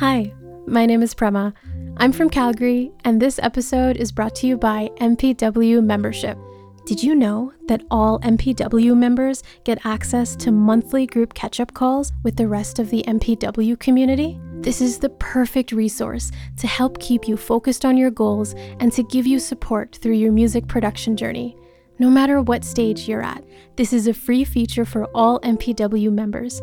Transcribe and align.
Hi, 0.00 0.32
my 0.66 0.86
name 0.86 1.02
is 1.02 1.12
Prema. 1.12 1.52
I'm 1.98 2.10
from 2.10 2.30
Calgary, 2.30 2.90
and 3.04 3.20
this 3.20 3.38
episode 3.42 3.98
is 3.98 4.10
brought 4.10 4.34
to 4.36 4.46
you 4.46 4.56
by 4.56 4.88
MPW 4.96 5.84
membership. 5.84 6.38
Did 6.86 7.02
you 7.02 7.14
know 7.14 7.52
that 7.68 7.82
all 7.90 8.18
MPW 8.20 8.96
members 8.96 9.42
get 9.64 9.84
access 9.84 10.36
to 10.36 10.52
monthly 10.52 11.04
group 11.04 11.34
catch 11.34 11.60
up 11.60 11.74
calls 11.74 12.12
with 12.24 12.36
the 12.36 12.48
rest 12.48 12.78
of 12.78 12.88
the 12.88 13.04
MPW 13.06 13.78
community? 13.78 14.40
This 14.60 14.80
is 14.80 14.98
the 14.98 15.10
perfect 15.10 15.70
resource 15.70 16.32
to 16.56 16.66
help 16.66 16.98
keep 16.98 17.28
you 17.28 17.36
focused 17.36 17.84
on 17.84 17.98
your 17.98 18.10
goals 18.10 18.54
and 18.80 18.90
to 18.92 19.02
give 19.02 19.26
you 19.26 19.38
support 19.38 19.98
through 20.00 20.14
your 20.14 20.32
music 20.32 20.66
production 20.66 21.14
journey. 21.14 21.58
No 21.98 22.08
matter 22.08 22.40
what 22.40 22.64
stage 22.64 23.06
you're 23.06 23.20
at, 23.20 23.44
this 23.76 23.92
is 23.92 24.06
a 24.06 24.14
free 24.14 24.44
feature 24.44 24.86
for 24.86 25.04
all 25.14 25.40
MPW 25.40 26.10
members. 26.10 26.62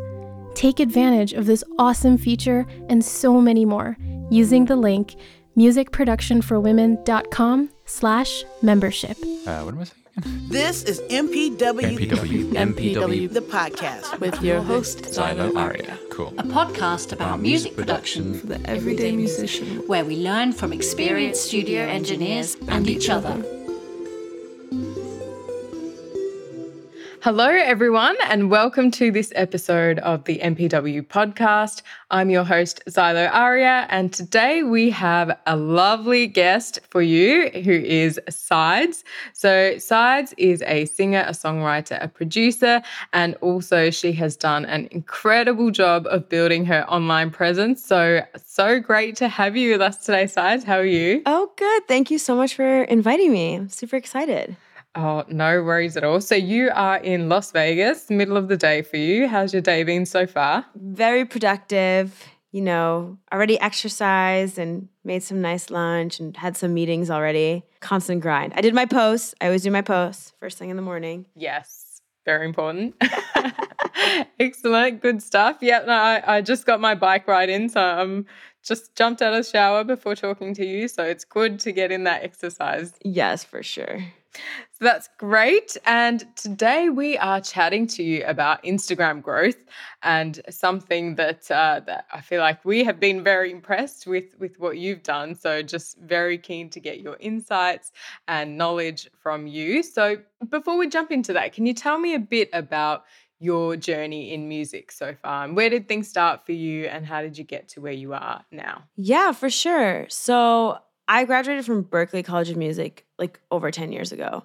Take 0.58 0.80
advantage 0.80 1.34
of 1.34 1.46
this 1.46 1.64
awesome 1.78 2.18
feature 2.18 2.66
and 2.90 3.06
so 3.06 3.40
many 3.40 3.64
more 3.64 3.96
using 4.32 4.66
the 4.66 4.76
link 4.76 5.16
musicproductionforwomen.com 5.56 7.70
slash 7.86 8.44
membership. 8.64 9.18
Uh, 9.46 9.62
what 9.62 9.76
am 9.76 9.82
I 9.82 9.84
saying? 9.84 10.02
This 10.50 10.84
is 10.86 11.00
MPW, 11.12 11.60
MPW. 11.60 12.54
MPW. 12.54 13.32
the 13.32 13.42
podcast. 13.42 14.20
with 14.20 14.42
your 14.42 14.64
host, 14.64 15.04
Xylo 15.04 15.56
Aria. 15.56 15.96
Cool. 16.10 16.34
a 16.40 16.44
podcast 16.44 17.14
about 17.14 17.40
music 17.40 17.76
production 17.76 18.34
for 18.40 18.48
the 18.48 18.60
everyday 18.68 19.16
musician. 19.16 19.84
where 19.86 20.06
we 20.06 20.16
learn 20.16 20.54
from 20.54 20.74
experienced 20.74 21.46
studio 21.46 21.84
engineers 21.84 22.58
and 22.68 22.90
each 22.90 23.12
other. 23.12 23.44
Hello, 27.24 27.48
everyone, 27.48 28.16
and 28.26 28.52
welcome 28.52 28.92
to 28.92 29.12
this 29.12 29.34
episode 29.36 29.98
of 30.00 30.24
the 30.26 30.38
MPW 30.38 31.02
podcast. 31.02 31.82
I'm 32.12 32.30
your 32.30 32.44
host, 32.44 32.84
Xylo 32.88 33.34
Aria, 33.34 33.88
and 33.90 34.14
today 34.14 34.62
we 34.62 34.92
have 34.92 35.36
a 35.48 35.56
lovely 35.56 36.28
guest 36.28 36.80
for 36.92 37.02
you 37.02 37.50
who 37.50 37.72
is 37.72 38.20
Sides. 38.30 39.04
So, 39.34 39.80
Sides 39.80 40.36
is 40.38 40.62
a 40.68 40.86
singer, 40.86 41.26
a 41.28 41.32
songwriter, 41.32 42.02
a 42.02 42.08
producer, 42.08 42.84
and 43.14 43.34
also 43.42 43.90
she 43.90 44.12
has 44.14 44.38
done 44.38 44.66
an 44.66 44.88
incredible 44.92 45.72
job 45.72 46.06
of 46.08 46.30
building 46.30 46.66
her 46.66 46.88
online 46.88 47.32
presence. 47.32 47.84
So, 47.84 48.22
so 48.46 48.80
great 48.80 49.16
to 49.18 49.28
have 49.28 49.58
you 49.58 49.72
with 49.72 49.82
us 49.82 50.06
today, 50.06 50.28
Sides. 50.28 50.64
How 50.64 50.78
are 50.78 50.86
you? 50.86 51.24
Oh, 51.26 51.52
good. 51.56 51.88
Thank 51.88 52.12
you 52.12 52.20
so 52.20 52.36
much 52.36 52.54
for 52.54 52.84
inviting 52.84 53.32
me. 53.34 53.56
I'm 53.56 53.70
super 53.70 53.96
excited. 53.96 54.56
Oh, 54.96 55.24
no 55.28 55.64
worries 55.64 55.96
at 55.96 56.04
all. 56.04 56.22
So, 56.22 56.36
you 56.36 56.72
are 56.74 56.98
in 56.98 57.30
Las 57.30 57.52
Vegas, 57.52 58.10
middle 58.10 58.36
of 58.38 58.48
the 58.48 58.58
day 58.58 58.82
for 58.82 58.98
you. 58.98 59.28
How's 59.28 59.54
your 59.54 59.62
day 59.62 59.84
been 59.84 60.06
so 60.06 60.26
far? 60.26 60.66
Very 60.76 61.24
productive. 61.26 62.24
You 62.52 62.62
know, 62.62 63.18
already 63.32 63.60
exercised 63.60 64.58
and 64.58 64.88
made 65.04 65.22
some 65.22 65.42
nice 65.42 65.70
lunch 65.70 66.20
and 66.20 66.36
had 66.36 66.58
some 66.58 66.74
meetings 66.74 67.12
already. 67.12 67.64
Constant 67.82 68.22
grind. 68.22 68.54
I 68.56 68.62
did 68.62 68.74
my 68.74 68.86
posts. 68.86 69.36
I 69.42 69.46
always 69.48 69.64
do 69.64 69.70
my 69.70 69.82
posts 69.82 70.34
first 70.40 70.58
thing 70.58 70.70
in 70.70 70.76
the 70.78 70.82
morning. 70.82 71.26
Yes, 71.36 72.02
very 72.26 72.46
important. 72.46 72.96
Excellent, 74.40 75.02
good 75.02 75.22
stuff. 75.22 75.58
Yeah, 75.62 75.80
no, 75.86 75.94
I, 75.94 76.38
I 76.38 76.42
just 76.42 76.66
got 76.66 76.80
my 76.80 76.96
bike 76.96 77.28
ride 77.28 77.50
in, 77.50 77.70
so 77.70 77.82
I'm 77.82 78.26
just 78.64 78.96
jumped 78.96 79.22
out 79.22 79.34
of 79.34 79.46
the 79.46 79.50
shower 79.50 79.84
before 79.84 80.16
talking 80.16 80.54
to 80.56 80.66
you. 80.66 80.88
So 80.88 81.04
it's 81.04 81.26
good 81.26 81.60
to 81.62 81.72
get 81.72 81.92
in 81.92 82.06
that 82.06 82.24
exercise. 82.24 82.94
Yes, 83.04 83.44
for 83.44 83.62
sure. 83.62 84.00
So 84.72 84.86
that's 84.86 85.10
great. 85.18 85.76
And 85.86 86.24
today 86.36 86.90
we 86.90 87.18
are 87.18 87.42
chatting 87.42 87.88
to 87.88 88.04
you 88.04 88.24
about 88.26 88.64
Instagram 88.64 89.22
growth 89.22 89.58
and 90.04 90.40
something 90.50 91.16
that 91.16 91.50
uh, 91.50 91.82
that 91.88 92.06
I 92.14 92.22
feel 92.22 92.42
like 92.42 92.64
we 92.64 92.84
have 92.84 93.00
been 93.00 93.24
very 93.24 93.52
impressed 93.52 94.06
with 94.06 94.38
with 94.40 94.60
what 94.60 94.78
you've 94.78 95.04
done. 95.04 95.34
So 95.34 95.64
just 95.64 95.98
very 96.00 96.38
keen 96.38 96.70
to 96.70 96.80
get 96.80 97.00
your 97.00 97.18
insights 97.20 97.92
and 98.28 98.58
knowledge 98.58 99.10
from 99.20 99.48
you. 99.48 99.82
So 99.82 100.18
before 100.50 100.78
we 100.78 100.90
jump 100.90 101.12
into 101.12 101.34
that, 101.34 101.54
can 101.54 101.66
you 101.66 101.74
tell 101.74 101.98
me 101.98 102.14
a 102.14 102.20
bit 102.20 102.50
about 102.54 103.06
your 103.40 103.76
journey 103.76 104.34
in 104.34 104.48
music 104.48 104.92
so 104.92 105.14
far 105.22 105.46
and 105.46 105.56
where 105.56 105.70
did 105.70 105.88
things 105.88 106.08
start 106.08 106.46
for 106.46 106.54
you 106.54 106.86
and 106.86 107.06
how 107.06 107.22
did 107.22 107.38
you 107.38 107.44
get 107.44 107.68
to 107.70 107.82
where 107.82 107.94
you 107.94 108.14
are 108.14 108.44
now? 108.52 108.84
Yeah, 108.96 109.32
for 109.32 109.50
sure. 109.50 110.08
So 110.10 110.80
I 111.08 111.24
graduated 111.26 111.66
from 111.66 111.84
Berklee 111.84 112.26
College 112.26 112.50
of 112.50 112.58
Music 112.58 113.06
like 113.18 113.40
over 113.52 113.72
10 113.72 113.92
years 113.92 114.12
ago. 114.12 114.44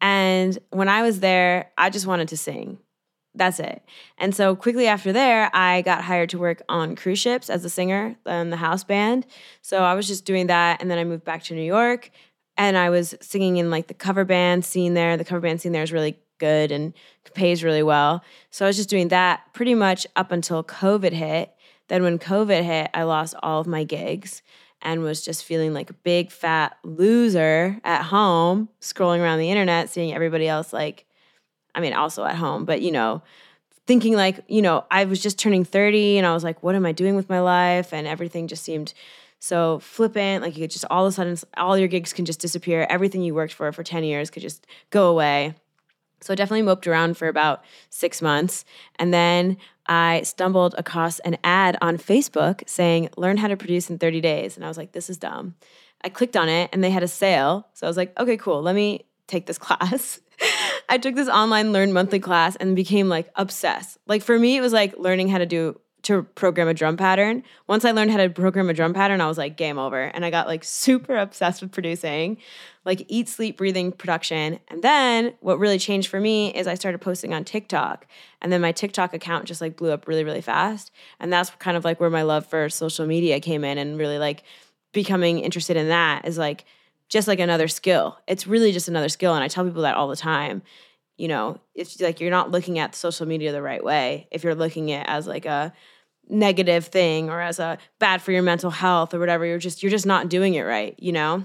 And 0.00 0.58
when 0.70 0.88
I 0.88 1.02
was 1.02 1.20
there, 1.20 1.70
I 1.78 1.90
just 1.90 2.06
wanted 2.06 2.28
to 2.28 2.36
sing. 2.36 2.78
That's 3.34 3.60
it. 3.60 3.82
And 4.18 4.34
so 4.34 4.54
quickly 4.54 4.86
after 4.88 5.12
there, 5.12 5.48
I 5.54 5.82
got 5.82 6.04
hired 6.04 6.30
to 6.30 6.38
work 6.38 6.62
on 6.68 6.96
cruise 6.96 7.18
ships 7.18 7.48
as 7.48 7.64
a 7.64 7.70
singer 7.70 8.16
in 8.26 8.50
the 8.50 8.56
house 8.56 8.84
band. 8.84 9.26
So 9.62 9.82
I 9.82 9.94
was 9.94 10.06
just 10.06 10.24
doing 10.24 10.48
that. 10.48 10.82
And 10.82 10.90
then 10.90 10.98
I 10.98 11.04
moved 11.04 11.24
back 11.24 11.44
to 11.44 11.54
New 11.54 11.62
York 11.62 12.10
and 12.58 12.76
I 12.76 12.90
was 12.90 13.14
singing 13.20 13.56
in 13.56 13.70
like 13.70 13.86
the 13.86 13.94
cover 13.94 14.24
band 14.24 14.64
scene 14.64 14.94
there. 14.94 15.16
The 15.16 15.24
cover 15.24 15.40
band 15.40 15.60
scene 15.60 15.72
there 15.72 15.82
is 15.82 15.92
really 15.92 16.18
good 16.38 16.72
and 16.72 16.92
pays 17.34 17.64
really 17.64 17.82
well. 17.82 18.22
So 18.50 18.66
I 18.66 18.68
was 18.68 18.76
just 18.76 18.90
doing 18.90 19.08
that 19.08 19.52
pretty 19.54 19.74
much 19.74 20.06
up 20.16 20.32
until 20.32 20.62
COVID 20.62 21.12
hit. 21.12 21.54
Then 21.88 22.02
when 22.02 22.18
COVID 22.18 22.62
hit, 22.62 22.90
I 22.92 23.04
lost 23.04 23.34
all 23.42 23.60
of 23.60 23.66
my 23.66 23.84
gigs 23.84 24.42
and 24.82 25.02
was 25.02 25.24
just 25.24 25.44
feeling 25.44 25.72
like 25.72 25.90
a 25.90 25.94
big 25.94 26.30
fat 26.30 26.76
loser 26.84 27.78
at 27.84 28.02
home, 28.02 28.68
scrolling 28.80 29.20
around 29.20 29.38
the 29.38 29.50
internet, 29.50 29.88
seeing 29.88 30.12
everybody 30.12 30.48
else 30.48 30.72
like, 30.72 31.06
I 31.74 31.80
mean, 31.80 31.94
also 31.94 32.24
at 32.24 32.36
home, 32.36 32.64
but 32.64 32.82
you 32.82 32.92
know, 32.92 33.22
thinking 33.86 34.14
like, 34.14 34.40
you 34.48 34.62
know, 34.62 34.84
I 34.90 35.04
was 35.04 35.22
just 35.22 35.38
turning 35.38 35.64
30 35.64 36.18
and 36.18 36.26
I 36.26 36.34
was 36.34 36.44
like, 36.44 36.62
what 36.62 36.74
am 36.74 36.84
I 36.86 36.92
doing 36.92 37.16
with 37.16 37.28
my 37.28 37.40
life? 37.40 37.92
And 37.92 38.06
everything 38.06 38.48
just 38.48 38.64
seemed 38.64 38.92
so 39.38 39.78
flippant. 39.80 40.42
Like 40.42 40.56
you 40.56 40.64
could 40.64 40.70
just 40.70 40.84
all 40.90 41.06
of 41.06 41.10
a 41.10 41.14
sudden, 41.14 41.36
all 41.56 41.76
your 41.76 41.88
gigs 41.88 42.12
can 42.12 42.24
just 42.24 42.40
disappear. 42.40 42.86
Everything 42.88 43.22
you 43.22 43.34
worked 43.34 43.52
for 43.52 43.70
for 43.72 43.82
10 43.82 44.04
years 44.04 44.30
could 44.30 44.42
just 44.42 44.66
go 44.90 45.08
away. 45.08 45.54
So 46.22 46.32
I 46.32 46.36
definitely 46.36 46.62
moped 46.62 46.86
around 46.86 47.16
for 47.16 47.28
about 47.28 47.64
six 47.90 48.22
months. 48.22 48.64
And 48.96 49.12
then 49.12 49.56
I 49.86 50.22
stumbled 50.22 50.74
across 50.78 51.18
an 51.20 51.36
ad 51.42 51.76
on 51.82 51.98
Facebook 51.98 52.68
saying, 52.68 53.10
learn 53.16 53.36
how 53.36 53.48
to 53.48 53.56
produce 53.56 53.90
in 53.90 53.98
30 53.98 54.20
days. 54.20 54.56
And 54.56 54.64
I 54.64 54.68
was 54.68 54.76
like, 54.76 54.92
this 54.92 55.10
is 55.10 55.16
dumb. 55.16 55.56
I 56.04 56.08
clicked 56.08 56.36
on 56.36 56.48
it 56.48 56.70
and 56.72 56.82
they 56.82 56.90
had 56.90 57.02
a 57.02 57.08
sale. 57.08 57.68
So 57.74 57.86
I 57.86 57.90
was 57.90 57.96
like, 57.96 58.18
okay, 58.18 58.36
cool. 58.36 58.62
Let 58.62 58.74
me 58.74 59.04
take 59.26 59.46
this 59.46 59.58
class. 59.66 60.20
I 60.88 60.98
took 60.98 61.14
this 61.14 61.28
online 61.28 61.72
learn 61.72 61.92
monthly 61.92 62.20
class 62.20 62.56
and 62.56 62.74
became 62.74 63.08
like 63.08 63.30
obsessed. 63.36 63.98
Like 64.06 64.22
for 64.22 64.38
me, 64.38 64.56
it 64.56 64.60
was 64.60 64.72
like 64.72 64.96
learning 64.98 65.28
how 65.28 65.38
to 65.38 65.46
do 65.46 65.80
to 66.02 66.22
program 66.22 66.68
a 66.68 66.74
drum 66.74 66.96
pattern. 66.96 67.42
Once 67.68 67.84
I 67.84 67.92
learned 67.92 68.10
how 68.10 68.16
to 68.16 68.28
program 68.28 68.68
a 68.68 68.74
drum 68.74 68.92
pattern, 68.92 69.20
I 69.20 69.28
was 69.28 69.38
like, 69.38 69.56
game 69.56 69.78
over. 69.78 70.02
And 70.02 70.24
I 70.24 70.30
got 70.30 70.46
like 70.46 70.64
super 70.64 71.16
obsessed 71.16 71.62
with 71.62 71.70
producing, 71.70 72.38
like 72.84 73.04
eat, 73.08 73.28
sleep, 73.28 73.56
breathing 73.56 73.92
production. 73.92 74.58
And 74.68 74.82
then 74.82 75.34
what 75.40 75.58
really 75.58 75.78
changed 75.78 76.08
for 76.08 76.18
me 76.20 76.52
is 76.54 76.66
I 76.66 76.74
started 76.74 77.00
posting 77.00 77.32
on 77.32 77.44
TikTok. 77.44 78.06
And 78.40 78.52
then 78.52 78.60
my 78.60 78.72
TikTok 78.72 79.14
account 79.14 79.44
just 79.44 79.60
like 79.60 79.76
blew 79.76 79.92
up 79.92 80.08
really, 80.08 80.24
really 80.24 80.40
fast. 80.40 80.90
And 81.20 81.32
that's 81.32 81.50
kind 81.50 81.76
of 81.76 81.84
like 81.84 82.00
where 82.00 82.10
my 82.10 82.22
love 82.22 82.46
for 82.46 82.68
social 82.68 83.06
media 83.06 83.38
came 83.38 83.62
in 83.62 83.78
and 83.78 83.98
really 83.98 84.18
like 84.18 84.42
becoming 84.92 85.38
interested 85.38 85.76
in 85.76 85.88
that 85.88 86.26
is 86.26 86.36
like 86.36 86.64
just 87.08 87.28
like 87.28 87.40
another 87.40 87.68
skill. 87.68 88.18
It's 88.26 88.46
really 88.46 88.72
just 88.72 88.88
another 88.88 89.08
skill. 89.08 89.34
And 89.34 89.44
I 89.44 89.48
tell 89.48 89.64
people 89.64 89.82
that 89.82 89.96
all 89.96 90.08
the 90.08 90.16
time. 90.16 90.62
You 91.18 91.28
know, 91.28 91.60
it's 91.74 92.00
like 92.00 92.20
you're 92.20 92.30
not 92.30 92.50
looking 92.50 92.78
at 92.78 92.94
social 92.94 93.26
media 93.26 93.52
the 93.52 93.62
right 93.62 93.84
way 93.84 94.26
if 94.30 94.42
you're 94.42 94.54
looking 94.54 94.90
at 94.90 95.02
it 95.02 95.10
as 95.10 95.26
like 95.26 95.44
a 95.44 95.72
negative 96.28 96.86
thing 96.86 97.28
or 97.28 97.40
as 97.40 97.58
a 97.58 97.78
bad 97.98 98.22
for 98.22 98.32
your 98.32 98.42
mental 98.42 98.70
health 98.70 99.12
or 99.12 99.18
whatever 99.18 99.44
you're 99.44 99.58
just 99.58 99.82
you're 99.82 99.90
just 99.90 100.06
not 100.06 100.28
doing 100.28 100.54
it 100.54 100.62
right 100.62 100.94
you 100.98 101.12
know? 101.12 101.44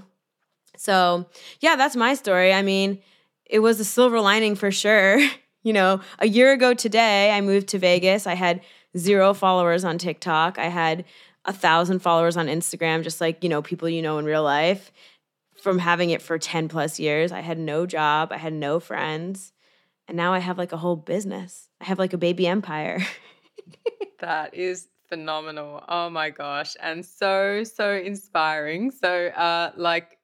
So 0.76 1.26
yeah 1.60 1.76
that's 1.76 1.96
my 1.96 2.14
story. 2.14 2.52
I 2.52 2.62
mean 2.62 3.00
it 3.44 3.60
was 3.60 3.80
a 3.80 3.84
silver 3.84 4.20
lining 4.20 4.54
for 4.54 4.70
sure. 4.70 5.20
You 5.64 5.72
know 5.72 6.00
a 6.20 6.26
year 6.26 6.52
ago 6.52 6.72
today 6.72 7.30
i 7.32 7.40
moved 7.42 7.68
to 7.68 7.78
vegas. 7.78 8.26
I 8.26 8.34
had 8.34 8.62
zero 8.96 9.34
followers 9.34 9.84
on 9.84 9.98
tiktok. 9.98 10.56
I 10.56 10.68
had 10.68 11.04
a 11.44 11.52
thousand 11.52 11.98
followers 11.98 12.36
on 12.36 12.46
instagram 12.46 13.02
just 13.02 13.20
like 13.20 13.42
you 13.42 13.50
know 13.50 13.60
people 13.60 13.88
you 13.88 14.00
know 14.00 14.18
in 14.18 14.24
real 14.24 14.44
life 14.44 14.92
from 15.60 15.78
having 15.78 16.10
it 16.10 16.22
for 16.22 16.38
10 16.38 16.68
plus 16.68 16.98
years. 16.98 17.32
I 17.32 17.40
had 17.40 17.58
no 17.58 17.84
job. 17.86 18.32
I 18.32 18.36
had 18.36 18.52
no 18.52 18.80
friends. 18.80 19.52
And 20.06 20.16
now 20.16 20.32
i 20.32 20.38
have 20.38 20.56
like 20.56 20.72
a 20.72 20.78
whole 20.78 20.96
business. 20.96 21.68
I 21.80 21.84
have 21.84 21.98
like 21.98 22.12
a 22.12 22.18
baby 22.18 22.46
empire 22.46 23.04
That 24.18 24.54
is 24.54 24.88
phenomenal. 25.08 25.82
Oh 25.88 26.10
my 26.10 26.30
gosh. 26.30 26.76
And 26.80 27.04
so, 27.04 27.64
so 27.64 27.92
inspiring. 27.94 28.90
So, 28.90 29.28
uh, 29.28 29.72
like, 29.76 30.18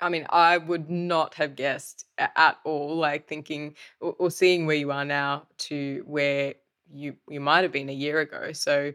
I 0.00 0.08
mean, 0.08 0.26
I 0.30 0.58
would 0.58 0.90
not 0.90 1.34
have 1.34 1.56
guessed 1.56 2.06
at 2.18 2.58
all, 2.64 2.96
like 2.96 3.26
thinking 3.26 3.74
or, 4.00 4.14
or 4.18 4.30
seeing 4.30 4.66
where 4.66 4.76
you 4.76 4.90
are 4.92 5.04
now 5.04 5.46
to 5.58 6.04
where 6.06 6.54
you 6.92 7.16
you 7.28 7.40
might 7.40 7.62
have 7.62 7.72
been 7.72 7.88
a 7.88 7.94
year 7.94 8.20
ago. 8.20 8.52
So, 8.52 8.92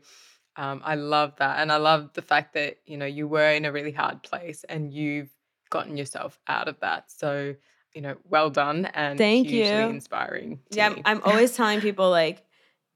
um, 0.58 0.82
I 0.86 0.96
love 0.96 1.36
that, 1.38 1.60
and 1.60 1.72
I 1.72 1.78
love 1.78 2.12
the 2.14 2.22
fact 2.22 2.54
that 2.54 2.78
you 2.86 2.98
know 2.98 3.06
you 3.06 3.28
were 3.28 3.50
in 3.50 3.66
a 3.66 3.72
really 3.72 3.92
hard 3.92 4.22
place 4.24 4.64
and 4.70 4.94
you've 4.94 5.30
gotten 5.70 5.98
yourself 5.98 6.40
out 6.48 6.68
of 6.68 6.80
that. 6.82 7.12
So, 7.12 7.56
you 7.94 8.02
know, 8.02 8.16
well 8.30 8.50
done 8.50 8.86
and 8.94 9.18
Thank 9.18 9.48
hugely 9.48 9.80
you. 9.80 9.90
inspiring. 9.90 10.60
Yeah, 10.70 10.90
me. 10.90 11.02
I'm 11.06 11.22
always 11.24 11.56
telling 11.56 11.82
people 11.82 12.10
like 12.12 12.45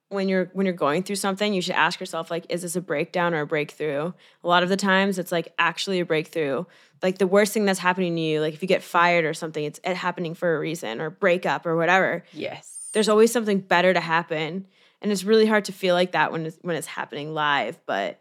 when 0.09 0.27
you're 0.27 0.50
when 0.53 0.65
you're 0.65 0.75
going 0.75 1.03
through 1.03 1.15
something, 1.15 1.53
you 1.53 1.61
should 1.61 1.75
ask 1.75 2.00
yourself 2.00 2.29
like, 2.29 2.45
is 2.50 2.63
this 2.63 2.75
a 2.75 2.81
breakdown 2.81 3.33
or 3.33 3.41
a 3.41 3.47
breakthrough? 3.47 4.11
A 4.44 4.47
lot 4.47 4.63
of 4.63 4.69
the 4.69 4.77
times, 4.77 5.19
it's 5.19 5.31
like 5.31 5.53
actually 5.57 6.00
a 6.00 6.06
breakthrough. 6.06 6.65
Like 7.01 7.19
the 7.19 7.27
worst 7.27 7.53
thing 7.53 7.65
that's 7.65 7.79
happening 7.79 8.15
to 8.15 8.21
you, 8.21 8.41
like 8.41 8.53
if 8.53 8.61
you 8.61 8.67
get 8.67 8.83
fired 8.83 9.23
or 9.23 9.33
something, 9.33 9.63
it's 9.63 9.79
it 9.83 9.95
happening 9.95 10.33
for 10.33 10.56
a 10.56 10.59
reason 10.59 11.00
or 11.00 11.09
breakup 11.09 11.65
or 11.65 11.77
whatever. 11.77 12.23
Yes. 12.33 12.89
There's 12.94 13.07
always 13.07 13.31
something 13.31 13.59
better 13.59 13.94
to 13.94 14.00
happen, 14.00 14.65
and 15.01 15.11
it's 15.11 15.23
really 15.23 15.45
hard 15.45 15.65
to 15.65 15.71
feel 15.71 15.94
like 15.94 16.13
that 16.13 16.31
when 16.31 16.47
it's, 16.47 16.57
when 16.61 16.75
it's 16.75 16.88
happening 16.88 17.33
live. 17.35 17.79
But 17.85 18.19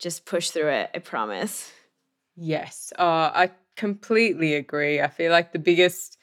just 0.00 0.26
push 0.26 0.50
through 0.50 0.70
it. 0.70 0.90
I 0.94 0.98
promise. 0.98 1.70
Yes, 2.34 2.92
uh, 2.98 3.30
I 3.32 3.50
completely 3.76 4.54
agree. 4.54 5.00
I 5.00 5.08
feel 5.08 5.30
like 5.30 5.52
the 5.52 5.58
biggest 5.58 6.18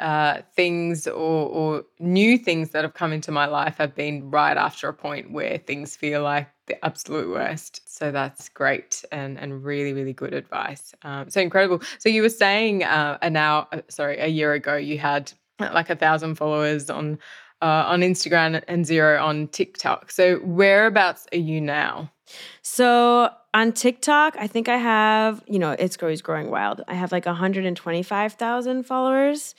uh, 0.00 0.42
things 0.56 1.06
or, 1.06 1.48
or 1.48 1.84
new 1.98 2.38
things 2.38 2.70
that 2.70 2.84
have 2.84 2.94
come 2.94 3.12
into 3.12 3.30
my 3.30 3.46
life 3.46 3.76
have 3.78 3.94
been 3.94 4.30
right 4.30 4.56
after 4.56 4.88
a 4.88 4.94
point 4.94 5.30
where 5.30 5.58
things 5.58 5.96
feel 5.96 6.22
like 6.22 6.48
the 6.66 6.84
absolute 6.84 7.28
worst. 7.28 7.82
So 7.86 8.10
that's 8.10 8.48
great 8.48 9.04
and 9.12 9.38
and 9.38 9.64
really 9.64 9.92
really 9.92 10.12
good 10.12 10.34
advice. 10.34 10.94
Um, 11.02 11.28
so 11.30 11.40
incredible. 11.40 11.82
So 11.98 12.08
you 12.08 12.22
were 12.22 12.28
saying 12.28 12.84
uh, 12.84 13.18
a 13.20 13.30
now 13.30 13.68
uh, 13.72 13.82
sorry 13.88 14.18
a 14.18 14.28
year 14.28 14.52
ago 14.54 14.76
you 14.76 14.98
had 14.98 15.32
uh, 15.58 15.70
like 15.74 15.90
a 15.90 15.96
thousand 15.96 16.36
followers 16.36 16.88
on 16.90 17.18
uh, 17.62 17.84
on 17.86 18.00
Instagram 18.00 18.62
and 18.68 18.86
zero 18.86 19.22
on 19.22 19.48
TikTok. 19.48 20.10
So 20.10 20.36
whereabouts 20.38 21.26
are 21.32 21.38
you 21.38 21.60
now? 21.60 22.10
So 22.62 23.30
on 23.52 23.72
TikTok, 23.72 24.36
I 24.38 24.46
think 24.46 24.68
I 24.68 24.76
have, 24.76 25.42
you 25.46 25.58
know, 25.58 25.72
it's 25.72 25.96
growing 25.96 26.50
wild. 26.50 26.82
I 26.88 26.94
have 26.94 27.12
like 27.12 27.26
125,000 27.26 28.82
followers. 28.84 29.54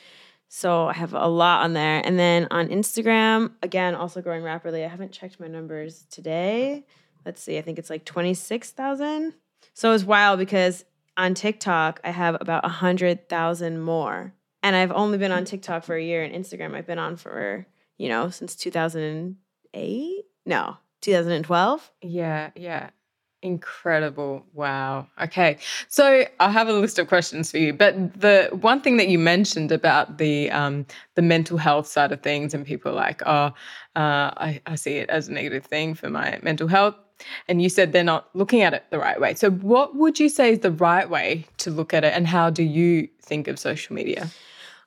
So 0.53 0.87
I 0.87 0.93
have 0.93 1.13
a 1.13 1.29
lot 1.29 1.63
on 1.63 1.71
there. 1.71 2.05
And 2.05 2.19
then 2.19 2.49
on 2.51 2.67
Instagram, 2.67 3.53
again, 3.63 3.95
also 3.95 4.21
growing 4.21 4.43
rapidly. 4.43 4.83
I 4.83 4.89
haven't 4.89 5.13
checked 5.13 5.39
my 5.39 5.47
numbers 5.47 6.05
today. 6.11 6.85
Let's 7.25 7.41
see, 7.41 7.57
I 7.57 7.61
think 7.61 7.79
it's 7.79 7.89
like 7.89 8.03
26,000. 8.03 9.33
So 9.73 9.93
it's 9.93 10.03
wild 10.03 10.39
because 10.39 10.83
on 11.15 11.35
TikTok, 11.35 12.01
I 12.03 12.11
have 12.11 12.35
about 12.41 12.63
100,000 12.63 13.79
more. 13.79 14.33
And 14.61 14.75
I've 14.75 14.91
only 14.91 15.17
been 15.17 15.31
on 15.31 15.45
TikTok 15.45 15.85
for 15.85 15.95
a 15.95 16.03
year 16.03 16.21
and 16.21 16.35
Instagram 16.35 16.75
I've 16.75 16.85
been 16.85 16.99
on 16.99 17.15
for, 17.15 17.65
you 17.97 18.09
know, 18.09 18.29
since 18.29 18.53
2008? 18.57 20.25
No, 20.45 20.77
2012. 20.99 21.91
Yeah, 22.01 22.49
yeah. 22.57 22.89
Incredible. 23.43 24.45
Wow. 24.53 25.07
Okay. 25.19 25.57
So 25.87 26.25
I 26.39 26.51
have 26.51 26.67
a 26.67 26.73
list 26.73 26.99
of 26.99 27.07
questions 27.07 27.49
for 27.49 27.57
you. 27.57 27.73
But 27.73 28.19
the 28.19 28.49
one 28.61 28.81
thing 28.81 28.97
that 28.97 29.07
you 29.07 29.17
mentioned 29.17 29.71
about 29.71 30.19
the 30.19 30.51
um, 30.51 30.85
the 31.15 31.23
mental 31.23 31.57
health 31.57 31.87
side 31.87 32.11
of 32.11 32.21
things 32.21 32.53
and 32.53 32.65
people 32.65 32.93
like, 32.93 33.23
oh, 33.25 33.51
uh, 33.95 34.29
I, 34.37 34.61
I 34.67 34.75
see 34.75 34.97
it 34.97 35.09
as 35.09 35.27
a 35.27 35.33
negative 35.33 35.65
thing 35.65 35.95
for 35.95 36.09
my 36.09 36.39
mental 36.43 36.67
health. 36.67 36.95
And 37.47 37.61
you 37.61 37.69
said 37.69 37.93
they're 37.93 38.03
not 38.03 38.29
looking 38.35 38.61
at 38.61 38.73
it 38.75 38.85
the 38.91 38.99
right 38.99 39.19
way. 39.19 39.33
So 39.33 39.49
what 39.49 39.95
would 39.95 40.19
you 40.19 40.29
say 40.29 40.51
is 40.53 40.59
the 40.59 40.71
right 40.71 41.09
way 41.09 41.45
to 41.57 41.71
look 41.71 41.93
at 41.93 42.03
it 42.03 42.13
and 42.13 42.27
how 42.27 42.51
do 42.51 42.63
you 42.63 43.07
think 43.21 43.47
of 43.47 43.57
social 43.57 43.95
media? 43.95 44.29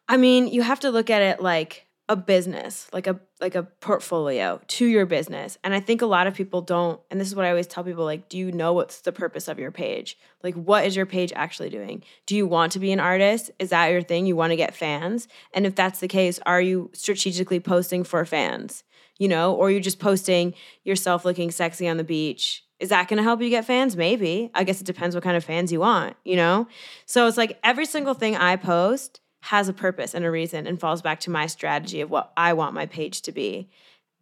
I 0.09 0.17
mean, 0.17 0.49
you 0.49 0.63
have 0.63 0.81
to 0.81 0.91
look 0.91 1.11
at 1.11 1.23
it 1.23 1.41
like 1.41 1.84
a 2.09 2.17
business, 2.17 2.87
like 2.93 3.07
a 3.07 3.19
like 3.41 3.55
a 3.55 3.63
portfolio 3.63 4.61
to 4.67 4.85
your 4.85 5.07
business. 5.07 5.57
And 5.65 5.75
I 5.75 5.81
think 5.81 6.03
a 6.03 6.07
lot 6.07 6.27
of 6.27 6.35
people 6.35 6.61
don't 6.61 7.01
and 7.11 7.19
this 7.19 7.29
is 7.29 7.35
what 7.35 7.47
I 7.47 7.51
always 7.51 7.67
tell 7.67 7.83
people 7.83 8.05
like 8.05 8.29
do 8.29 8.37
you 8.37 8.53
know 8.53 8.75
what's 8.75 9.01
the 9.01 9.13
purpose 9.13 9.49
of 9.49 9.59
your 9.59 9.71
page? 9.71 10.19
Like 10.43 10.55
what 10.55 10.85
is 10.85 10.97
your 10.97 11.07
page 11.07 11.33
actually 11.35 11.71
doing? 11.71 12.03
Do 12.27 12.37
you 12.37 12.47
want 12.47 12.73
to 12.73 12.79
be 12.79 12.93
an 12.93 13.01
artist? 13.01 13.51
Is 13.59 13.71
that 13.71 13.87
your 13.87 14.03
thing? 14.03 14.27
You 14.27 14.37
want 14.37 14.51
to 14.51 14.57
get 14.57 14.75
fans? 14.75 15.29
And 15.55 15.67
if 15.67 15.75
that's 15.75 16.01
the 16.01 16.09
case, 16.09 16.39
are 16.45 16.61
you 16.61 16.91
strategically 16.93 17.61
posting 17.61 18.05
for 18.05 18.25
fans? 18.27 18.85
You 19.19 19.29
know, 19.29 19.55
or 19.55 19.71
you're 19.71 19.81
just 19.81 20.01
posting 20.01 20.55
yourself 20.83 21.25
looking 21.25 21.53
sexy 21.53 21.89
on 21.89 21.97
the 21.97 22.05
beach 22.05 22.65
is 22.81 22.89
that 22.89 23.09
going 23.09 23.19
to 23.19 23.23
help 23.23 23.41
you 23.41 23.49
get 23.49 23.65
fans? 23.65 23.97
Maybe. 23.97 24.51
I 24.53 24.65
guess 24.65 24.81
it 24.81 24.85
depends 24.85 25.15
what 25.15 25.25
kind 25.25 25.37
of 25.37 25.45
fans 25.45 25.73
you 25.73 25.81
want, 25.81 26.17
you 26.25 26.37
know? 26.37 26.67
So 27.07 27.27
it's 27.27 27.37
like 27.37 27.59
every 27.63 27.87
single 27.87 28.15
thing 28.15 28.37
I 28.37 28.57
post 28.57 29.21
has 29.45 29.69
a 29.69 29.75
purpose 29.75 30.15
and 30.15 30.25
a 30.25 30.31
reason 30.31 30.67
and 30.67 30.81
falls 30.81 31.03
back 31.03 31.21
to 31.21 31.31
my 31.31 31.47
strategy 31.47 32.01
of 32.01 32.11
what 32.11 32.33
I 32.35 32.55
want 32.55 32.73
my 32.73 32.87
page 32.87 33.21
to 33.23 33.33
be. 33.33 33.69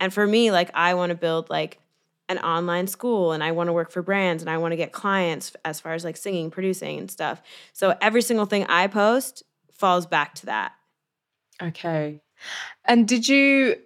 And 0.01 0.13
for 0.13 0.27
me, 0.27 0.51
like 0.51 0.69
I 0.75 0.95
want 0.95 1.11
to 1.11 1.15
build 1.15 1.49
like 1.49 1.79
an 2.29 2.39
online 2.39 2.89
school 2.89 3.31
and 3.31 3.43
I 3.43 3.53
want 3.53 3.69
to 3.69 3.73
work 3.73 3.93
for 3.93 4.03
brands 4.03 4.43
and 4.43 4.51
I 4.51 4.59
want 4.59 4.73
to 4.73 4.77
get 4.77 4.91
clients 4.91 5.55
as 5.65 5.79
far 5.79 5.95
as 5.95 6.03
like 6.03 6.17
singing, 6.17 6.51
producing 6.51 6.99
and 6.99 7.09
stuff. 7.09 7.41
So 7.73 7.97
every 8.01 8.21
single 8.21 8.47
thing 8.47 8.65
I 8.65 8.89
post 8.89 9.45
falls 9.71 10.07
back 10.07 10.35
to 10.37 10.47
that. 10.47 10.73
Okay. 11.63 12.21
And 12.85 13.07
did 13.07 13.29
you 13.29 13.77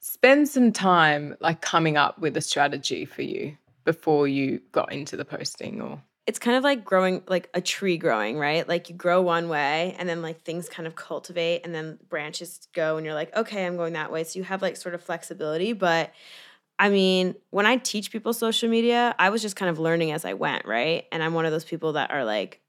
spend 0.00 0.48
some 0.48 0.72
time 0.72 1.36
like 1.40 1.60
coming 1.60 1.98
up 1.98 2.18
with 2.18 2.38
a 2.38 2.40
strategy 2.40 3.04
for 3.04 3.20
you 3.20 3.58
before 3.84 4.26
you 4.26 4.62
got 4.72 4.94
into 4.94 5.14
the 5.14 5.26
posting 5.26 5.82
or 5.82 6.00
it's 6.26 6.38
kind 6.40 6.56
of 6.56 6.64
like 6.64 6.84
growing 6.84 7.22
like 7.28 7.48
a 7.54 7.60
tree 7.60 7.96
growing, 7.96 8.36
right? 8.36 8.68
Like 8.68 8.88
you 8.88 8.96
grow 8.96 9.22
one 9.22 9.48
way 9.48 9.94
and 9.98 10.08
then 10.08 10.22
like 10.22 10.42
things 10.42 10.68
kind 10.68 10.86
of 10.86 10.96
cultivate 10.96 11.62
and 11.64 11.74
then 11.74 11.98
branches 12.08 12.66
go 12.74 12.96
and 12.96 13.06
you're 13.06 13.14
like, 13.14 13.34
okay, 13.36 13.64
I'm 13.64 13.76
going 13.76 13.92
that 13.92 14.10
way. 14.10 14.24
So 14.24 14.38
you 14.38 14.44
have 14.44 14.60
like 14.60 14.76
sort 14.76 14.94
of 14.94 15.02
flexibility. 15.02 15.72
But 15.72 16.12
I 16.78 16.88
mean, 16.88 17.36
when 17.50 17.64
I 17.64 17.76
teach 17.76 18.10
people 18.10 18.32
social 18.32 18.68
media, 18.68 19.14
I 19.18 19.30
was 19.30 19.40
just 19.40 19.56
kind 19.56 19.70
of 19.70 19.78
learning 19.78 20.10
as 20.10 20.24
I 20.24 20.34
went, 20.34 20.66
right? 20.66 21.06
And 21.12 21.22
I'm 21.22 21.32
one 21.32 21.46
of 21.46 21.52
those 21.52 21.64
people 21.64 21.92
that 21.92 22.10
are 22.10 22.24
like, 22.24 22.60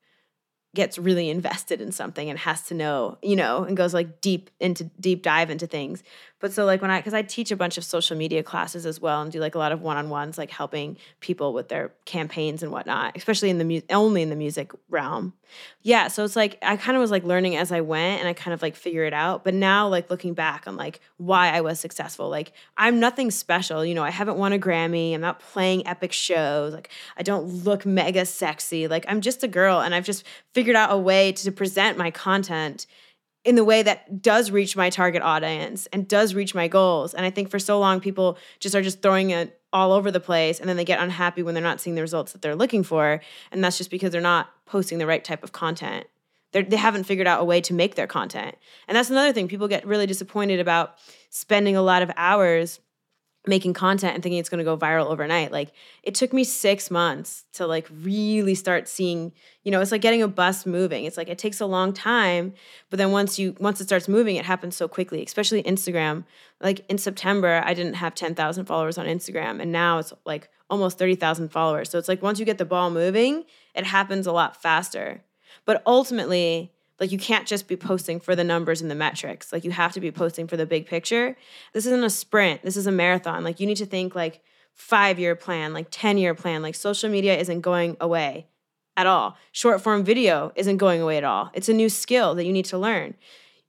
gets 0.76 1.00
really 1.00 1.30
invested 1.32 1.82
in 1.82 1.92
something 1.92 2.30
and 2.30 2.38
has 2.38 2.62
to 2.64 2.76
know, 2.76 3.18
you 3.24 3.36
know, 3.36 3.64
and 3.64 3.76
goes 3.76 3.96
like 3.96 4.22
deep 4.22 4.52
into 4.60 4.84
deep 5.00 5.24
dive 5.24 5.50
into 5.50 5.66
things. 5.66 6.04
But 6.40 6.54
so 6.54 6.66
like 6.66 6.82
when 6.82 6.92
I 6.92 7.02
cuz 7.02 7.14
I 7.14 7.22
teach 7.22 7.52
a 7.52 7.56
bunch 7.56 7.78
of 7.78 7.84
social 7.84 8.16
media 8.18 8.44
classes 8.44 8.86
as 8.86 9.02
well 9.02 9.22
and 9.22 9.32
do 9.32 9.40
like 9.40 9.56
a 9.56 9.58
lot 9.60 9.72
of 9.72 9.82
one-on-ones 9.82 10.38
like 10.38 10.52
helping 10.52 10.98
people 11.20 11.54
with 11.54 11.70
their 11.70 11.94
campaigns 12.06 12.64
and 12.64 12.72
whatnot, 12.72 13.16
especially 13.16 13.50
in 13.50 13.58
the 13.58 13.66
mu- 13.66 13.82
only 13.90 14.22
in 14.22 14.30
the 14.30 14.36
music 14.36 14.72
realm. 14.90 15.34
Yeah, 15.82 16.08
so 16.10 16.24
it's 16.24 16.36
like 16.36 16.58
I 16.62 16.76
kind 16.78 16.96
of 16.98 17.02
was 17.02 17.12
like 17.12 17.24
learning 17.24 17.56
as 17.56 17.72
I 17.72 17.82
went 17.82 18.20
and 18.20 18.28
I 18.28 18.34
kind 18.34 18.54
of 18.54 18.62
like 18.62 18.76
figure 18.76 19.06
it 19.06 19.14
out. 19.14 19.44
But 19.44 19.54
now 19.54 19.88
like 19.88 20.10
looking 20.10 20.34
back 20.34 20.68
on 20.68 20.76
like 20.76 21.00
why 21.18 21.50
I 21.50 21.62
was 21.62 21.80
successful, 21.80 22.30
like 22.30 22.52
I'm 22.78 23.00
nothing 23.00 23.32
special, 23.32 23.86
you 23.86 23.96
know, 23.96 24.04
I 24.04 24.12
haven't 24.12 24.38
won 24.38 24.54
a 24.54 24.60
Grammy, 24.60 25.14
I'm 25.14 25.22
not 25.22 25.40
playing 25.40 25.88
epic 25.88 26.12
shows, 26.12 26.74
like 26.74 26.90
I 27.18 27.24
don't 27.24 27.46
look 27.64 27.86
mega 27.86 28.26
sexy. 28.26 28.88
Like 28.88 29.06
I'm 29.08 29.22
just 29.22 29.44
a 29.44 29.48
girl 29.48 29.80
and 29.80 29.96
I've 29.96 30.06
just 30.06 30.24
figured 30.54 30.76
out 30.76 30.92
a 30.92 30.98
way 30.98 31.32
to 31.34 31.52
present 31.52 31.98
my 31.98 32.12
content 32.12 32.86
in 33.48 33.56
the 33.56 33.64
way 33.64 33.82
that 33.82 34.22
does 34.22 34.52
reach 34.52 34.76
my 34.76 34.90
target 34.90 35.22
audience 35.22 35.88
and 35.94 36.06
does 36.06 36.36
reach 36.36 36.54
my 36.54 36.68
goals. 36.68 37.14
And 37.14 37.26
I 37.26 37.30
think 37.30 37.50
for 37.50 37.60
so 37.60 37.80
long, 37.80 38.02
people 38.02 38.38
just 38.60 38.76
are 38.76 38.82
just 38.82 39.02
throwing 39.02 39.30
it 39.30 39.62
all 39.72 39.94
over 39.94 40.12
the 40.12 40.20
place 40.20 40.60
and 40.60 40.68
then 40.68 40.76
they 40.76 40.84
get 40.84 41.00
unhappy 41.00 41.44
when 41.44 41.54
they're 41.54 41.64
not 41.64 41.80
seeing 41.80 41.96
the 41.96 42.02
results 42.02 42.34
that 42.34 42.42
they're 42.42 42.58
looking 42.58 42.84
for. 42.84 43.22
And 43.50 43.64
that's 43.64 43.78
just 43.78 43.90
because 43.90 44.12
they're 44.12 44.20
not 44.20 44.50
posting 44.66 44.98
the 44.98 45.08
right 45.08 45.24
type 45.24 45.46
of 45.46 45.54
content. 45.54 46.08
They're, 46.52 46.64
they 46.64 46.76
haven't 46.76 47.06
figured 47.06 47.26
out 47.26 47.40
a 47.40 47.46
way 47.46 47.62
to 47.62 47.74
make 47.74 47.96
their 47.96 48.06
content. 48.06 48.58
And 48.86 48.98
that's 48.98 49.10
another 49.10 49.32
thing. 49.32 49.48
People 49.48 49.70
get 49.70 49.88
really 49.88 50.08
disappointed 50.08 50.60
about 50.60 50.96
spending 51.30 51.78
a 51.78 51.82
lot 51.82 52.02
of 52.02 52.12
hours 52.18 52.82
making 53.48 53.74
content 53.74 54.14
and 54.14 54.24
thinking 54.24 54.40
it's 54.40 54.50
going 54.50 54.60
to 54.60 54.64
go 54.64 54.78
viral 54.78 55.08
overnight 55.08 55.52
like 55.52 55.72
it 56.04 56.16
took 56.16 56.34
me 56.34 56.44
6 56.44 56.92
months 56.92 57.46
to 57.54 57.66
like 57.66 57.88
really 58.02 58.56
start 58.56 58.88
seeing 58.88 59.32
you 59.64 59.72
know 59.72 59.82
it's 59.82 59.92
like 59.92 60.02
getting 60.02 60.22
a 60.22 60.28
bus 60.28 60.66
moving. 60.66 61.06
It's 61.06 61.18
like 61.18 61.30
it 61.30 61.38
takes 61.38 61.60
a 61.60 61.66
long 61.66 61.94
time 61.94 62.54
but 62.90 62.98
then 62.98 63.12
once 63.12 63.38
you 63.40 63.56
once 63.60 63.82
it 63.82 63.86
starts 63.86 64.08
moving 64.08 64.36
it 64.36 64.46
happens 64.46 64.76
so 64.76 64.88
quickly 64.88 65.24
especially 65.24 65.64
Instagram. 65.64 66.26
Like 66.62 66.86
in 66.90 66.98
September 66.98 67.62
I 67.66 67.74
didn't 67.74 67.96
have 67.96 68.16
10,000 68.16 68.66
followers 68.66 68.98
on 68.98 69.06
Instagram 69.06 69.62
and 69.62 69.72
now 69.72 70.00
it's 70.00 70.14
like 70.26 70.50
almost 70.70 70.98
30,000 70.98 71.50
followers. 71.50 71.90
So 71.90 71.98
it's 71.98 72.08
like 72.08 72.22
once 72.22 72.40
you 72.40 72.46
get 72.46 72.58
the 72.58 72.66
ball 72.66 72.90
moving 72.90 73.46
it 73.76 73.86
happens 73.86 74.28
a 74.28 74.32
lot 74.32 74.62
faster. 74.62 75.24
But 75.66 75.84
ultimately 75.86 76.72
like 77.00 77.12
you 77.12 77.18
can't 77.18 77.48
just 77.48 77.68
be 77.68 77.76
posting 77.76 78.20
for 78.20 78.36
the 78.36 78.44
numbers 78.44 78.82
and 78.82 78.90
the 78.90 78.96
metrics. 78.96 79.54
Like 79.54 79.64
you 79.64 79.72
have 79.72 79.94
to 79.94 80.00
be 80.00 80.12
posting 80.12 80.48
for 80.48 80.58
the 80.58 80.66
big 80.66 80.88
picture. 80.88 81.38
This 81.74 81.86
isn't 81.86 82.04
a 82.04 82.10
sprint. 82.10 82.64
This 82.64 82.78
is 82.78 82.88
a 82.88 82.92
marathon. 82.92 83.44
Like 83.44 83.60
you 83.60 83.68
need 83.68 83.78
to 83.78 83.86
think 83.86 84.16
like 84.16 84.42
5-year 84.78 85.36
plan, 85.36 85.74
like 85.74 85.92
10-year 85.92 86.36
plan. 86.36 86.62
Like 86.62 86.76
social 86.76 87.10
media 87.10 87.38
isn't 87.38 87.62
going 87.62 87.98
away 88.00 88.48
at 88.96 89.06
all. 89.06 89.38
Short 89.52 89.82
form 89.82 90.04
video 90.04 90.52
isn't 90.56 90.78
going 90.78 91.02
away 91.02 91.18
at 91.18 91.24
all. 91.24 91.52
It's 91.54 91.70
a 91.70 91.74
new 91.74 91.90
skill 91.90 92.34
that 92.36 92.46
you 92.46 92.54
need 92.54 92.66
to 92.66 92.78
learn. 92.78 93.14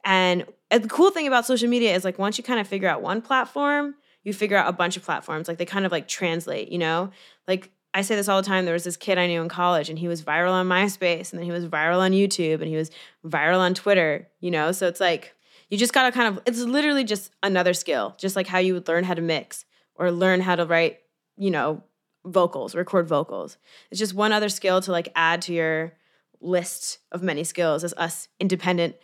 And 0.04 0.46
the 0.70 0.88
cool 0.88 1.10
thing 1.10 1.26
about 1.26 1.44
social 1.44 1.68
media 1.68 1.94
is 1.94 2.04
like 2.04 2.18
once 2.18 2.38
you 2.38 2.44
kind 2.44 2.60
of 2.60 2.66
figure 2.66 2.88
out 2.88 3.02
one 3.02 3.20
platform, 3.20 3.94
you 4.22 4.32
figure 4.32 4.56
out 4.56 4.68
a 4.68 4.72
bunch 4.72 4.96
of 4.96 5.04
platforms. 5.04 5.48
Like 5.48 5.58
they 5.58 5.66
kind 5.66 5.84
of 5.84 5.92
like 5.92 6.08
translate, 6.08 6.70
you 6.70 6.78
know? 6.78 7.10
Like 7.46 7.70
I 7.98 8.02
say 8.02 8.14
this 8.14 8.28
all 8.28 8.40
the 8.40 8.46
time. 8.46 8.64
There 8.64 8.74
was 8.74 8.84
this 8.84 8.96
kid 8.96 9.18
I 9.18 9.26
knew 9.26 9.42
in 9.42 9.48
college, 9.48 9.90
and 9.90 9.98
he 9.98 10.06
was 10.06 10.22
viral 10.22 10.52
on 10.52 10.68
MySpace, 10.68 11.32
and 11.32 11.40
then 11.40 11.44
he 11.44 11.50
was 11.50 11.66
viral 11.66 11.98
on 11.98 12.12
YouTube, 12.12 12.60
and 12.60 12.68
he 12.68 12.76
was 12.76 12.92
viral 13.26 13.58
on 13.58 13.74
Twitter, 13.74 14.28
you 14.38 14.52
know? 14.52 14.70
So 14.70 14.86
it's 14.86 15.00
like, 15.00 15.34
you 15.68 15.76
just 15.76 15.92
gotta 15.92 16.12
kind 16.12 16.28
of, 16.28 16.40
it's 16.46 16.60
literally 16.60 17.02
just 17.02 17.32
another 17.42 17.74
skill, 17.74 18.14
just 18.16 18.36
like 18.36 18.46
how 18.46 18.58
you 18.58 18.72
would 18.74 18.86
learn 18.86 19.02
how 19.02 19.14
to 19.14 19.20
mix 19.20 19.64
or 19.96 20.12
learn 20.12 20.40
how 20.40 20.54
to 20.54 20.64
write, 20.64 21.00
you 21.36 21.50
know, 21.50 21.82
vocals, 22.24 22.76
record 22.76 23.08
vocals. 23.08 23.56
It's 23.90 23.98
just 23.98 24.14
one 24.14 24.30
other 24.30 24.48
skill 24.48 24.80
to 24.82 24.92
like 24.92 25.08
add 25.16 25.42
to 25.42 25.52
your 25.52 25.92
list 26.40 27.00
of 27.10 27.24
many 27.24 27.42
skills 27.42 27.82
as 27.82 27.94
us 27.94 28.28
independent, 28.38 28.94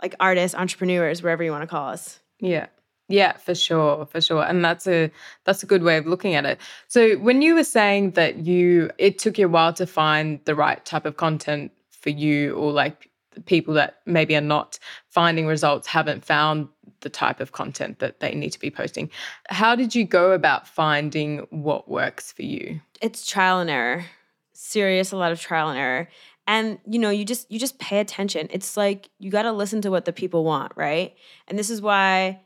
like 0.00 0.14
artists, 0.20 0.56
entrepreneurs, 0.56 1.22
wherever 1.22 1.44
you 1.44 1.50
wanna 1.50 1.66
call 1.66 1.90
us. 1.90 2.18
Yeah. 2.40 2.68
Yeah, 3.08 3.32
for 3.38 3.54
sure, 3.54 4.04
for 4.06 4.20
sure. 4.20 4.44
And 4.44 4.62
that's 4.64 4.86
a 4.86 5.10
that's 5.44 5.62
a 5.62 5.66
good 5.66 5.82
way 5.82 5.96
of 5.96 6.06
looking 6.06 6.34
at 6.34 6.44
it. 6.44 6.60
So 6.88 7.16
when 7.16 7.40
you 7.40 7.54
were 7.54 7.64
saying 7.64 8.12
that 8.12 8.46
you 8.46 8.90
it 8.98 9.18
took 9.18 9.38
you 9.38 9.46
a 9.46 9.48
while 9.48 9.72
to 9.74 9.86
find 9.86 10.40
the 10.44 10.54
right 10.54 10.84
type 10.84 11.06
of 11.06 11.16
content 11.16 11.72
for 11.90 12.10
you 12.10 12.54
or 12.54 12.70
like 12.70 13.10
people 13.46 13.72
that 13.74 14.00
maybe 14.04 14.36
are 14.36 14.42
not 14.42 14.78
finding 15.08 15.46
results 15.46 15.86
haven't 15.86 16.24
found 16.24 16.68
the 17.00 17.08
type 17.08 17.40
of 17.40 17.52
content 17.52 18.00
that 18.00 18.20
they 18.20 18.34
need 18.34 18.50
to 18.50 18.60
be 18.60 18.70
posting. 18.70 19.10
How 19.48 19.74
did 19.74 19.94
you 19.94 20.04
go 20.04 20.32
about 20.32 20.66
finding 20.66 21.46
what 21.50 21.88
works 21.88 22.32
for 22.32 22.42
you? 22.42 22.80
It's 23.00 23.26
trial 23.26 23.60
and 23.60 23.70
error. 23.70 24.04
Serious, 24.52 25.12
a 25.12 25.16
lot 25.16 25.32
of 25.32 25.40
trial 25.40 25.70
and 25.70 25.78
error. 25.78 26.08
And 26.46 26.78
you 26.86 26.98
know, 26.98 27.10
you 27.10 27.24
just 27.24 27.50
you 27.50 27.58
just 27.58 27.78
pay 27.78 28.00
attention. 28.00 28.48
It's 28.50 28.76
like 28.76 29.08
you 29.18 29.30
got 29.30 29.42
to 29.42 29.52
listen 29.52 29.80
to 29.82 29.90
what 29.90 30.04
the 30.04 30.12
people 30.12 30.44
want, 30.44 30.72
right? 30.76 31.14
And 31.46 31.58
this 31.58 31.70
is 31.70 31.80
why 31.80 32.40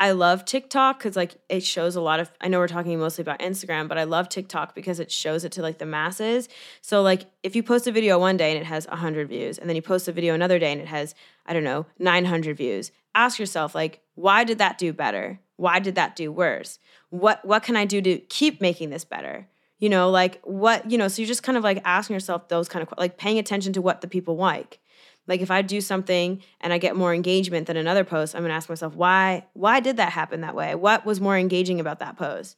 I 0.00 0.12
love 0.12 0.46
TikTok 0.46 0.98
because 0.98 1.14
like 1.14 1.36
it 1.50 1.62
shows 1.62 1.94
a 1.94 2.00
lot 2.00 2.20
of 2.20 2.30
I 2.40 2.48
know 2.48 2.58
we're 2.58 2.68
talking 2.68 2.98
mostly 2.98 3.20
about 3.20 3.40
Instagram, 3.40 3.86
but 3.86 3.98
I 3.98 4.04
love 4.04 4.30
TikTok 4.30 4.74
because 4.74 4.98
it 4.98 5.12
shows 5.12 5.44
it 5.44 5.52
to 5.52 5.62
like 5.62 5.76
the 5.76 5.84
masses. 5.84 6.48
So 6.80 7.02
like 7.02 7.26
if 7.42 7.54
you 7.54 7.62
post 7.62 7.86
a 7.86 7.92
video 7.92 8.18
one 8.18 8.38
day 8.38 8.50
and 8.50 8.58
it 8.58 8.64
has 8.64 8.86
100 8.88 9.28
views 9.28 9.58
and 9.58 9.68
then 9.68 9.76
you 9.76 9.82
post 9.82 10.08
a 10.08 10.12
video 10.12 10.32
another 10.32 10.58
day 10.58 10.72
and 10.72 10.80
it 10.80 10.88
has 10.88 11.14
I 11.44 11.52
don't 11.52 11.64
know, 11.64 11.84
900 11.98 12.56
views. 12.56 12.92
Ask 13.14 13.38
yourself 13.38 13.74
like 13.74 14.00
why 14.14 14.42
did 14.42 14.56
that 14.56 14.78
do 14.78 14.94
better? 14.94 15.38
Why 15.56 15.78
did 15.78 15.96
that 15.96 16.16
do 16.16 16.32
worse? 16.32 16.78
What 17.10 17.44
what 17.44 17.62
can 17.62 17.76
I 17.76 17.84
do 17.84 18.00
to 18.00 18.16
keep 18.16 18.62
making 18.62 18.88
this 18.88 19.04
better? 19.04 19.48
You 19.80 19.90
know, 19.90 20.08
like 20.08 20.40
what, 20.44 20.90
you 20.90 20.96
know, 20.96 21.08
so 21.08 21.20
you're 21.20 21.26
just 21.26 21.42
kind 21.42 21.58
of 21.58 21.64
like 21.64 21.82
asking 21.84 22.14
yourself 22.14 22.48
those 22.48 22.70
kind 22.70 22.82
of 22.82 22.94
like 22.96 23.18
paying 23.18 23.38
attention 23.38 23.74
to 23.74 23.82
what 23.82 24.00
the 24.00 24.08
people 24.08 24.36
like. 24.36 24.79
Like 25.30 25.40
if 25.40 25.50
I 25.50 25.62
do 25.62 25.80
something 25.80 26.42
and 26.60 26.72
I 26.72 26.78
get 26.78 26.96
more 26.96 27.14
engagement 27.14 27.68
than 27.68 27.76
another 27.76 28.02
post, 28.02 28.34
I'm 28.34 28.42
gonna 28.42 28.52
ask 28.52 28.68
myself 28.68 28.96
why 28.96 29.46
why 29.52 29.78
did 29.78 29.96
that 29.98 30.10
happen 30.10 30.40
that 30.40 30.56
way? 30.56 30.74
What 30.74 31.06
was 31.06 31.20
more 31.20 31.38
engaging 31.38 31.78
about 31.78 32.00
that 32.00 32.16
post? 32.16 32.56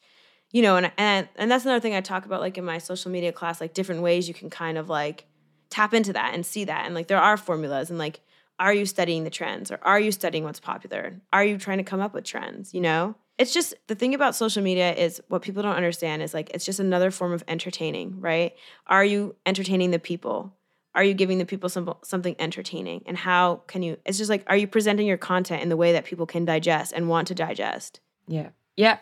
You 0.50 0.62
know, 0.62 0.76
and 0.78 0.90
and 0.96 1.28
and 1.36 1.50
that's 1.50 1.66
another 1.66 1.80
thing 1.80 1.94
I 1.94 2.00
talk 2.00 2.24
about 2.24 2.40
like 2.40 2.56
in 2.56 2.64
my 2.64 2.78
social 2.78 3.10
media 3.10 3.30
class, 3.30 3.60
like 3.60 3.74
different 3.74 4.00
ways 4.00 4.26
you 4.26 4.32
can 4.32 4.48
kind 4.48 4.78
of 4.78 4.88
like 4.88 5.26
tap 5.68 5.92
into 5.92 6.14
that 6.14 6.32
and 6.32 6.46
see 6.46 6.64
that. 6.64 6.86
And 6.86 6.94
like 6.94 7.08
there 7.08 7.20
are 7.20 7.36
formulas 7.36 7.90
and 7.90 7.98
like 7.98 8.20
are 8.58 8.72
you 8.72 8.86
studying 8.86 9.24
the 9.24 9.30
trends 9.30 9.70
or 9.70 9.78
are 9.82 10.00
you 10.00 10.10
studying 10.10 10.44
what's 10.44 10.60
popular? 10.60 11.20
Are 11.30 11.44
you 11.44 11.58
trying 11.58 11.78
to 11.78 11.84
come 11.84 12.00
up 12.00 12.14
with 12.14 12.24
trends, 12.24 12.72
you 12.72 12.80
know? 12.80 13.16
It's 13.36 13.52
just 13.52 13.74
the 13.86 13.94
thing 13.94 14.14
about 14.14 14.34
social 14.34 14.62
media 14.62 14.94
is 14.94 15.20
what 15.28 15.42
people 15.42 15.62
don't 15.62 15.76
understand 15.76 16.22
is 16.22 16.32
like 16.32 16.48
it's 16.54 16.64
just 16.64 16.80
another 16.80 17.10
form 17.10 17.32
of 17.32 17.44
entertaining, 17.48 18.18
right? 18.18 18.54
Are 18.86 19.04
you 19.04 19.36
entertaining 19.44 19.90
the 19.90 19.98
people? 19.98 20.54
Are 20.94 21.04
you 21.04 21.14
giving 21.14 21.38
the 21.38 21.44
people 21.44 21.68
some, 21.68 21.94
something 22.02 22.36
entertaining? 22.38 23.02
And 23.06 23.16
how 23.16 23.62
can 23.66 23.82
you 23.82 23.98
it's 24.04 24.18
just 24.18 24.30
like 24.30 24.44
are 24.46 24.56
you 24.56 24.66
presenting 24.66 25.06
your 25.06 25.16
content 25.16 25.62
in 25.62 25.68
the 25.68 25.76
way 25.76 25.92
that 25.92 26.04
people 26.04 26.26
can 26.26 26.44
digest 26.44 26.92
and 26.92 27.08
want 27.08 27.28
to 27.28 27.34
digest? 27.34 28.00
Yeah. 28.26 28.50
Yeah. 28.76 28.98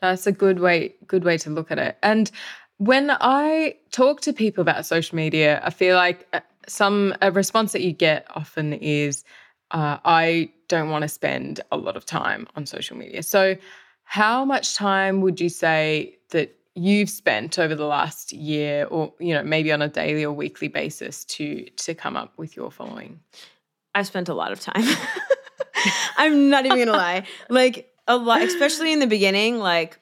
That's 0.00 0.26
a 0.26 0.32
good 0.32 0.60
way 0.60 0.94
good 1.06 1.24
way 1.24 1.38
to 1.38 1.50
look 1.50 1.70
at 1.70 1.78
it. 1.78 1.98
And 2.02 2.30
when 2.78 3.08
i 3.20 3.72
talk 3.92 4.20
to 4.20 4.32
people 4.32 4.60
about 4.60 4.84
social 4.84 5.14
media 5.14 5.60
i 5.62 5.70
feel 5.70 5.94
like 5.94 6.26
uh, 6.32 6.40
some 6.66 7.14
a 7.22 7.30
response 7.30 7.70
that 7.70 7.82
you 7.82 7.92
get 7.92 8.26
often 8.34 8.72
is 8.72 9.22
uh, 9.70 9.96
i 10.04 10.50
don't 10.68 10.90
want 10.90 11.02
to 11.02 11.08
spend 11.08 11.60
a 11.72 11.76
lot 11.76 11.96
of 11.96 12.04
time 12.06 12.46
on 12.56 12.66
social 12.66 12.96
media. 12.96 13.22
So 13.22 13.56
how 14.04 14.44
much 14.44 14.74
time 14.74 15.20
would 15.20 15.40
you 15.40 15.48
say 15.48 16.18
that 16.30 16.56
you've 16.74 17.10
spent 17.10 17.58
over 17.58 17.74
the 17.74 17.86
last 17.86 18.32
year 18.32 18.86
or 18.86 19.12
you 19.20 19.34
know 19.34 19.42
maybe 19.42 19.72
on 19.72 19.82
a 19.82 19.88
daily 19.88 20.24
or 20.24 20.32
weekly 20.32 20.68
basis 20.68 21.24
to 21.24 21.64
to 21.76 21.94
come 21.94 22.16
up 22.16 22.32
with 22.36 22.56
your 22.56 22.70
following? 22.70 23.20
I've 23.94 24.06
spent 24.06 24.28
a 24.28 24.34
lot 24.34 24.52
of 24.52 24.60
time. 24.60 24.84
I'm 26.16 26.50
not 26.50 26.66
even 26.66 26.78
gonna 26.78 26.92
lie. 26.92 27.26
Like 27.48 27.90
a 28.06 28.16
lot 28.16 28.42
especially 28.42 28.92
in 28.92 28.98
the 28.98 29.06
beginning 29.06 29.58
like 29.58 29.98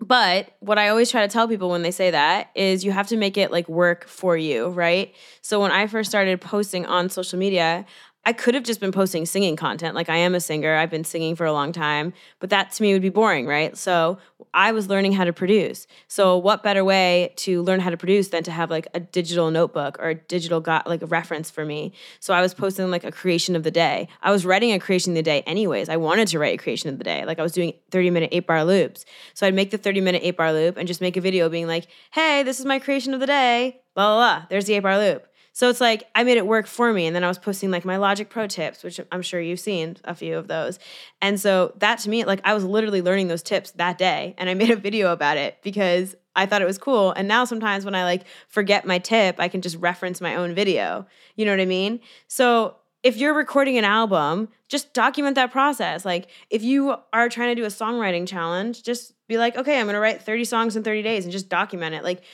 but 0.00 0.54
what 0.60 0.78
I 0.78 0.88
always 0.88 1.10
try 1.10 1.22
to 1.22 1.32
tell 1.32 1.48
people 1.48 1.70
when 1.70 1.82
they 1.82 1.90
say 1.90 2.10
that 2.10 2.50
is 2.54 2.84
you 2.84 2.90
have 2.92 3.08
to 3.08 3.16
make 3.16 3.38
it 3.38 3.50
like 3.50 3.68
work 3.68 4.06
for 4.06 4.36
you, 4.36 4.68
right? 4.68 5.14
So 5.40 5.60
when 5.60 5.70
I 5.70 5.86
first 5.86 6.10
started 6.10 6.40
posting 6.40 6.84
on 6.84 7.08
social 7.08 7.38
media, 7.38 7.86
I 8.26 8.32
could 8.32 8.54
have 8.54 8.64
just 8.64 8.80
been 8.80 8.92
posting 8.92 9.26
singing 9.26 9.54
content. 9.54 9.94
Like 9.94 10.08
I 10.08 10.16
am 10.16 10.34
a 10.34 10.40
singer, 10.40 10.74
I've 10.74 10.90
been 10.90 11.04
singing 11.04 11.36
for 11.36 11.44
a 11.44 11.52
long 11.52 11.72
time, 11.72 12.14
but 12.40 12.50
that 12.50 12.72
to 12.72 12.82
me 12.82 12.92
would 12.94 13.02
be 13.02 13.10
boring, 13.10 13.46
right? 13.46 13.76
So 13.76 14.18
I 14.54 14.72
was 14.72 14.88
learning 14.88 15.12
how 15.12 15.24
to 15.24 15.32
produce. 15.32 15.86
So 16.08 16.38
what 16.38 16.62
better 16.62 16.84
way 16.84 17.34
to 17.36 17.62
learn 17.62 17.80
how 17.80 17.90
to 17.90 17.96
produce 17.96 18.28
than 18.28 18.42
to 18.44 18.50
have 18.50 18.70
like 18.70 18.88
a 18.94 19.00
digital 19.00 19.50
notebook 19.50 19.98
or 19.98 20.08
a 20.10 20.14
digital 20.14 20.60
got 20.60 20.86
like 20.86 21.02
a 21.02 21.06
reference 21.06 21.50
for 21.50 21.66
me. 21.66 21.92
So 22.18 22.32
I 22.32 22.40
was 22.40 22.54
posting 22.54 22.90
like 22.90 23.04
a 23.04 23.12
creation 23.12 23.56
of 23.56 23.62
the 23.62 23.70
day. 23.70 24.08
I 24.22 24.30
was 24.30 24.46
writing 24.46 24.72
a 24.72 24.78
creation 24.78 25.12
of 25.12 25.16
the 25.16 25.22
day 25.22 25.42
anyways. 25.42 25.90
I 25.90 25.96
wanted 25.96 26.28
to 26.28 26.38
write 26.38 26.54
a 26.58 26.62
creation 26.62 26.88
of 26.88 26.98
the 26.98 27.04
day. 27.04 27.26
Like 27.26 27.38
I 27.38 27.42
was 27.42 27.52
doing 27.52 27.74
30 27.90 28.10
minute 28.10 28.30
8 28.32 28.46
bar 28.46 28.64
loops. 28.64 29.04
So 29.34 29.46
I'd 29.46 29.54
make 29.54 29.70
the 29.70 29.78
30 29.78 30.00
minute 30.00 30.22
8 30.24 30.36
bar 30.36 30.52
loop 30.52 30.78
and 30.78 30.88
just 30.88 31.02
make 31.02 31.18
a 31.18 31.20
video 31.20 31.48
being 31.50 31.66
like, 31.66 31.88
"Hey, 32.12 32.42
this 32.42 32.58
is 32.58 32.64
my 32.64 32.78
creation 32.78 33.12
of 33.12 33.20
the 33.20 33.26
day." 33.26 33.82
Blah 33.94 34.06
blah 34.06 34.16
blah. 34.16 34.46
There's 34.48 34.64
the 34.64 34.74
8 34.74 34.80
bar 34.80 34.98
loop. 34.98 35.26
So 35.54 35.70
it's 35.70 35.80
like 35.80 36.08
I 36.16 36.24
made 36.24 36.36
it 36.36 36.46
work 36.46 36.66
for 36.66 36.92
me. 36.92 37.06
And 37.06 37.14
then 37.14 37.22
I 37.22 37.28
was 37.28 37.38
posting 37.38 37.70
like 37.70 37.84
my 37.84 37.96
Logic 37.96 38.28
Pro 38.28 38.48
tips, 38.48 38.82
which 38.82 39.00
I'm 39.12 39.22
sure 39.22 39.40
you've 39.40 39.60
seen 39.60 39.96
a 40.02 40.14
few 40.14 40.36
of 40.36 40.48
those. 40.48 40.80
And 41.22 41.40
so 41.40 41.72
that 41.78 42.00
to 42.00 42.10
me, 42.10 42.24
like 42.24 42.40
I 42.44 42.54
was 42.54 42.64
literally 42.64 43.00
learning 43.00 43.28
those 43.28 43.42
tips 43.42 43.70
that 43.72 43.96
day. 43.96 44.34
And 44.36 44.50
I 44.50 44.54
made 44.62 44.70
a 44.70 44.76
video 44.76 45.12
about 45.12 45.36
it 45.36 45.58
because 45.62 46.16
I 46.34 46.46
thought 46.46 46.60
it 46.60 46.66
was 46.66 46.76
cool. 46.76 47.12
And 47.12 47.28
now 47.28 47.44
sometimes 47.44 47.84
when 47.84 47.94
I 47.94 48.02
like 48.02 48.24
forget 48.48 48.84
my 48.84 48.98
tip, 48.98 49.36
I 49.38 49.46
can 49.46 49.62
just 49.62 49.76
reference 49.76 50.20
my 50.20 50.34
own 50.34 50.54
video. 50.54 51.06
You 51.36 51.44
know 51.44 51.52
what 51.52 51.60
I 51.60 51.66
mean? 51.66 52.00
So 52.26 52.74
if 53.04 53.16
you're 53.16 53.34
recording 53.34 53.78
an 53.78 53.84
album, 53.84 54.48
just 54.66 54.92
document 54.92 55.36
that 55.36 55.52
process. 55.52 56.04
Like 56.04 56.26
if 56.50 56.64
you 56.64 56.96
are 57.12 57.28
trying 57.28 57.54
to 57.54 57.60
do 57.60 57.64
a 57.64 57.68
songwriting 57.68 58.26
challenge, 58.26 58.82
just 58.82 59.12
be 59.28 59.38
like, 59.38 59.56
okay, 59.56 59.78
I'm 59.78 59.86
gonna 59.86 60.00
write 60.00 60.22
30 60.22 60.46
songs 60.46 60.74
in 60.74 60.82
30 60.82 61.02
days 61.02 61.24
and 61.24 61.30
just 61.30 61.48
document 61.48 61.94
it. 61.94 62.02
Like 62.02 62.24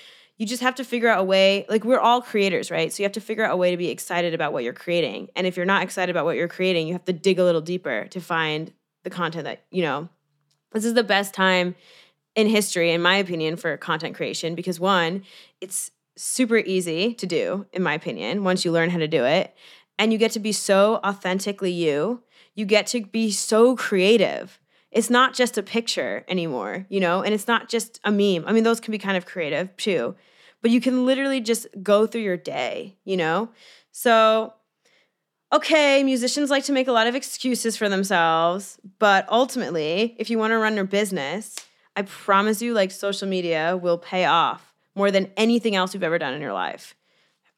you 0.41 0.47
just 0.47 0.63
have 0.63 0.75
to 0.77 0.85
figure 0.85 1.09
out 1.09 1.21
a 1.21 1.25
way 1.25 1.67
like 1.69 1.85
we're 1.85 2.01
all 2.01 2.23
creators 2.23 2.71
right? 2.71 2.93
So 2.93 3.03
you 3.03 3.05
have 3.05 3.13
to 3.13 3.21
figure 3.21 3.45
out 3.45 3.53
a 3.53 3.57
way 3.57 3.71
to 3.71 3.77
be 3.77 3.91
excited 3.91 4.35
about 4.35 4.53
what 4.53 4.65
you're 4.65 4.73
creating. 4.73 5.29
And 5.37 5.47
if 5.47 5.57
you're 5.57 5.67
not 5.67 5.83
excited 5.83 6.11
about 6.11 6.25
what 6.25 6.37
you're 6.37 6.49
creating 6.49 6.87
you 6.89 6.95
have 6.95 7.05
to 7.05 7.13
dig 7.13 7.39
a 7.39 7.45
little 7.45 7.61
deeper 7.61 8.07
to 8.11 8.21
find 8.21 8.73
the 9.05 9.11
content 9.11 9.45
that 9.45 9.65
you 9.71 9.83
know 9.83 10.09
this 10.73 10.85
is 10.85 10.95
the 10.95 11.05
best 11.05 11.35
time 11.35 11.75
in 12.35 12.49
history 12.49 12.91
in 12.91 13.03
my 13.03 13.17
opinion 13.17 13.57
for 13.57 13.77
content 13.77 14.17
creation 14.17 14.55
because 14.55 14.81
one 14.81 15.23
it's 15.61 15.91
super 16.17 16.59
easy 16.59 17.15
to 17.15 17.27
do 17.27 17.67
in 17.73 17.83
my 17.83 17.95
opinion 17.95 18.45
once 18.45 18.65
you 18.65 18.73
learn 18.73 18.91
how 18.91 18.99
to 18.99 19.09
do 19.09 19.25
it. 19.25 19.55
And 19.99 20.13
you 20.13 20.19
get 20.19 20.33
to 20.33 20.41
be 20.41 20.53
so 20.53 21.01
authentically 21.05 21.73
you. 21.73 22.23
You 22.55 22.65
get 22.65 22.87
to 22.89 23.03
be 23.03 23.31
so 23.31 23.77
creative. 23.77 24.59
It's 24.91 25.11
not 25.11 25.35
just 25.35 25.57
a 25.57 25.63
picture 25.63 26.25
anymore, 26.27 26.87
you 26.89 27.01
know, 27.01 27.23
and 27.23 27.33
it's 27.33 27.47
not 27.47 27.69
just 27.69 28.01
a 28.03 28.11
meme. 28.11 28.45
I 28.47 28.53
mean, 28.53 28.65
those 28.65 28.81
can 28.81 28.93
be 28.93 28.99
kind 28.99 29.17
of 29.17 29.25
creative 29.25 29.77
too, 29.77 30.17
but 30.63 30.71
you 30.71 30.81
can 30.81 31.07
literally 31.07 31.41
just 31.41 31.67
go 31.83 32.07
through 32.07 32.23
your 32.23 32.37
day, 32.37 32.97
you 33.05 33.17
know? 33.17 33.51
So, 33.93 34.55
okay, 35.53 36.03
musicians 36.03 36.51
like 36.51 36.65
to 36.65 36.73
make 36.73 36.89
a 36.89 36.93
lot 36.93 37.07
of 37.07 37.15
excuses 37.15 37.77
for 37.77 37.89
themselves, 37.89 38.79
but 38.99 39.27
ultimately, 39.31 40.15
if 40.19 40.31
you 40.31 40.39
want 40.39 40.53
to 40.53 40.59
run 40.59 40.77
your 40.77 40.85
business, 40.85 41.57
I 41.97 42.03
promise 42.03 42.63
you, 42.63 42.73
like, 42.73 42.91
social 42.91 43.29
media 43.29 43.77
will 43.77 43.99
pay 43.99 44.25
off 44.25 44.75
more 44.95 45.11
than 45.11 45.31
anything 45.37 45.75
else 45.75 45.93
you've 45.93 46.03
ever 46.03 46.19
done 46.19 46.35
in 46.35 46.41
your 46.41 46.53
life. 46.53 46.95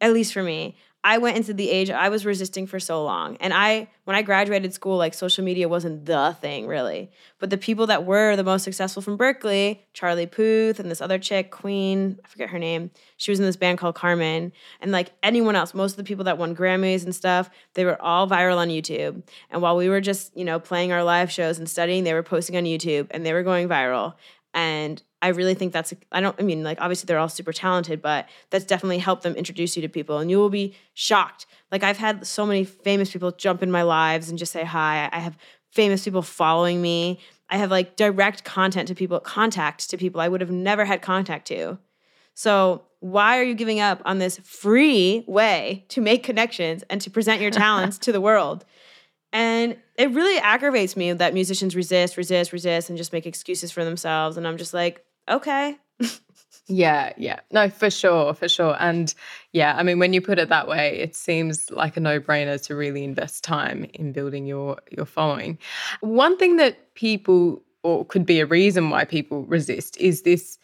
At 0.01 0.13
least 0.13 0.33
for 0.33 0.43
me. 0.43 0.77
I 1.05 1.19
went 1.19 1.37
into 1.37 1.53
the 1.53 1.69
age 1.69 1.91
I 1.91 2.09
was 2.09 2.25
resisting 2.25 2.67
for 2.67 2.79
so 2.79 3.03
long. 3.03 3.37
And 3.39 3.53
I 3.53 3.89
when 4.05 4.15
I 4.15 4.23
graduated 4.23 4.73
school, 4.73 4.97
like 4.97 5.15
social 5.15 5.45
media 5.45 5.69
wasn't 5.69 6.07
the 6.07 6.37
thing 6.41 6.67
really. 6.67 7.11
But 7.41 7.51
the 7.51 7.59
people 7.59 7.89
that 7.89 8.05
were 8.05 8.37
the 8.37 8.45
most 8.45 8.63
successful 8.63 9.03
from 9.03 9.19
Berklee, 9.19 9.81
Charlie 9.95 10.27
Puth 10.27 10.79
and 10.79 10.91
this 10.91 11.01
other 11.01 11.19
chick, 11.19 11.51
Queen, 11.51 12.21
I 12.25 12.29
forget 12.29 12.51
her 12.51 12.59
name. 12.59 12.91
She 13.17 13.33
was 13.33 13.41
in 13.41 13.47
this 13.47 13.57
band 13.57 13.79
called 13.79 13.97
Carmen. 13.97 14.53
And 14.81 14.93
like 14.93 15.13
anyone 15.23 15.57
else, 15.57 15.75
most 15.75 15.93
of 15.93 15.97
the 15.97 16.05
people 16.05 16.25
that 16.25 16.39
won 16.39 16.55
Grammys 16.55 17.05
and 17.05 17.15
stuff, 17.15 17.51
they 17.75 17.85
were 17.85 18.01
all 18.01 18.29
viral 18.29 18.59
on 18.59 18.69
YouTube. 18.69 19.23
And 19.51 19.61
while 19.61 19.77
we 19.77 19.89
were 19.89 20.01
just, 20.01 20.37
you 20.37 20.45
know, 20.45 20.61
playing 20.61 20.93
our 20.93 21.03
live 21.03 21.33
shows 21.33 21.59
and 21.59 21.69
studying, 21.69 22.05
they 22.05 22.15
were 22.15 22.23
posting 22.23 22.57
on 22.57 22.65
YouTube 22.65 23.09
and 23.11 23.27
they 23.27 23.33
were 23.33 23.43
going 23.43 23.69
viral. 23.69 24.15
And 24.55 25.03
I 25.23 25.29
really 25.29 25.55
think 25.55 25.73
that's, 25.73 25.95
I 26.11 26.21
don't, 26.21 26.37
I 26.39 26.43
mean, 26.43 26.65
like, 26.65 26.81
obviously 26.81 27.07
they're 27.07 27.19
all 27.19 27.29
super 27.29 27.53
talented, 27.53 28.03
but 28.03 28.29
that's 28.51 28.65
definitely 28.65 28.99
helped 28.99 29.23
them 29.23 29.35
introduce 29.35 29.77
you 29.77 29.83
to 29.83 29.89
people. 29.89 30.19
And 30.19 30.31
you 30.31 30.39
will 30.39 30.51
be 30.51 30.75
shocked. 30.95 31.47
Like, 31.71 31.85
I've 31.85 31.97
had 31.97 32.27
so 32.27 32.45
many 32.45 32.65
famous 32.65 33.13
people 33.13 33.31
jump 33.31 33.63
in 33.63 33.71
my 33.71 33.83
lives 33.83 34.29
and 34.29 34.39
just 34.39 34.53
say 34.53 34.65
hi. 34.65 35.09
I 35.13 35.21
have 35.21 35.39
famous 35.71 36.05
people 36.05 36.23
following 36.23 36.83
me. 36.83 37.21
I 37.49 37.57
have 37.57 37.71
like 37.71 37.97
direct 37.97 38.45
content 38.45 38.89
to 38.89 38.95
people, 38.95 39.21
contact 39.21 39.89
to 39.91 39.97
people 39.97 40.21
I 40.21 40.29
would 40.29 40.41
have 40.41 40.51
never 40.51 40.85
had 40.85 41.03
contact 41.03 41.47
to. 41.49 41.79
So, 42.35 42.83
why 43.01 43.39
are 43.39 43.43
you 43.43 43.55
giving 43.55 43.81
up 43.81 44.01
on 44.05 44.19
this 44.19 44.39
free 44.39 45.25
way 45.27 45.85
to 45.89 46.01
make 46.01 46.23
connections 46.23 46.85
and 46.89 47.01
to 47.01 47.11
present 47.11 47.41
your 47.41 47.51
talents 47.51 47.99
to 47.99 48.13
the 48.13 48.21
world? 48.29 48.65
And 49.33 49.77
it 49.97 50.11
really 50.11 50.39
aggravates 50.39 50.97
me 50.97 51.13
that 51.13 51.35
musicians 51.35 51.75
resist, 51.75 52.17
resist, 52.17 52.53
resist, 52.53 52.89
and 52.91 52.99
just 52.99 53.13
make 53.13 53.27
excuses 53.27 53.73
for 53.73 53.85
themselves. 53.85 54.37
And 54.37 54.47
I'm 54.47 54.59
just 54.59 54.75
like, 54.75 55.05
okay. 55.29 55.79
Yeah, 56.69 57.13
yeah. 57.17 57.41
No, 57.51 57.69
for 57.69 57.91
sure, 57.91 58.35
for 58.35 58.49
sure. 58.49 58.77
And 58.79 59.13
yeah, 59.53 59.75
I 59.77 59.83
mean 59.83 59.99
when 59.99 60.13
you 60.13 60.21
put 60.21 60.39
it 60.39 60.49
that 60.49 60.69
way, 60.69 60.97
it 60.99 61.17
seems 61.17 61.71
like 61.71 61.97
a 61.97 62.01
no-brainer 62.01 62.63
to 62.67 62.77
really 62.77 63.03
invest 63.05 63.43
time 63.43 63.85
in 63.95 64.13
building 64.13 64.47
your 64.47 64.79
your 64.91 65.05
following. 65.05 65.59
One 66.01 66.39
thing 66.39 66.57
that 66.59 66.95
people 66.95 67.63
or 67.83 68.05
could 68.07 68.25
be 68.25 68.39
a 68.41 68.47
reason 68.47 68.91
why 68.91 69.05
people 69.05 69.45
resist 69.45 69.97
is 69.99 70.23
this 70.23 70.57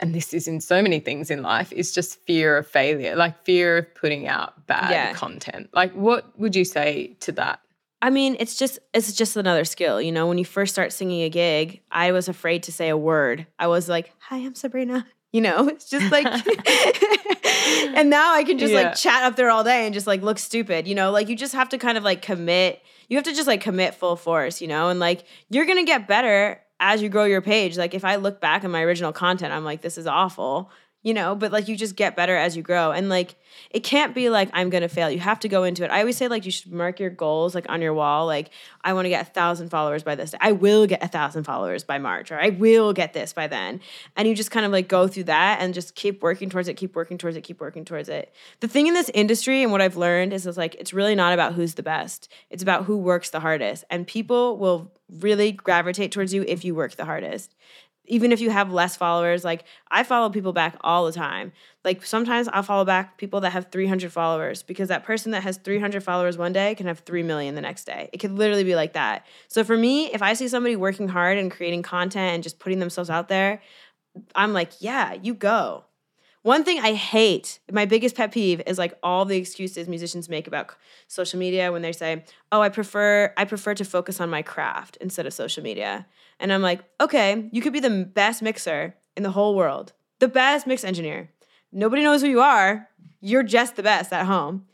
and 0.00 0.14
this 0.14 0.34
is 0.34 0.48
in 0.48 0.60
so 0.60 0.82
many 0.82 1.00
things 1.00 1.30
in 1.30 1.42
life 1.42 1.72
is 1.72 1.92
just 1.92 2.20
fear 2.26 2.56
of 2.58 2.66
failure, 2.66 3.16
like 3.16 3.42
fear 3.44 3.78
of 3.78 3.94
putting 3.94 4.28
out 4.28 4.66
bad 4.66 4.90
Yeah. 4.90 5.12
content. 5.14 5.70
Like 5.72 5.92
what 5.94 6.38
would 6.38 6.54
you 6.56 6.64
say 6.64 7.16
to 7.20 7.32
that? 7.32 7.60
I 8.02 8.10
mean, 8.10 8.36
it's 8.40 8.56
just 8.56 8.78
it's 8.94 9.12
just 9.12 9.36
another 9.36 9.64
skill, 9.64 10.00
you 10.00 10.10
know. 10.12 10.26
When 10.26 10.38
you 10.38 10.44
first 10.44 10.72
start 10.72 10.92
singing 10.92 11.22
a 11.22 11.28
gig, 11.28 11.82
I 11.90 12.12
was 12.12 12.28
afraid 12.28 12.62
to 12.64 12.72
say 12.72 12.88
a 12.88 12.96
word. 12.96 13.46
I 13.58 13.66
was 13.66 13.88
like, 13.88 14.12
"Hi, 14.28 14.38
I'm 14.38 14.54
Sabrina." 14.54 15.06
You 15.32 15.42
know, 15.42 15.68
it's 15.68 15.88
just 15.88 16.10
like 16.10 16.26
And 17.94 18.10
now 18.10 18.34
I 18.34 18.42
can 18.44 18.58
just 18.58 18.72
Yeah. 18.72 18.82
like 18.82 18.96
chat 18.96 19.22
up 19.22 19.36
there 19.36 19.48
all 19.50 19.62
day 19.64 19.84
and 19.84 19.94
just 19.94 20.06
like 20.06 20.22
look 20.22 20.38
stupid, 20.40 20.88
you 20.88 20.94
know? 20.96 21.10
Like 21.12 21.28
you 21.28 21.36
just 21.36 21.54
have 21.54 21.68
to 21.70 21.78
kind 21.78 21.96
of 21.96 22.02
like 22.04 22.20
commit. 22.22 22.82
You 23.08 23.16
have 23.16 23.24
to 23.26 23.32
just 23.32 23.46
like 23.46 23.60
commit 23.60 23.94
full 23.94 24.16
force, 24.16 24.60
you 24.60 24.68
know? 24.68 24.88
And 24.88 24.98
like 24.98 25.24
you're 25.48 25.66
going 25.66 25.78
to 25.78 25.84
get 25.84 26.08
better 26.08 26.60
as 26.80 27.02
you 27.02 27.08
grow 27.08 27.24
your 27.24 27.40
page. 27.42 27.76
Like 27.78 27.94
if 27.94 28.04
I 28.04 28.16
look 28.16 28.40
back 28.40 28.64
at 28.64 28.70
my 28.70 28.82
original 28.82 29.12
content, 29.12 29.52
I'm 29.52 29.64
like 29.64 29.82
this 29.82 29.98
is 29.98 30.06
awful. 30.06 30.70
You 31.02 31.14
know, 31.14 31.34
but 31.34 31.50
like 31.50 31.66
you 31.66 31.76
just 31.76 31.96
get 31.96 32.14
better 32.14 32.36
as 32.36 32.58
you 32.58 32.62
grow. 32.62 32.92
And 32.92 33.08
like 33.08 33.36
it 33.70 33.80
can't 33.80 34.14
be 34.14 34.28
like 34.28 34.50
I'm 34.52 34.68
gonna 34.68 34.88
fail. 34.88 35.10
You 35.10 35.18
have 35.18 35.40
to 35.40 35.48
go 35.48 35.64
into 35.64 35.82
it. 35.82 35.90
I 35.90 36.00
always 36.00 36.18
say 36.18 36.28
like 36.28 36.44
you 36.44 36.50
should 36.50 36.72
mark 36.72 37.00
your 37.00 37.08
goals 37.08 37.54
like 37.54 37.64
on 37.70 37.80
your 37.80 37.94
wall. 37.94 38.26
Like 38.26 38.50
I 38.84 38.92
want 38.92 39.06
to 39.06 39.08
get 39.08 39.26
a 39.26 39.30
thousand 39.30 39.70
followers 39.70 40.02
by 40.02 40.14
this 40.14 40.32
day. 40.32 40.38
I 40.42 40.52
will 40.52 40.86
get 40.86 41.02
a 41.02 41.08
thousand 41.08 41.44
followers 41.44 41.84
by 41.84 41.98
March, 41.98 42.30
or 42.30 42.38
I 42.38 42.50
will 42.50 42.92
get 42.92 43.14
this 43.14 43.32
by 43.32 43.46
then. 43.46 43.80
And 44.14 44.28
you 44.28 44.34
just 44.34 44.50
kind 44.50 44.66
of 44.66 44.72
like 44.72 44.88
go 44.88 45.08
through 45.08 45.24
that 45.24 45.62
and 45.62 45.72
just 45.72 45.94
keep 45.94 46.22
working 46.22 46.50
towards 46.50 46.68
it, 46.68 46.74
keep 46.74 46.94
working 46.94 47.16
towards 47.16 47.34
it, 47.34 47.42
keep 47.42 47.60
working 47.60 47.86
towards 47.86 48.10
it. 48.10 48.34
The 48.60 48.68
thing 48.68 48.86
in 48.86 48.92
this 48.92 49.10
industry 49.14 49.62
and 49.62 49.72
what 49.72 49.80
I've 49.80 49.96
learned 49.96 50.34
is 50.34 50.46
it's 50.46 50.58
like 50.58 50.74
it's 50.74 50.92
really 50.92 51.14
not 51.14 51.32
about 51.32 51.54
who's 51.54 51.74
the 51.74 51.82
best. 51.82 52.30
It's 52.50 52.62
about 52.62 52.84
who 52.84 52.98
works 52.98 53.30
the 53.30 53.40
hardest. 53.40 53.84
And 53.88 54.06
people 54.06 54.58
will 54.58 54.92
really 55.08 55.50
gravitate 55.52 56.12
towards 56.12 56.34
you 56.34 56.44
if 56.46 56.62
you 56.62 56.74
work 56.74 56.96
the 56.96 57.06
hardest 57.06 57.54
even 58.10 58.32
if 58.32 58.40
you 58.40 58.50
have 58.50 58.72
less 58.72 58.96
followers, 58.96 59.44
like 59.44 59.64
I 59.90 60.02
follow 60.02 60.28
people 60.30 60.52
back 60.52 60.76
all 60.80 61.06
the 61.06 61.12
time. 61.12 61.52
Like 61.84 62.04
sometimes 62.04 62.48
I'll 62.48 62.64
follow 62.64 62.84
back 62.84 63.16
people 63.16 63.40
that 63.42 63.50
have 63.50 63.70
300 63.70 64.12
followers 64.12 64.62
because 64.62 64.88
that 64.88 65.04
person 65.04 65.30
that 65.30 65.44
has 65.44 65.56
300 65.58 66.02
followers 66.02 66.36
one 66.36 66.52
day 66.52 66.74
can 66.74 66.86
have 66.86 66.98
3 67.00 67.22
million 67.22 67.54
the 67.54 67.60
next 67.60 67.84
day. 67.84 68.10
It 68.12 68.18
could 68.18 68.32
literally 68.32 68.64
be 68.64 68.74
like 68.74 68.94
that. 68.94 69.26
So 69.48 69.62
for 69.62 69.76
me, 69.76 70.12
if 70.12 70.22
I 70.22 70.34
see 70.34 70.48
somebody 70.48 70.74
working 70.74 71.08
hard 71.08 71.38
and 71.38 71.50
creating 71.50 71.82
content 71.82 72.34
and 72.34 72.42
just 72.42 72.58
putting 72.58 72.80
themselves 72.80 73.10
out 73.10 73.28
there, 73.28 73.62
I'm 74.34 74.52
like, 74.52 74.72
yeah, 74.80 75.14
you 75.14 75.32
go. 75.32 75.84
One 76.42 76.64
thing 76.64 76.80
I 76.80 76.94
hate, 76.94 77.60
my 77.70 77.84
biggest 77.84 78.16
pet 78.16 78.32
peeve 78.32 78.62
is 78.66 78.78
like 78.78 78.98
all 79.02 79.26
the 79.26 79.36
excuses 79.36 79.88
musicians 79.88 80.28
make 80.28 80.46
about 80.46 80.74
social 81.06 81.38
media 81.38 81.70
when 81.70 81.82
they 81.82 81.92
say, 81.92 82.24
"Oh, 82.50 82.62
I 82.62 82.70
prefer 82.70 83.34
I 83.36 83.44
prefer 83.44 83.74
to 83.74 83.84
focus 83.84 84.20
on 84.20 84.30
my 84.30 84.40
craft 84.40 84.96
instead 85.02 85.26
of 85.26 85.34
social 85.34 85.62
media." 85.62 86.06
And 86.38 86.50
I'm 86.50 86.62
like, 86.62 86.80
"Okay, 86.98 87.50
you 87.52 87.60
could 87.60 87.74
be 87.74 87.80
the 87.80 88.04
best 88.04 88.40
mixer 88.40 88.94
in 89.18 89.22
the 89.22 89.32
whole 89.32 89.54
world. 89.54 89.92
The 90.18 90.28
best 90.28 90.66
mix 90.66 90.82
engineer. 90.82 91.30
Nobody 91.72 92.02
knows 92.02 92.22
who 92.22 92.28
you 92.28 92.40
are. 92.40 92.88
You're 93.20 93.42
just 93.42 93.76
the 93.76 93.82
best 93.82 94.10
at 94.10 94.24
home." 94.24 94.66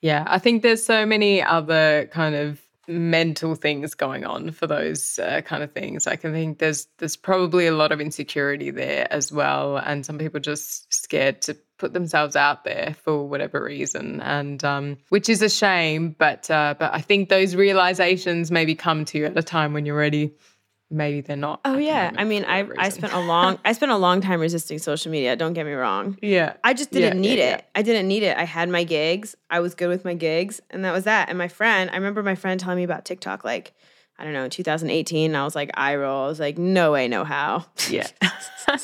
Yeah, 0.00 0.24
I 0.28 0.38
think 0.38 0.62
there's 0.62 0.84
so 0.84 1.04
many 1.04 1.42
other 1.42 2.08
kind 2.12 2.36
of 2.36 2.60
mental 2.86 3.54
things 3.54 3.94
going 3.94 4.24
on 4.24 4.50
for 4.50 4.66
those 4.66 5.18
uh, 5.18 5.40
kind 5.42 5.62
of 5.62 5.72
things. 5.72 6.06
I 6.06 6.16
think 6.16 6.58
there's 6.58 6.86
there's 6.98 7.16
probably 7.16 7.66
a 7.66 7.72
lot 7.74 7.92
of 7.92 8.00
insecurity 8.00 8.70
there 8.70 9.06
as 9.12 9.32
well, 9.32 9.76
and 9.76 10.04
some 10.04 10.18
people 10.18 10.40
just 10.40 10.92
scared 10.92 11.42
to 11.42 11.56
put 11.78 11.92
themselves 11.92 12.36
out 12.36 12.64
there 12.64 12.96
for 13.02 13.26
whatever 13.26 13.62
reason, 13.62 14.20
and 14.20 14.62
um, 14.64 14.96
which 15.08 15.28
is 15.28 15.42
a 15.42 15.48
shame. 15.48 16.14
But 16.18 16.50
uh, 16.50 16.74
but 16.78 16.92
I 16.94 17.00
think 17.00 17.28
those 17.28 17.54
realizations 17.54 18.50
maybe 18.50 18.74
come 18.74 19.04
to 19.06 19.18
you 19.18 19.26
at 19.26 19.36
a 19.36 19.42
time 19.42 19.72
when 19.72 19.86
you're 19.86 19.96
ready. 19.96 20.34
Maybe 20.94 21.22
they're 21.22 21.36
not. 21.36 21.60
Oh 21.64 21.76
yeah, 21.76 22.12
I 22.16 22.22
mean, 22.22 22.44
I 22.44 22.68
I 22.78 22.88
spent 22.88 23.12
a 23.12 23.18
long 23.18 23.58
I 23.64 23.72
spent 23.72 23.90
a 23.90 23.96
long 23.96 24.20
time 24.20 24.38
resisting 24.40 24.78
social 24.78 25.10
media. 25.10 25.34
Don't 25.34 25.52
get 25.52 25.66
me 25.66 25.72
wrong. 25.72 26.16
yeah. 26.22 26.54
I 26.62 26.72
just 26.72 26.92
didn't 26.92 27.22
yeah, 27.24 27.30
need 27.30 27.38
yeah. 27.38 27.56
it. 27.56 27.64
I 27.74 27.82
didn't 27.82 28.06
need 28.06 28.22
it. 28.22 28.36
I 28.38 28.44
had 28.44 28.68
my 28.68 28.84
gigs. 28.84 29.34
I 29.50 29.58
was 29.58 29.74
good 29.74 29.88
with 29.88 30.04
my 30.04 30.14
gigs, 30.14 30.60
and 30.70 30.84
that 30.84 30.92
was 30.92 31.04
that. 31.04 31.30
And 31.30 31.36
my 31.36 31.48
friend, 31.48 31.90
I 31.90 31.96
remember 31.96 32.22
my 32.22 32.36
friend 32.36 32.60
telling 32.60 32.76
me 32.76 32.84
about 32.84 33.04
TikTok, 33.04 33.42
like 33.42 33.74
I 34.18 34.24
don't 34.24 34.32
know, 34.34 34.48
2018. 34.48 35.34
I 35.34 35.42
was 35.42 35.56
like, 35.56 35.72
I 35.74 35.96
roll. 35.96 36.26
I 36.26 36.28
was 36.28 36.38
like, 36.38 36.58
no 36.58 36.92
way, 36.92 37.08
no 37.08 37.24
how. 37.24 37.66
Yeah. 37.90 38.06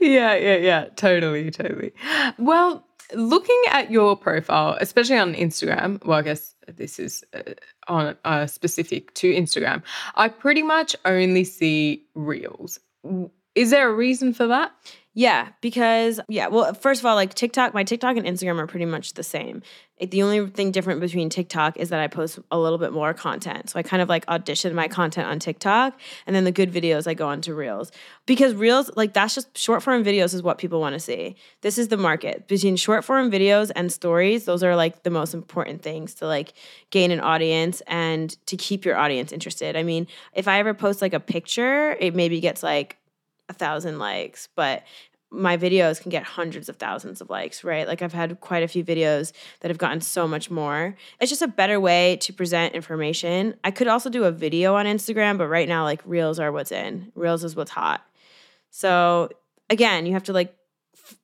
yeah, 0.00 0.34
yeah, 0.34 0.56
yeah. 0.56 0.86
Totally, 0.96 1.52
totally. 1.52 1.92
Well, 2.38 2.84
looking 3.12 3.60
at 3.70 3.90
your 3.90 4.16
profile, 4.16 4.76
especially 4.80 5.18
on 5.18 5.34
Instagram, 5.34 6.04
well, 6.04 6.18
I 6.18 6.22
guess 6.22 6.54
this 6.66 6.98
is 6.98 7.24
uh, 7.34 7.42
on 7.88 8.16
uh, 8.24 8.46
specific 8.46 9.12
to 9.14 9.32
Instagram, 9.32 9.82
I 10.14 10.28
pretty 10.28 10.62
much 10.62 10.96
only 11.04 11.44
see 11.44 12.06
reels. 12.14 12.78
Is 13.54 13.70
there 13.70 13.88
a 13.88 13.94
reason 13.94 14.32
for 14.32 14.46
that? 14.46 14.72
Yeah, 15.16 15.50
because 15.60 16.20
yeah, 16.28 16.48
well, 16.48 16.74
first 16.74 17.00
of 17.00 17.06
all, 17.06 17.14
like 17.14 17.34
TikTok, 17.34 17.72
my 17.72 17.84
TikTok 17.84 18.16
and 18.16 18.26
Instagram 18.26 18.58
are 18.58 18.66
pretty 18.66 18.84
much 18.84 19.14
the 19.14 19.22
same. 19.22 19.62
Like, 20.00 20.10
the 20.10 20.24
only 20.24 20.44
thing 20.48 20.72
different 20.72 21.00
between 21.00 21.30
TikTok 21.30 21.76
is 21.76 21.90
that 21.90 22.00
I 22.00 22.08
post 22.08 22.40
a 22.50 22.58
little 22.58 22.78
bit 22.78 22.92
more 22.92 23.14
content. 23.14 23.70
So 23.70 23.78
I 23.78 23.84
kind 23.84 24.02
of 24.02 24.08
like 24.08 24.26
audition 24.26 24.74
my 24.74 24.88
content 24.88 25.28
on 25.28 25.38
TikTok, 25.38 26.00
and 26.26 26.34
then 26.34 26.42
the 26.42 26.50
good 26.50 26.72
videos 26.72 27.06
I 27.06 27.14
go 27.14 27.28
onto 27.28 27.54
Reels 27.54 27.92
because 28.26 28.54
Reels, 28.54 28.90
like 28.96 29.14
that's 29.14 29.36
just 29.36 29.56
short 29.56 29.84
form 29.84 30.02
videos 30.02 30.34
is 30.34 30.42
what 30.42 30.58
people 30.58 30.80
want 30.80 30.94
to 30.94 31.00
see. 31.00 31.36
This 31.60 31.78
is 31.78 31.88
the 31.88 31.96
market 31.96 32.48
between 32.48 32.74
short 32.74 33.04
form 33.04 33.30
videos 33.30 33.70
and 33.76 33.92
stories. 33.92 34.46
Those 34.46 34.64
are 34.64 34.74
like 34.74 35.04
the 35.04 35.10
most 35.10 35.32
important 35.32 35.82
things 35.82 36.14
to 36.14 36.26
like 36.26 36.54
gain 36.90 37.12
an 37.12 37.20
audience 37.20 37.82
and 37.86 38.36
to 38.46 38.56
keep 38.56 38.84
your 38.84 38.96
audience 38.96 39.30
interested. 39.30 39.76
I 39.76 39.84
mean, 39.84 40.08
if 40.32 40.48
I 40.48 40.58
ever 40.58 40.74
post 40.74 41.00
like 41.00 41.14
a 41.14 41.20
picture, 41.20 41.92
it 42.00 42.16
maybe 42.16 42.40
gets 42.40 42.64
like 42.64 42.96
a 43.48 43.52
thousand 43.52 43.98
likes, 43.98 44.48
but 44.54 44.84
my 45.34 45.56
videos 45.56 46.00
can 46.00 46.10
get 46.10 46.22
hundreds 46.22 46.68
of 46.68 46.76
thousands 46.76 47.20
of 47.20 47.28
likes, 47.28 47.64
right? 47.64 47.88
Like 47.88 48.02
I've 48.02 48.12
had 48.12 48.40
quite 48.40 48.62
a 48.62 48.68
few 48.68 48.84
videos 48.84 49.32
that 49.60 49.70
have 49.70 49.78
gotten 49.78 50.00
so 50.00 50.28
much 50.28 50.50
more. 50.50 50.96
It's 51.20 51.30
just 51.30 51.42
a 51.42 51.48
better 51.48 51.80
way 51.80 52.16
to 52.20 52.32
present 52.32 52.74
information. 52.74 53.56
I 53.64 53.72
could 53.72 53.88
also 53.88 54.08
do 54.08 54.24
a 54.24 54.30
video 54.30 54.76
on 54.76 54.86
Instagram, 54.86 55.36
but 55.36 55.48
right 55.48 55.68
now, 55.68 55.82
like 55.82 56.00
Reels 56.04 56.38
are 56.38 56.52
what's 56.52 56.70
in. 56.70 57.10
Reels 57.14 57.42
is 57.42 57.56
what's 57.56 57.72
hot. 57.72 58.06
So 58.70 59.30
again, 59.68 60.06
you 60.06 60.12
have 60.12 60.24
to 60.24 60.32
like, 60.32 60.54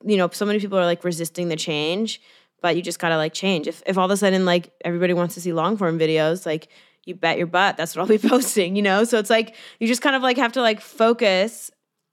you 0.04 0.16
know, 0.16 0.28
so 0.32 0.44
many 0.44 0.58
people 0.58 0.78
are 0.78 0.84
like 0.84 1.04
resisting 1.04 1.48
the 1.48 1.56
change, 1.56 2.20
but 2.60 2.76
you 2.76 2.82
just 2.82 2.98
gotta 2.98 3.16
like 3.16 3.32
change. 3.32 3.68
If 3.68 3.82
if 3.86 3.96
all 3.96 4.06
of 4.06 4.10
a 4.10 4.16
sudden 4.16 4.44
like 4.44 4.72
everybody 4.84 5.12
wants 5.12 5.34
to 5.34 5.40
see 5.40 5.52
long 5.52 5.76
form 5.76 5.98
videos, 5.98 6.44
like 6.44 6.68
you 7.04 7.14
bet 7.14 7.38
your 7.38 7.46
butt 7.46 7.76
that's 7.76 7.94
what 7.94 8.02
I'll 8.02 8.08
be 8.08 8.18
posting, 8.28 8.76
you 8.76 8.82
know? 8.82 9.04
So 9.04 9.18
it's 9.18 9.30
like 9.30 9.54
you 9.78 9.86
just 9.86 10.02
kind 10.02 10.16
of 10.16 10.22
like 10.22 10.36
have 10.36 10.52
to 10.52 10.62
like 10.62 10.80
focus 10.80 11.70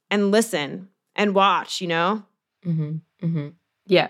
and 0.10 0.32
listen 0.32 0.89
and 1.15 1.36
watch, 1.36 1.82
you 1.82 1.88
know? 1.88 2.24
Mm-hmm. 2.65 3.26
Mm-hmm. 3.26 3.48
Yeah. 3.86 4.10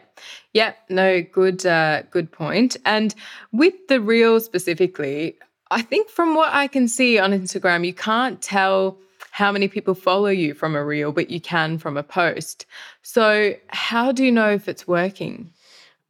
Yeah. 0.53 0.73
No, 0.89 1.21
good 1.21 1.65
uh 1.65 2.03
good 2.10 2.31
point. 2.31 2.77
And 2.86 3.13
with 3.51 3.75
the 3.88 4.01
reel 4.01 4.39
specifically, 4.39 5.38
I 5.69 5.81
think 5.81 6.10
from 6.10 6.36
what 6.36 6.53
I 6.53 6.67
can 6.67 6.88
see 6.88 7.19
on 7.19 7.31
Instagram, 7.31 7.86
you 7.86 7.93
can't 7.93 8.41
tell 8.41 8.97
how 9.31 9.51
many 9.51 9.67
people 9.67 9.93
follow 9.93 10.29
you 10.29 10.55
from 10.55 10.75
a 10.75 10.83
reel, 10.83 11.12
but 11.12 11.29
you 11.29 11.39
can 11.39 11.77
from 11.77 11.95
a 11.95 12.03
post. 12.03 12.65
So 13.03 13.53
how 13.67 14.12
do 14.12 14.25
you 14.25 14.31
know 14.31 14.51
if 14.51 14.67
it's 14.67 14.88
working? 14.88 15.51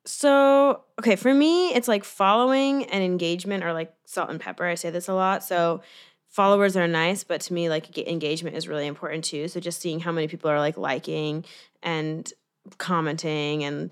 So, 0.06 0.84
okay, 1.00 1.18
for 1.18 1.34
me, 1.34 1.74
it's 1.74 1.90
like 1.90 2.06
following 2.06 2.86
and 2.86 3.04
engagement 3.04 3.66
are 3.66 3.74
like 3.74 3.94
salt 4.06 4.30
and 4.30 4.40
pepper. 4.40 4.66
I 4.66 4.76
say 4.76 4.90
this 4.90 5.10
a 5.10 5.14
lot. 5.14 5.44
So, 5.44 5.82
followers 6.30 6.78
are 6.78 6.88
nice, 6.88 7.24
but 7.24 7.42
to 7.42 7.54
me, 7.54 7.70
like 7.70 7.98
engagement 7.98 8.56
is 8.56 8.68
really 8.68 8.88
important 8.88 9.24
too. 9.24 9.48
So, 9.48 9.60
just 9.60 9.82
seeing 9.82 10.00
how 10.00 10.12
many 10.12 10.28
people 10.28 10.50
are 10.50 10.60
like 10.60 10.78
liking 10.78 11.46
and 11.82 12.32
commenting 12.78 13.64
and, 13.64 13.92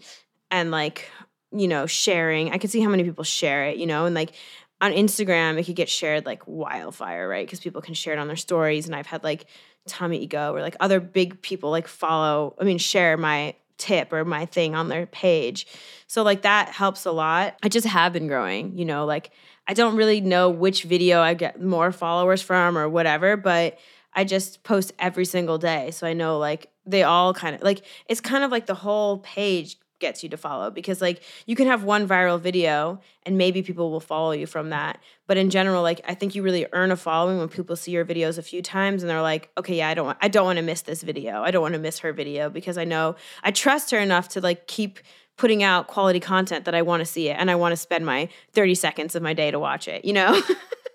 and 0.51 0.71
like, 0.71 1.09
you 1.51 1.67
know, 1.67 1.85
sharing. 1.85 2.51
I 2.51 2.57
can 2.57 2.69
see 2.69 2.81
how 2.81 2.89
many 2.89 3.03
people 3.03 3.23
share 3.23 3.65
it, 3.67 3.77
you 3.77 3.85
know, 3.85 4.05
and 4.05 4.15
like 4.15 4.33
on 4.81 4.91
Instagram, 4.91 5.57
it 5.57 5.65
could 5.65 5.75
get 5.75 5.89
shared 5.89 6.25
like 6.25 6.43
wildfire, 6.45 7.27
right? 7.27 7.45
Because 7.45 7.59
people 7.59 7.81
can 7.81 7.93
share 7.93 8.13
it 8.13 8.19
on 8.19 8.27
their 8.27 8.35
stories. 8.35 8.85
And 8.85 8.95
I've 8.95 9.07
had 9.07 9.23
like 9.23 9.45
Tommy 9.87 10.17
Ego 10.19 10.53
or 10.53 10.61
like 10.61 10.75
other 10.79 10.99
big 10.99 11.41
people 11.41 11.71
like 11.71 11.87
follow, 11.87 12.55
I 12.59 12.63
mean, 12.63 12.77
share 12.77 13.17
my 13.17 13.55
tip 13.77 14.13
or 14.13 14.25
my 14.25 14.45
thing 14.45 14.75
on 14.75 14.89
their 14.89 15.05
page. 15.05 15.67
So 16.07 16.23
like 16.23 16.43
that 16.43 16.69
helps 16.69 17.05
a 17.05 17.11
lot. 17.11 17.57
I 17.63 17.69
just 17.69 17.87
have 17.87 18.13
been 18.13 18.27
growing, 18.27 18.77
you 18.77 18.85
know, 18.85 19.05
like 19.05 19.31
I 19.67 19.73
don't 19.73 19.95
really 19.95 20.21
know 20.21 20.49
which 20.49 20.83
video 20.83 21.21
I 21.21 21.33
get 21.33 21.61
more 21.61 21.91
followers 21.91 22.41
from 22.41 22.77
or 22.77 22.87
whatever, 22.87 23.35
but 23.35 23.79
I 24.13 24.23
just 24.23 24.63
post 24.63 24.93
every 24.99 25.25
single 25.25 25.57
day. 25.57 25.91
So 25.91 26.07
I 26.07 26.13
know 26.13 26.37
like 26.37 26.69
they 26.85 27.03
all 27.03 27.33
kind 27.33 27.55
of 27.55 27.63
like 27.63 27.83
it's 28.07 28.21
kind 28.21 28.43
of 28.43 28.51
like 28.51 28.65
the 28.65 28.75
whole 28.75 29.19
page 29.19 29.77
gets 29.99 30.23
you 30.23 30.29
to 30.29 30.37
follow 30.37 30.69
because 30.69 31.01
like 31.01 31.21
you 31.45 31.55
can 31.55 31.67
have 31.67 31.83
one 31.83 32.07
viral 32.07 32.39
video 32.39 32.99
and 33.23 33.37
maybe 33.37 33.63
people 33.63 33.91
will 33.91 34.01
follow 34.01 34.31
you 34.31 34.45
from 34.45 34.69
that 34.69 34.99
but 35.25 35.37
in 35.37 35.49
general 35.49 35.81
like 35.81 36.01
i 36.05 36.13
think 36.13 36.35
you 36.35 36.43
really 36.43 36.67
earn 36.73 36.91
a 36.91 36.97
following 36.97 37.37
when 37.37 37.47
people 37.47 37.77
see 37.77 37.91
your 37.91 38.03
videos 38.03 38.37
a 38.37 38.41
few 38.41 38.61
times 38.61 39.01
and 39.01 39.09
they're 39.09 39.21
like 39.21 39.49
okay 39.57 39.77
yeah 39.77 39.87
i 39.87 39.93
don't 39.93 40.05
want 40.05 40.17
i 40.21 40.27
don't 40.27 40.43
want 40.43 40.57
to 40.57 40.63
miss 40.63 40.81
this 40.81 41.01
video 41.01 41.41
i 41.43 41.49
don't 41.49 41.61
want 41.61 41.73
to 41.73 41.79
miss 41.79 41.99
her 41.99 42.11
video 42.11 42.49
because 42.49 42.77
i 42.77 42.83
know 42.83 43.15
i 43.41 43.51
trust 43.51 43.89
her 43.91 43.97
enough 43.97 44.27
to 44.27 44.41
like 44.41 44.67
keep 44.67 44.99
putting 45.37 45.63
out 45.63 45.87
quality 45.87 46.19
content 46.19 46.65
that 46.65 46.75
i 46.75 46.81
want 46.81 47.01
to 47.01 47.05
see 47.05 47.29
it 47.29 47.37
and 47.39 47.49
i 47.51 47.55
want 47.55 47.71
to 47.71 47.77
spend 47.77 48.05
my 48.05 48.27
30 48.53 48.75
seconds 48.75 49.15
of 49.15 49.21
my 49.21 49.33
day 49.33 49.51
to 49.51 49.59
watch 49.59 49.87
it 49.87 50.03
you 50.05 50.13
know 50.13 50.41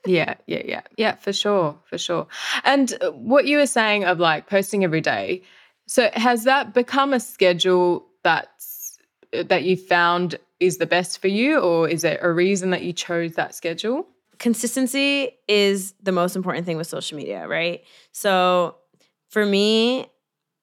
Yeah, 0.07 0.37
yeah, 0.47 0.63
yeah, 0.65 0.81
yeah, 0.97 1.17
for 1.17 1.31
sure, 1.31 1.79
for 1.85 1.99
sure. 1.99 2.27
And 2.65 2.95
uh, 3.03 3.11
what 3.11 3.45
you 3.45 3.59
were 3.59 3.67
saying 3.67 4.05
of 4.05 4.19
like 4.19 4.49
posting 4.49 4.83
every 4.83 5.03
day, 5.03 5.43
so 5.87 6.09
has 6.15 6.45
that 6.45 6.73
become 6.73 7.13
a 7.13 7.21
schedule 7.21 8.07
that's 8.23 8.97
uh, 9.35 9.43
that 9.43 9.65
you 9.65 9.77
found 9.77 10.39
is 10.59 10.79
the 10.79 10.87
best 10.87 11.21
for 11.21 11.29
you, 11.29 11.61
or 11.61 11.87
is 11.87 12.01
there 12.01 12.19
a 12.23 12.33
reason 12.33 12.71
that 12.71 12.81
you 12.81 12.95
chose 12.95 13.35
that 13.35 13.55
schedule? 13.55 14.09
consistency 14.41 15.31
is 15.47 15.95
the 16.03 16.11
most 16.11 16.35
important 16.35 16.67
thing 16.67 16.79
with 16.79 16.89
social 16.89 17.17
media, 17.17 17.47
right? 17.47 17.85
So 18.11 18.75
for 19.29 19.47
me, 19.47 20.07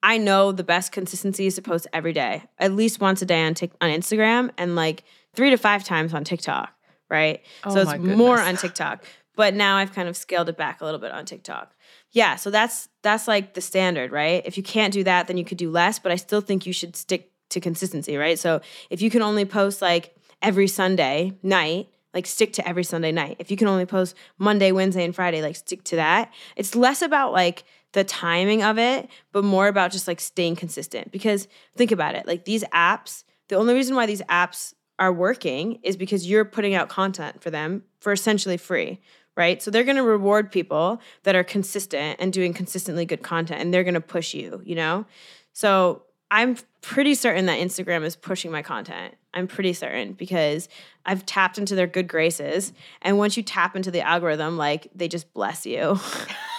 I 0.03 0.17
know 0.17 0.51
the 0.51 0.63
best 0.63 0.91
consistency 0.91 1.47
is 1.47 1.55
to 1.55 1.61
post 1.61 1.87
every 1.91 2.13
day, 2.13 2.43
at 2.59 2.73
least 2.73 2.99
once 2.99 3.21
a 3.21 3.25
day 3.25 3.45
on 3.45 3.53
Tik 3.53 3.71
on 3.81 3.89
Instagram, 3.89 4.51
and 4.57 4.75
like 4.75 5.03
three 5.33 5.49
to 5.49 5.57
five 5.57 5.83
times 5.83 6.13
on 6.13 6.23
TikTok, 6.23 6.71
right? 7.09 7.41
Oh 7.63 7.73
so 7.73 7.81
it's 7.81 7.99
more 7.99 8.39
on 8.39 8.57
TikTok. 8.57 9.03
But 9.35 9.53
now 9.53 9.77
I've 9.77 9.93
kind 9.93 10.09
of 10.09 10.17
scaled 10.17 10.49
it 10.49 10.57
back 10.57 10.81
a 10.81 10.85
little 10.85 10.99
bit 10.99 11.11
on 11.11 11.25
TikTok. 11.25 11.75
Yeah, 12.11 12.35
so 12.35 12.49
that's 12.49 12.89
that's 13.03 13.27
like 13.27 13.53
the 13.53 13.61
standard, 13.61 14.11
right? 14.11 14.41
If 14.45 14.57
you 14.57 14.63
can't 14.63 14.93
do 14.93 15.03
that, 15.03 15.27
then 15.27 15.37
you 15.37 15.45
could 15.45 15.57
do 15.57 15.69
less, 15.69 15.99
but 15.99 16.11
I 16.11 16.15
still 16.15 16.41
think 16.41 16.65
you 16.65 16.73
should 16.73 16.95
stick 16.95 17.31
to 17.49 17.59
consistency, 17.59 18.17
right? 18.17 18.37
So 18.37 18.61
if 18.89 19.01
you 19.01 19.09
can 19.09 19.21
only 19.21 19.45
post 19.45 19.81
like 19.81 20.15
every 20.41 20.67
Sunday 20.67 21.33
night, 21.43 21.87
like 22.13 22.25
stick 22.25 22.53
to 22.53 22.67
every 22.67 22.83
Sunday 22.83 23.11
night. 23.11 23.35
If 23.39 23.51
you 23.51 23.57
can 23.57 23.67
only 23.67 23.85
post 23.85 24.15
Monday, 24.37 24.71
Wednesday, 24.71 25.03
and 25.03 25.13
Friday, 25.13 25.41
like 25.41 25.55
stick 25.55 25.83
to 25.85 25.97
that. 25.97 26.33
It's 26.55 26.75
less 26.75 27.01
about 27.01 27.31
like 27.31 27.63
the 27.93 28.03
timing 28.03 28.63
of 28.63 28.77
it, 28.77 29.09
but 29.31 29.43
more 29.43 29.67
about 29.67 29.91
just 29.91 30.07
like 30.07 30.19
staying 30.19 30.55
consistent. 30.55 31.11
Because 31.11 31.47
think 31.75 31.91
about 31.91 32.15
it, 32.15 32.27
like 32.27 32.45
these 32.45 32.63
apps, 32.65 33.23
the 33.47 33.55
only 33.55 33.73
reason 33.73 33.95
why 33.95 34.05
these 34.05 34.21
apps 34.23 34.73
are 34.99 35.13
working 35.13 35.79
is 35.83 35.95
because 35.95 36.27
you're 36.27 36.45
putting 36.45 36.73
out 36.73 36.89
content 36.89 37.41
for 37.41 37.49
them 37.49 37.83
for 37.99 38.11
essentially 38.11 38.57
free, 38.57 38.99
right? 39.35 39.61
So 39.61 39.71
they're 39.71 39.83
going 39.83 39.97
to 39.97 40.03
reward 40.03 40.51
people 40.51 41.01
that 41.23 41.35
are 41.35 41.43
consistent 41.43 42.17
and 42.19 42.33
doing 42.33 42.53
consistently 42.53 43.05
good 43.05 43.21
content 43.21 43.61
and 43.61 43.73
they're 43.73 43.83
going 43.83 43.93
to 43.93 44.01
push 44.01 44.33
you, 44.33 44.61
you 44.65 44.75
know? 44.75 45.05
So 45.53 46.03
I'm 46.29 46.57
pretty 46.81 47.15
certain 47.15 47.45
that 47.45 47.59
Instagram 47.59 48.03
is 48.03 48.15
pushing 48.15 48.51
my 48.51 48.61
content. 48.61 49.15
I'm 49.33 49.47
pretty 49.47 49.73
certain 49.73 50.13
because 50.13 50.67
I've 51.05 51.25
tapped 51.25 51.57
into 51.57 51.75
their 51.75 51.87
good 51.87 52.07
graces. 52.07 52.73
And 53.01 53.17
once 53.17 53.37
you 53.37 53.43
tap 53.43 53.75
into 53.75 53.91
the 53.91 54.01
algorithm, 54.01 54.57
like 54.57 54.87
they 54.95 55.07
just 55.07 55.31
bless 55.33 55.65
you. 55.65 55.99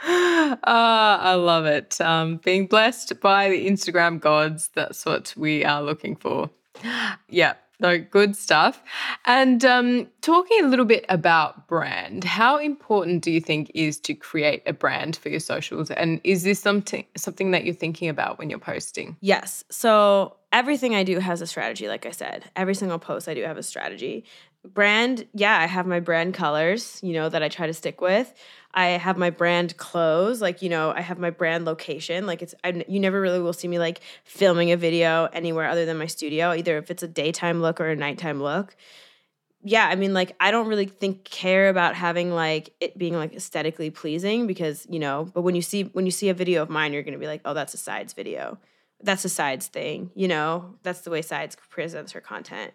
Ah, 0.00 1.20
I 1.20 1.34
love 1.34 1.66
it. 1.66 2.00
Um, 2.00 2.36
being 2.38 2.66
blessed 2.66 3.20
by 3.20 3.50
the 3.50 3.66
Instagram 3.66 4.20
gods, 4.20 4.70
that's 4.74 5.04
what 5.04 5.34
we 5.36 5.64
are 5.64 5.82
looking 5.82 6.16
for. 6.16 6.50
Yeah, 7.28 7.54
no, 7.80 7.98
good 7.98 8.36
stuff. 8.36 8.82
And 9.24 9.64
um, 9.64 10.08
talking 10.20 10.64
a 10.64 10.68
little 10.68 10.84
bit 10.84 11.04
about 11.08 11.68
brand, 11.68 12.24
how 12.24 12.58
important 12.58 13.22
do 13.22 13.30
you 13.30 13.40
think 13.40 13.70
is 13.74 14.00
to 14.00 14.14
create 14.14 14.62
a 14.66 14.72
brand 14.72 15.16
for 15.16 15.28
your 15.28 15.40
socials? 15.40 15.90
And 15.90 16.20
is 16.24 16.42
this 16.42 16.58
something 16.58 17.04
something 17.16 17.52
that 17.52 17.64
you're 17.64 17.74
thinking 17.74 18.08
about 18.08 18.38
when 18.38 18.50
you're 18.50 18.58
posting? 18.58 19.16
Yes. 19.20 19.64
So 19.70 20.36
everything 20.52 20.94
I 20.94 21.04
do 21.04 21.18
has 21.20 21.40
a 21.40 21.46
strategy, 21.46 21.88
like 21.88 22.04
I 22.06 22.10
said. 22.10 22.50
Every 22.56 22.74
single 22.74 22.98
post 22.98 23.28
I 23.28 23.34
do 23.34 23.42
have 23.42 23.58
a 23.58 23.62
strategy. 23.62 24.24
Brand, 24.74 25.26
yeah, 25.34 25.56
I 25.58 25.66
have 25.66 25.86
my 25.86 26.00
brand 26.00 26.34
colors, 26.34 27.00
you 27.02 27.12
know, 27.12 27.28
that 27.28 27.42
I 27.42 27.48
try 27.48 27.66
to 27.66 27.74
stick 27.74 28.00
with. 28.00 28.32
I 28.74 28.86
have 28.90 29.16
my 29.16 29.30
brand 29.30 29.76
clothes, 29.76 30.42
like 30.42 30.62
you 30.62 30.68
know, 30.68 30.92
I 30.94 31.00
have 31.00 31.18
my 31.18 31.30
brand 31.30 31.64
location. 31.64 32.26
Like 32.26 32.42
it's, 32.42 32.54
I, 32.62 32.84
you 32.88 33.00
never 33.00 33.20
really 33.20 33.40
will 33.40 33.52
see 33.52 33.68
me 33.68 33.78
like 33.78 34.00
filming 34.24 34.72
a 34.72 34.76
video 34.76 35.28
anywhere 35.32 35.68
other 35.68 35.86
than 35.86 35.96
my 35.96 36.06
studio, 36.06 36.52
either 36.52 36.76
if 36.78 36.90
it's 36.90 37.02
a 37.02 37.08
daytime 37.08 37.60
look 37.62 37.80
or 37.80 37.88
a 37.88 37.96
nighttime 37.96 38.42
look. 38.42 38.76
Yeah, 39.64 39.86
I 39.86 39.96
mean, 39.96 40.14
like 40.14 40.36
I 40.38 40.50
don't 40.50 40.68
really 40.68 40.86
think 40.86 41.24
care 41.24 41.68
about 41.68 41.94
having 41.94 42.30
like 42.30 42.74
it 42.80 42.96
being 42.96 43.14
like 43.14 43.34
aesthetically 43.34 43.90
pleasing 43.90 44.46
because 44.46 44.86
you 44.88 44.98
know. 44.98 45.30
But 45.32 45.42
when 45.42 45.54
you 45.54 45.62
see 45.62 45.84
when 45.84 46.04
you 46.04 46.12
see 46.12 46.28
a 46.28 46.34
video 46.34 46.62
of 46.62 46.70
mine, 46.70 46.92
you're 46.92 47.02
gonna 47.02 47.18
be 47.18 47.26
like, 47.26 47.42
oh, 47.44 47.54
that's 47.54 47.74
a 47.74 47.78
sides 47.78 48.12
video. 48.12 48.58
That's 49.02 49.24
a 49.24 49.28
sides 49.28 49.66
thing, 49.66 50.10
you 50.14 50.28
know. 50.28 50.74
That's 50.82 51.00
the 51.00 51.10
way 51.10 51.22
sides 51.22 51.56
presents 51.70 52.12
her 52.12 52.20
content. 52.20 52.72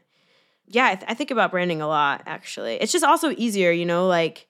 Yeah, 0.68 0.86
I, 0.86 0.96
th- 0.96 1.06
I 1.10 1.14
think 1.14 1.32
about 1.32 1.52
branding 1.52 1.82
a 1.82 1.88
lot. 1.88 2.24
Actually, 2.26 2.76
it's 2.76 2.92
just 2.92 3.04
also 3.04 3.32
easier, 3.38 3.72
you 3.72 3.86
know, 3.86 4.08
like 4.08 4.48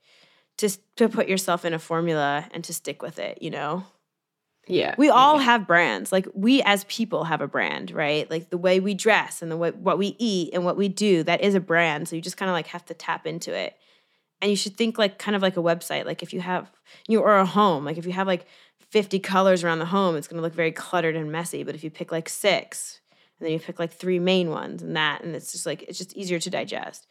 just 0.58 0.80
to 0.97 1.10
put 1.10 1.28
yourself 1.28 1.65
in 1.65 1.73
a 1.73 1.80
formula 1.80 2.47
and 2.52 2.63
to 2.63 2.73
stick 2.73 3.02
with 3.02 3.19
it, 3.19 3.41
you 3.41 3.49
know? 3.49 3.86
Yeah. 4.67 4.95
We 4.97 5.10
all 5.10 5.39
have 5.39 5.67
brands. 5.67 6.12
Like 6.12 6.28
we 6.34 6.62
as 6.62 6.86
people 6.86 7.26
have 7.26 7.41
a 7.41 7.47
brand, 7.47 7.91
right? 7.91 8.30
Like 8.30 8.49
the 8.49 8.58
way 8.58 8.80
we 8.80 8.93
dress 8.93 9.41
and 9.41 9.52
the 9.52 9.58
way 9.58 9.71
what 9.71 9.97
we 9.97 10.15
eat 10.19 10.54
and 10.54 10.63
what 10.63 10.78
we 10.78 10.88
do, 10.88 11.23
that 11.23 11.41
is 11.41 11.56
a 11.56 11.60
brand. 11.60 12.08
So 12.08 12.15
you 12.15 12.21
just 12.21 12.38
kind 12.38 12.49
of 12.49 12.54
like 12.54 12.67
have 12.67 12.86
to 12.86 12.93
tap 12.93 13.28
into 13.28 13.54
it. 13.54 13.76
And 14.41 14.49
you 14.49 14.56
should 14.56 14.78
think 14.78 14.97
like 14.97 15.19
kind 15.19 15.36
of 15.36 15.41
like 15.41 15.58
a 15.58 15.62
website. 15.62 16.06
Like 16.06 16.23
if 16.23 16.34
you 16.34 16.41
have 16.41 16.71
you 17.08 17.19
or 17.19 17.38
a 17.38 17.45
home, 17.45 17.84
like 17.84 17.97
if 17.97 18.06
you 18.06 18.13
have 18.13 18.28
like 18.28 18.45
50 18.91 19.19
colors 19.19 19.63
around 19.63 19.80
the 19.80 19.86
home, 19.86 20.15
it's 20.15 20.28
gonna 20.28 20.41
look 20.41 20.54
very 20.54 20.71
cluttered 20.71 21.15
and 21.15 21.32
messy. 21.32 21.63
But 21.63 21.76
if 21.76 21.84
you 21.84 21.89
pick 21.89 22.12
like 22.12 22.30
six, 22.30 23.02
and 23.43 23.47
then 23.49 23.53
you 23.53 23.60
pick 23.60 23.77
like 23.77 23.91
three 23.91 24.19
main 24.19 24.49
ones 24.49 24.82
and 24.82 24.95
that, 24.95 25.21
and 25.23 25.36
it's 25.36 25.51
just 25.51 25.65
like 25.65 25.84
it's 25.84 25.97
just 25.97 26.15
easier 26.15 26.39
to 26.39 26.49
digest. 26.49 27.06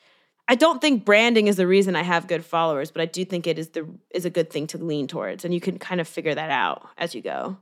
I 0.49 0.55
don't 0.55 0.81
think 0.81 1.05
branding 1.05 1.47
is 1.47 1.57
the 1.57 1.67
reason 1.67 1.95
I 1.95 2.03
have 2.03 2.27
good 2.27 2.45
followers, 2.45 2.91
but 2.91 3.03
I 3.03 3.07
do 3.07 3.25
think 3.25 3.47
it 3.47 3.59
is 3.59 3.69
the 3.71 3.87
is 4.11 4.25
a 4.25 4.31
good 4.31 4.51
thing 4.51 4.67
to 4.69 4.79
lean 4.79 5.07
towards, 5.07 5.45
and 5.45 5.53
you 5.53 5.61
can 5.61 5.79
kind 5.79 6.01
of 6.01 6.09
figure 6.09 6.35
that 6.35 6.51
out 6.51 6.89
as 6.97 7.15
you 7.15 7.21
go. 7.21 7.59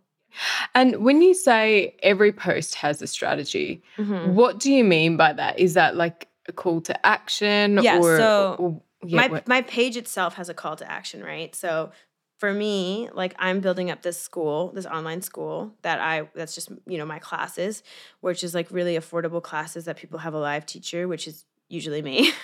And 0.75 1.05
when 1.05 1.21
you 1.21 1.35
say 1.35 1.97
every 2.03 2.33
post 2.33 2.77
has 2.77 3.03
a 3.03 3.07
strategy, 3.09 3.83
Mhm. 3.99 4.29
what 4.35 4.61
do 4.61 4.73
you 4.73 4.85
mean 4.85 5.17
by 5.17 5.33
that? 5.33 5.59
Is 5.59 5.75
that 5.75 5.97
like 5.97 6.29
a 6.49 6.53
call 6.53 6.81
to 6.83 7.07
action? 7.07 7.81
Yeah, 7.83 7.99
Or, 7.99 8.17
so 8.17 8.57
or- 8.59 8.83
yeah, 9.05 9.17
my 9.17 9.27
what- 9.29 9.49
my 9.49 9.63
page 9.63 9.97
itself 9.97 10.35
has 10.35 10.49
a 10.49 10.55
call 10.55 10.77
to 10.77 10.91
action, 10.91 11.23
right? 11.25 11.53
So 11.55 11.91
for 12.41 12.55
me, 12.55 13.11
like 13.13 13.35
I'm 13.39 13.61
building 13.61 13.91
up 13.91 14.01
this 14.01 14.19
school, 14.19 14.73
this 14.73 14.87
online 14.87 15.21
school 15.21 15.75
that 15.83 16.01
I 16.01 16.29
that's 16.35 16.55
just 16.55 16.71
you 16.87 16.97
know 16.97 17.05
my 17.05 17.19
classes, 17.19 17.83
which 18.21 18.43
is 18.43 18.55
like 18.55 18.71
really 18.71 18.95
affordable 18.97 19.43
classes 19.43 19.85
that 19.85 19.99
people 19.99 20.19
have 20.21 20.33
a 20.33 20.39
live 20.39 20.65
teacher, 20.65 21.07
which 21.07 21.29
is 21.29 21.45
usually 21.69 22.03
me. 22.03 22.33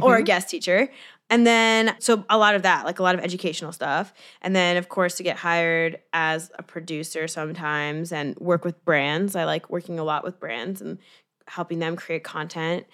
or 0.00 0.14
a 0.14 0.18
mm-hmm. 0.18 0.24
guest 0.24 0.50
teacher. 0.50 0.88
And 1.30 1.46
then, 1.46 1.94
so 1.98 2.24
a 2.28 2.38
lot 2.38 2.54
of 2.56 2.62
that, 2.62 2.84
like 2.84 2.98
a 2.98 3.02
lot 3.02 3.14
of 3.14 3.20
educational 3.20 3.72
stuff. 3.72 4.12
And 4.42 4.54
then, 4.54 4.76
of 4.76 4.88
course, 4.88 5.16
to 5.16 5.22
get 5.22 5.36
hired 5.36 6.00
as 6.12 6.50
a 6.58 6.62
producer 6.62 7.28
sometimes 7.28 8.12
and 8.12 8.36
work 8.38 8.64
with 8.64 8.84
brands. 8.84 9.36
I 9.36 9.44
like 9.44 9.70
working 9.70 9.98
a 9.98 10.04
lot 10.04 10.24
with 10.24 10.40
brands 10.40 10.80
and 10.80 10.98
helping 11.46 11.78
them 11.78 11.96
create 11.96 12.24
content. 12.24 12.86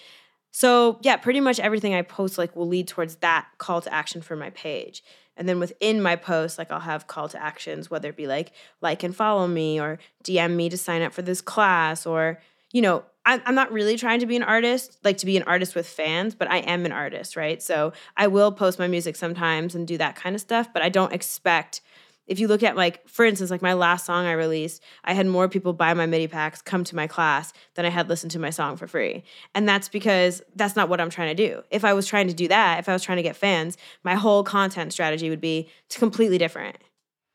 So, 0.52 0.98
yeah, 1.02 1.16
pretty 1.16 1.40
much 1.40 1.58
everything 1.58 1.94
I 1.94 2.02
post 2.02 2.38
like 2.38 2.54
will 2.54 2.68
lead 2.68 2.86
towards 2.86 3.16
that 3.16 3.48
call 3.58 3.80
to 3.80 3.92
action 3.92 4.20
for 4.20 4.36
my 4.36 4.50
page. 4.50 5.02
And 5.36 5.48
then 5.48 5.58
within 5.58 6.02
my 6.02 6.14
post, 6.14 6.58
like 6.58 6.70
I'll 6.70 6.80
have 6.80 7.06
call 7.06 7.28
to 7.30 7.42
actions, 7.42 7.90
whether 7.90 8.10
it 8.10 8.16
be 8.16 8.26
like 8.26 8.52
like 8.82 9.02
and 9.02 9.16
follow 9.16 9.46
me 9.48 9.80
or 9.80 9.98
DM 10.22 10.54
me 10.54 10.68
to 10.68 10.76
sign 10.76 11.02
up 11.02 11.12
for 11.14 11.22
this 11.22 11.40
class 11.40 12.04
or, 12.04 12.38
you 12.70 12.82
know, 12.82 13.02
I'm, 13.24 13.40
I'm 13.46 13.54
not 13.54 13.72
really 13.72 13.96
trying 13.96 14.20
to 14.20 14.26
be 14.26 14.36
an 14.36 14.42
artist, 14.42 14.98
like 15.04 15.16
to 15.18 15.26
be 15.26 15.36
an 15.36 15.42
artist 15.44 15.74
with 15.74 15.86
fans, 15.86 16.34
but 16.34 16.50
I 16.50 16.58
am 16.58 16.84
an 16.84 16.92
artist, 16.92 17.34
right? 17.34 17.62
So 17.62 17.92
I 18.16 18.26
will 18.26 18.52
post 18.52 18.78
my 18.78 18.88
music 18.88 19.16
sometimes 19.16 19.74
and 19.74 19.86
do 19.86 19.96
that 19.98 20.16
kind 20.16 20.34
of 20.34 20.40
stuff, 20.40 20.68
but 20.72 20.82
I 20.82 20.90
don't 20.90 21.12
expect 21.12 21.80
if 22.26 22.38
you 22.38 22.48
look 22.48 22.62
at 22.62 22.76
like 22.76 23.06
for 23.08 23.24
instance 23.24 23.50
like 23.50 23.62
my 23.62 23.72
last 23.72 24.06
song 24.06 24.26
i 24.26 24.32
released 24.32 24.82
i 25.04 25.12
had 25.12 25.26
more 25.26 25.48
people 25.48 25.72
buy 25.72 25.92
my 25.94 26.06
midi 26.06 26.26
packs 26.26 26.62
come 26.62 26.85
to 26.85 26.96
my 26.96 27.06
class 27.06 27.52
than 27.74 27.85
i 27.85 27.90
had 27.90 28.08
listened 28.08 28.30
to 28.30 28.38
my 28.38 28.50
song 28.50 28.76
for 28.76 28.87
free 28.87 29.24
and 29.54 29.68
that's 29.68 29.88
because 29.88 30.42
that's 30.56 30.76
not 30.76 30.88
what 30.88 31.00
i'm 31.00 31.11
trying 31.11 31.35
to 31.35 31.48
do 31.48 31.62
if 31.70 31.85
i 31.85 31.92
was 31.92 32.06
trying 32.06 32.28
to 32.28 32.35
do 32.35 32.48
that 32.48 32.78
if 32.78 32.88
i 32.88 32.92
was 32.92 33.02
trying 33.02 33.16
to 33.16 33.22
get 33.22 33.37
fans 33.37 33.76
my 34.04 34.14
whole 34.14 34.44
content 34.44 34.92
strategy 34.92 35.28
would 35.30 35.40
be 35.40 35.68
completely 35.90 36.38
different 36.38 36.76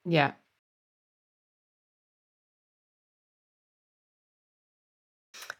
yeah. 0.07 0.31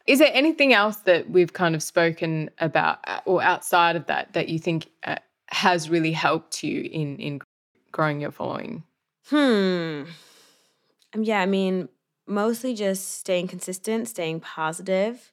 Is 0.06 0.20
there 0.20 0.30
anything 0.32 0.72
else 0.72 0.96
that 1.00 1.30
we've 1.30 1.52
kind 1.52 1.74
of 1.74 1.82
spoken 1.82 2.48
about 2.58 3.00
uh, 3.06 3.20
or 3.26 3.42
outside 3.42 3.94
of 3.94 4.06
that 4.06 4.32
that 4.32 4.48
you 4.48 4.58
think 4.58 4.88
uh, 5.04 5.16
has 5.48 5.90
really 5.90 6.12
helped 6.12 6.64
you 6.64 6.80
in 6.80 7.18
in 7.18 7.40
growing 7.92 8.20
your 8.22 8.30
following? 8.30 8.84
Hmm. 9.30 10.04
Um, 11.14 11.22
yeah, 11.22 11.40
I 11.40 11.46
mean, 11.46 11.88
mostly 12.26 12.74
just 12.74 13.18
staying 13.18 13.48
consistent, 13.48 14.08
staying 14.08 14.40
positive. 14.40 15.32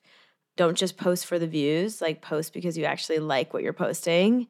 Don't 0.58 0.77
just 0.77 0.97
post 0.97 1.25
for 1.25 1.38
the 1.38 1.47
views, 1.47 2.01
like 2.01 2.21
post 2.21 2.53
because 2.53 2.77
you 2.77 2.86
actually 2.86 3.19
like 3.19 3.53
what 3.53 3.63
you're 3.63 3.73
posting. 3.73 4.47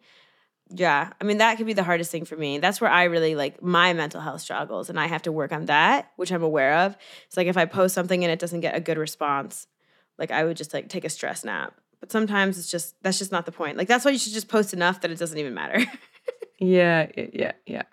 Yeah. 0.70 1.12
I 1.20 1.24
mean, 1.24 1.38
that 1.38 1.58
could 1.58 1.68
be 1.68 1.74
the 1.74 1.84
hardest 1.84 2.12
thing 2.12 2.26
for 2.26 2.36
me. 2.36 2.58
That's 2.58 2.82
where 2.82 2.90
I 2.90 3.04
really 3.04 3.36
like 3.36 3.62
my 3.62 3.94
mental 3.94 4.22
health 4.22 4.42
struggles 4.42 4.90
and 4.90 5.00
I 5.00 5.06
have 5.08 5.24
to 5.24 5.32
work 5.32 5.52
on 5.52 5.66
that, 5.66 6.12
which 6.16 6.32
I'm 6.32 6.44
aware 6.44 6.78
of. 6.80 6.98
It's 7.28 7.38
like 7.38 7.48
if 7.48 7.58
I 7.58 7.66
post 7.66 7.94
something 7.94 8.24
and 8.24 8.32
it 8.32 8.40
doesn't 8.40 8.62
get 8.62 8.76
a 8.76 8.80
good 8.80 8.98
response, 8.98 9.68
like 10.18 10.32
I 10.32 10.44
would 10.44 10.58
just 10.58 10.74
like 10.74 10.90
take 10.90 11.06
a 11.06 11.10
stress 11.10 11.44
nap. 11.44 11.80
But 12.00 12.12
sometimes 12.12 12.58
it's 12.58 12.70
just 12.70 12.96
that's 13.04 13.20
just 13.20 13.32
not 13.32 13.46
the 13.46 13.52
point. 13.52 13.78
Like 13.78 13.88
that's 13.88 14.06
why 14.06 14.12
you 14.12 14.18
should 14.18 14.34
just 14.34 14.48
post 14.48 14.74
enough 14.74 15.02
that 15.02 15.12
it 15.12 15.20
doesn't 15.20 15.38
even 15.38 15.54
matter. 15.54 15.86
Yeah, 16.58 17.12
yeah, 17.18 17.52
yeah. 17.66 17.84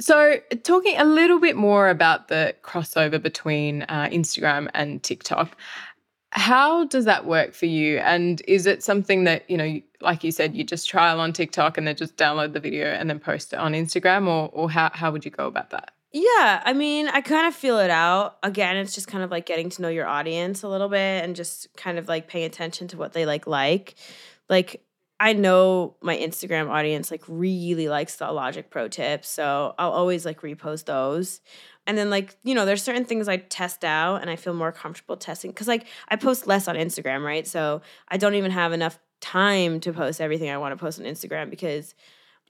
So, 0.00 0.36
talking 0.62 0.98
a 0.98 1.04
little 1.04 1.40
bit 1.40 1.56
more 1.56 1.88
about 1.88 2.28
the 2.28 2.54
crossover 2.62 3.20
between 3.22 3.82
uh, 3.82 4.08
Instagram 4.12 4.68
and 4.74 5.02
TikTok, 5.02 5.56
how 6.30 6.84
does 6.84 7.04
that 7.06 7.26
work 7.26 7.54
for 7.54 7.66
you? 7.66 7.98
And 7.98 8.42
is 8.46 8.66
it 8.66 8.82
something 8.82 9.24
that, 9.24 9.48
you 9.50 9.56
know, 9.56 9.80
like 10.00 10.22
you 10.24 10.30
said, 10.30 10.54
you 10.54 10.64
just 10.64 10.88
trial 10.88 11.20
on 11.20 11.32
TikTok 11.32 11.78
and 11.78 11.86
then 11.86 11.96
just 11.96 12.16
download 12.16 12.52
the 12.52 12.60
video 12.60 12.86
and 12.86 13.08
then 13.08 13.18
post 13.18 13.52
it 13.52 13.58
on 13.58 13.72
Instagram, 13.72 14.26
or, 14.26 14.50
or 14.52 14.70
how, 14.70 14.90
how 14.92 15.10
would 15.10 15.24
you 15.24 15.30
go 15.30 15.46
about 15.46 15.70
that? 15.70 15.92
Yeah, 16.12 16.62
I 16.64 16.72
mean, 16.72 17.08
I 17.08 17.20
kind 17.20 17.46
of 17.46 17.54
feel 17.54 17.78
it 17.78 17.90
out. 17.90 18.38
Again, 18.42 18.76
it's 18.76 18.94
just 18.94 19.08
kind 19.08 19.22
of 19.22 19.30
like 19.30 19.44
getting 19.44 19.68
to 19.70 19.82
know 19.82 19.88
your 19.88 20.06
audience 20.06 20.62
a 20.62 20.68
little 20.68 20.88
bit 20.88 21.24
and 21.24 21.36
just 21.36 21.68
kind 21.76 21.98
of 21.98 22.08
like 22.08 22.28
paying 22.28 22.46
attention 22.46 22.88
to 22.88 22.96
what 22.96 23.12
they 23.12 23.26
like 23.26 23.46
like. 23.46 23.94
Like 24.48 24.82
I 25.20 25.32
know 25.32 25.96
my 26.00 26.16
Instagram 26.16 26.68
audience 26.68 27.10
like 27.10 27.22
really 27.26 27.88
likes 27.88 28.16
the 28.16 28.30
Logic 28.30 28.68
Pro 28.70 28.88
tips, 28.88 29.28
so 29.28 29.74
I'll 29.78 29.90
always 29.90 30.24
like 30.24 30.42
repost 30.42 30.84
those. 30.84 31.40
And 31.86 31.98
then 31.98 32.10
like, 32.10 32.36
you 32.44 32.54
know, 32.54 32.64
there's 32.64 32.82
certain 32.82 33.04
things 33.04 33.28
I 33.28 33.38
test 33.38 33.84
out 33.84 34.20
and 34.20 34.30
I 34.30 34.36
feel 34.36 34.54
more 34.54 34.72
comfortable 34.72 35.16
testing 35.16 35.52
cuz 35.52 35.66
like 35.66 35.86
I 36.08 36.16
post 36.16 36.46
less 36.46 36.68
on 36.68 36.76
Instagram, 36.76 37.24
right? 37.24 37.46
So 37.46 37.82
I 38.08 38.16
don't 38.16 38.34
even 38.34 38.50
have 38.52 38.72
enough 38.72 38.98
time 39.20 39.80
to 39.80 39.92
post 39.92 40.20
everything 40.20 40.50
I 40.50 40.58
want 40.58 40.72
to 40.72 40.76
post 40.76 41.00
on 41.00 41.06
Instagram 41.06 41.50
because 41.50 41.94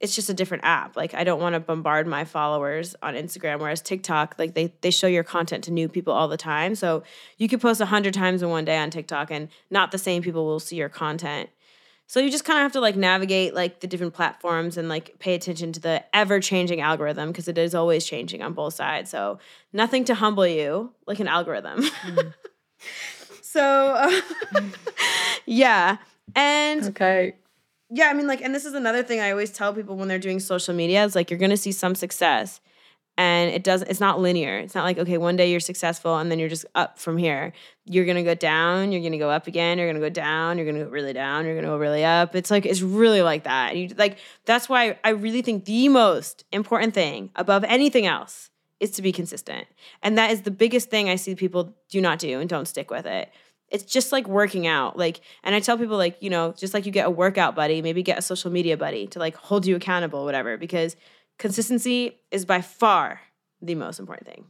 it's 0.01 0.15
just 0.15 0.31
a 0.31 0.35
different 0.35 0.65
app. 0.65 0.97
Like 0.97 1.15
I 1.15 1.25
don't 1.25 1.41
want 1.41 1.55
to 1.55 1.61
bombard 1.61 2.07
my 2.07 2.25
followers 2.25 2.95
on 3.03 3.15
Instagram. 3.15 3.61
Whereas 3.61 3.81
TikTok, 3.81 4.35
like 4.39 4.55
they 4.55 4.75
they 4.81 4.91
show 4.91 5.07
your 5.07 5.25
content 5.25 5.65
to 5.65 5.73
new 5.73 5.89
people 5.89 6.13
all 6.13 6.29
the 6.29 6.37
time. 6.37 6.75
So 6.75 7.03
you 7.37 7.49
could 7.49 7.61
post 7.61 7.81
a 7.81 7.87
hundred 7.87 8.15
times 8.15 8.43
in 8.43 8.51
one 8.51 8.65
day 8.65 8.79
on 8.79 8.91
TikTok, 8.91 9.31
and 9.31 9.49
not 9.71 9.91
the 9.91 9.99
same 9.99 10.23
people 10.23 10.45
will 10.45 10.61
see 10.61 10.77
your 10.77 10.89
content. 10.89 11.51
So 12.11 12.21
you 12.21 12.31
just 12.31 12.47
kind 12.47 12.59
of 12.59 12.63
have 12.63 12.73
to 12.73 12.81
like 12.81 12.97
navigate 12.97 13.53
like 13.55 13.81
the 13.81 13.87
different 13.87 14.15
platforms 14.15 14.79
and 14.79 14.89
like 14.89 15.19
pay 15.19 15.35
attention 15.35 15.73
to 15.75 15.81
the 15.81 16.03
ever 16.17 16.41
changing 16.41 16.81
algorithm 16.81 17.29
because 17.29 17.49
it 17.49 17.59
is 17.59 17.75
always 17.75 18.07
changing 18.07 18.43
on 18.43 18.55
both 18.55 18.73
sides. 18.73 19.11
So 19.11 19.39
nothing 19.75 20.07
to 20.07 20.15
humble 20.15 20.47
you 20.47 20.91
like 21.07 21.21
an 21.21 21.29
algorithm. 21.29 21.85
so 23.43 23.63
uh, 23.95 24.21
yeah, 25.47 25.99
and 26.35 26.83
Okay. 26.85 27.35
yeah, 27.91 28.09
I 28.09 28.15
mean, 28.15 28.27
like, 28.27 28.41
and 28.41 28.55
this 28.55 28.65
is 28.65 28.73
another 28.75 29.03
thing 29.03 29.21
I 29.21 29.31
always 29.31 29.51
tell 29.51 29.75
people 29.75 29.97
when 29.97 30.09
they're 30.09 30.19
doing 30.19 30.41
social 30.41 30.75
media 30.75 31.05
is 31.05 31.15
like, 31.15 31.31
you're 31.31 31.39
gonna 31.39 31.57
see 31.59 31.73
some 31.73 31.95
success. 31.95 32.61
And 33.19 33.51
it 33.51 33.65
doesn't, 33.65 33.91
it's 33.91 33.99
not 33.99 34.21
linear. 34.21 34.59
It's 34.59 34.77
not 34.77 34.85
like, 34.85 34.97
okay, 34.97 35.19
one 35.19 35.35
day 35.35 35.51
you're 35.51 35.59
successful 35.59 36.17
and 36.19 36.31
then 36.31 36.39
you're 36.39 36.49
just 36.49 36.65
up 36.77 37.01
from 37.01 37.19
here. 37.19 37.53
You're 37.85 38.05
gonna 38.05 38.23
go 38.23 38.37
down, 38.37 38.93
you're 38.93 39.03
gonna 39.03 39.19
go 39.19 39.29
up 39.29 39.49
again, 39.49 39.77
you're 39.77 39.89
gonna 39.89 39.99
go 39.99 40.09
down, 40.09 40.57
you're 40.57 40.65
gonna 40.65 40.85
go 40.85 40.89
really 40.89 41.13
down, 41.13 41.45
you're 41.45 41.57
gonna 41.57 41.67
go 41.67 41.77
really 41.79 42.05
up. 42.05 42.37
It's 42.37 42.49
like, 42.49 42.65
it's 42.65 42.81
really 42.81 43.21
like 43.21 43.43
that. 43.43 43.73
And 43.73 43.81
you 43.81 43.89
like, 43.99 44.19
that's 44.47 44.69
why 44.69 45.01
I 45.03 45.11
really 45.11 45.43
think 45.43 45.65
the 45.65 45.89
most 45.89 46.45
important 46.53 46.95
thing 46.95 47.31
above 47.35 47.65
anything 47.65 48.07
else 48.07 48.51
is 48.79 48.93
to 48.93 49.03
be 49.03 49.11
consistent. 49.11 49.67
And 50.01 50.17
that 50.17 50.31
is 50.31 50.43
the 50.43 50.53
biggest 50.53 50.89
thing 50.89 51.11
I 51.11 51.17
see 51.17 51.35
people 51.35 51.75
do 51.91 52.01
not 52.01 52.21
do 52.21 52.39
and 52.39 52.49
don't 52.49 52.69
stick 52.69 52.89
with 52.89 53.05
it 53.05 53.33
it's 53.71 53.85
just 53.85 54.13
like 54.13 54.27
working 54.27 54.67
out 54.67 54.97
like 54.97 55.21
and 55.45 55.55
i 55.55 55.61
tell 55.61 55.77
people 55.77 55.99
like 55.99 56.17
you 56.21 56.31
know 56.31 56.53
just 56.53 56.73
like 56.73 56.87
you 56.87 56.93
get 56.93 57.07
a 57.07 57.11
workout 57.11 57.55
buddy 57.55 57.83
maybe 57.83 58.03
get 58.03 58.17
a 58.17 58.23
social 58.23 58.51
media 58.51 58.79
buddy 58.79 59.07
to 59.07 59.19
like 59.19 59.37
hold 59.37 59.67
you 59.67 59.77
accountable 59.77 60.25
whatever 60.25 60.57
because 60.57 60.97
consistency 61.39 62.19
is 62.31 62.45
by 62.45 62.61
far 62.61 63.21
the 63.63 63.75
most 63.75 63.99
important 63.99 64.27
thing 64.27 64.45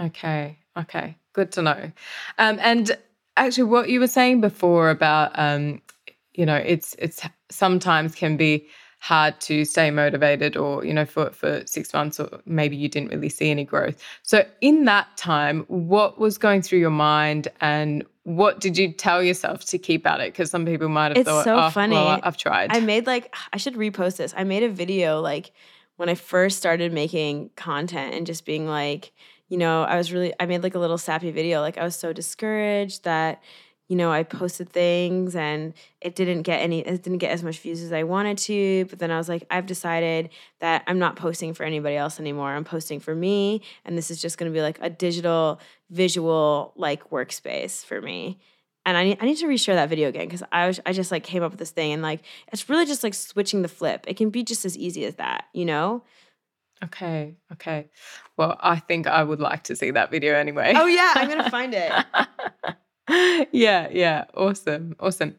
Okay. 0.00 0.58
Okay. 0.76 1.16
Good 1.34 1.52
to 1.52 1.62
know. 1.62 1.92
Um, 2.38 2.58
and 2.60 2.96
actually, 3.36 3.64
what 3.64 3.88
you 3.88 4.00
were 4.00 4.08
saying 4.08 4.40
before 4.40 4.90
about, 4.90 5.30
um, 5.38 5.80
you 6.32 6.44
know, 6.44 6.56
it's 6.56 6.94
it's 6.98 7.22
sometimes 7.48 8.14
can 8.14 8.36
be 8.36 8.66
hard 8.98 9.38
to 9.42 9.64
stay 9.64 9.90
motivated, 9.90 10.56
or 10.56 10.84
you 10.84 10.92
know, 10.92 11.04
for 11.04 11.30
for 11.30 11.62
six 11.66 11.92
months, 11.94 12.18
or 12.18 12.40
maybe 12.44 12.74
you 12.76 12.88
didn't 12.88 13.10
really 13.10 13.28
see 13.28 13.50
any 13.50 13.64
growth. 13.64 13.96
So, 14.22 14.44
in 14.60 14.84
that 14.86 15.16
time, 15.16 15.64
what 15.68 16.18
was 16.18 16.38
going 16.38 16.62
through 16.62 16.80
your 16.80 16.90
mind, 16.90 17.46
and 17.60 18.04
what 18.24 18.58
did 18.58 18.76
you 18.76 18.92
tell 18.92 19.22
yourself 19.22 19.64
to 19.66 19.78
keep 19.78 20.06
at 20.08 20.20
it? 20.20 20.32
Because 20.32 20.50
some 20.50 20.64
people 20.66 20.88
might 20.88 21.08
have 21.12 21.18
It's 21.18 21.28
thought, 21.28 21.44
so 21.44 21.56
oh, 21.56 21.70
funny. 21.70 21.94
well, 21.94 22.18
I've 22.22 22.36
tried. 22.36 22.74
i 22.74 22.80
made 22.80 23.06
like 23.06 23.32
i 23.52 23.58
should 23.58 23.74
repost 23.74 24.16
this 24.16 24.34
i 24.36 24.42
made 24.42 24.62
a 24.64 24.68
video 24.68 25.20
like 25.20 25.52
when 25.96 26.08
i 26.08 26.14
first 26.14 26.58
started 26.58 26.92
making 26.92 27.50
content 27.56 28.14
and 28.14 28.26
just 28.26 28.44
being 28.44 28.66
like 28.66 29.12
you 29.48 29.56
know 29.56 29.82
i 29.84 29.96
was 29.96 30.12
really 30.12 30.32
i 30.40 30.46
made 30.46 30.62
like 30.62 30.74
a 30.74 30.78
little 30.78 30.98
sappy 30.98 31.30
video 31.30 31.60
like 31.60 31.78
i 31.78 31.84
was 31.84 31.96
so 31.96 32.12
discouraged 32.12 33.04
that 33.04 33.42
you 33.88 33.96
know 33.96 34.10
i 34.10 34.22
posted 34.22 34.68
things 34.70 35.36
and 35.36 35.74
it 36.00 36.14
didn't 36.14 36.42
get 36.42 36.60
any 36.60 36.80
it 36.80 37.02
didn't 37.02 37.18
get 37.18 37.30
as 37.30 37.42
much 37.42 37.58
views 37.58 37.82
as 37.82 37.92
i 37.92 38.02
wanted 38.02 38.38
to 38.38 38.86
but 38.86 38.98
then 38.98 39.10
i 39.10 39.18
was 39.18 39.28
like 39.28 39.44
i've 39.50 39.66
decided 39.66 40.30
that 40.60 40.82
i'm 40.86 40.98
not 40.98 41.16
posting 41.16 41.52
for 41.52 41.64
anybody 41.64 41.96
else 41.96 42.18
anymore. 42.18 42.50
I'm 42.50 42.64
posting 42.64 43.00
for 43.00 43.14
me 43.14 43.62
and 43.84 43.96
this 43.96 44.10
is 44.10 44.20
just 44.20 44.38
going 44.38 44.50
to 44.50 44.56
be 44.56 44.62
like 44.62 44.78
a 44.80 44.90
digital 44.90 45.60
visual 45.90 46.72
like 46.76 47.10
workspace 47.10 47.84
for 47.84 48.00
me 48.00 48.38
and 48.86 48.96
I 48.96 49.04
need, 49.04 49.18
I 49.20 49.26
need 49.26 49.36
to 49.36 49.46
reshare 49.46 49.74
that 49.74 49.88
video 49.88 50.08
again 50.08 50.26
because 50.26 50.42
I 50.52 50.66
was 50.66 50.80
I 50.84 50.92
just 50.92 51.10
like 51.10 51.24
came 51.24 51.42
up 51.42 51.52
with 51.52 51.58
this 51.58 51.70
thing 51.70 51.92
and 51.92 52.02
like 52.02 52.20
it's 52.52 52.68
really 52.68 52.86
just 52.86 53.02
like 53.02 53.14
switching 53.14 53.62
the 53.62 53.68
flip. 53.68 54.04
It 54.06 54.16
can 54.16 54.30
be 54.30 54.42
just 54.42 54.64
as 54.64 54.76
easy 54.76 55.04
as 55.04 55.16
that, 55.16 55.44
you 55.52 55.64
know? 55.64 56.02
okay. 56.84 57.34
Okay. 57.52 57.88
Well, 58.36 58.56
I 58.60 58.78
think 58.78 59.06
I 59.06 59.22
would 59.22 59.40
like 59.40 59.64
to 59.64 59.76
see 59.76 59.90
that 59.92 60.10
video 60.10 60.34
anyway. 60.34 60.72
Oh 60.76 60.86
yeah, 60.86 61.12
I'm 61.14 61.28
gonna 61.28 61.50
find 61.58 61.74
it. 61.74 61.92
yeah, 63.52 63.88
yeah. 63.90 64.24
Awesome. 64.34 64.96
Awesome. 65.00 65.36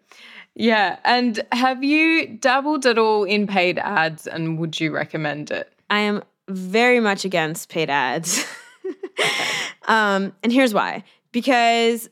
Yeah. 0.55 0.97
And 1.03 1.41
have 1.51 1.84
you 1.84 2.27
dabbled 2.27 2.86
at 2.86 2.97
all 2.97 3.23
in 3.25 3.47
paid 3.47 3.77
ads 3.79 4.27
and 4.27 4.58
would 4.60 4.79
you 4.79 4.91
recommend 4.91 5.51
it? 5.51 5.71
I 5.89 5.99
am 5.99 6.23
very 6.47 6.99
much 6.99 7.25
against 7.25 7.69
paid 7.69 7.89
ads. 7.89 8.45
um, 9.88 10.34
and 10.43 10.51
here's 10.51 10.73
why. 10.73 11.03
Because 11.31 12.10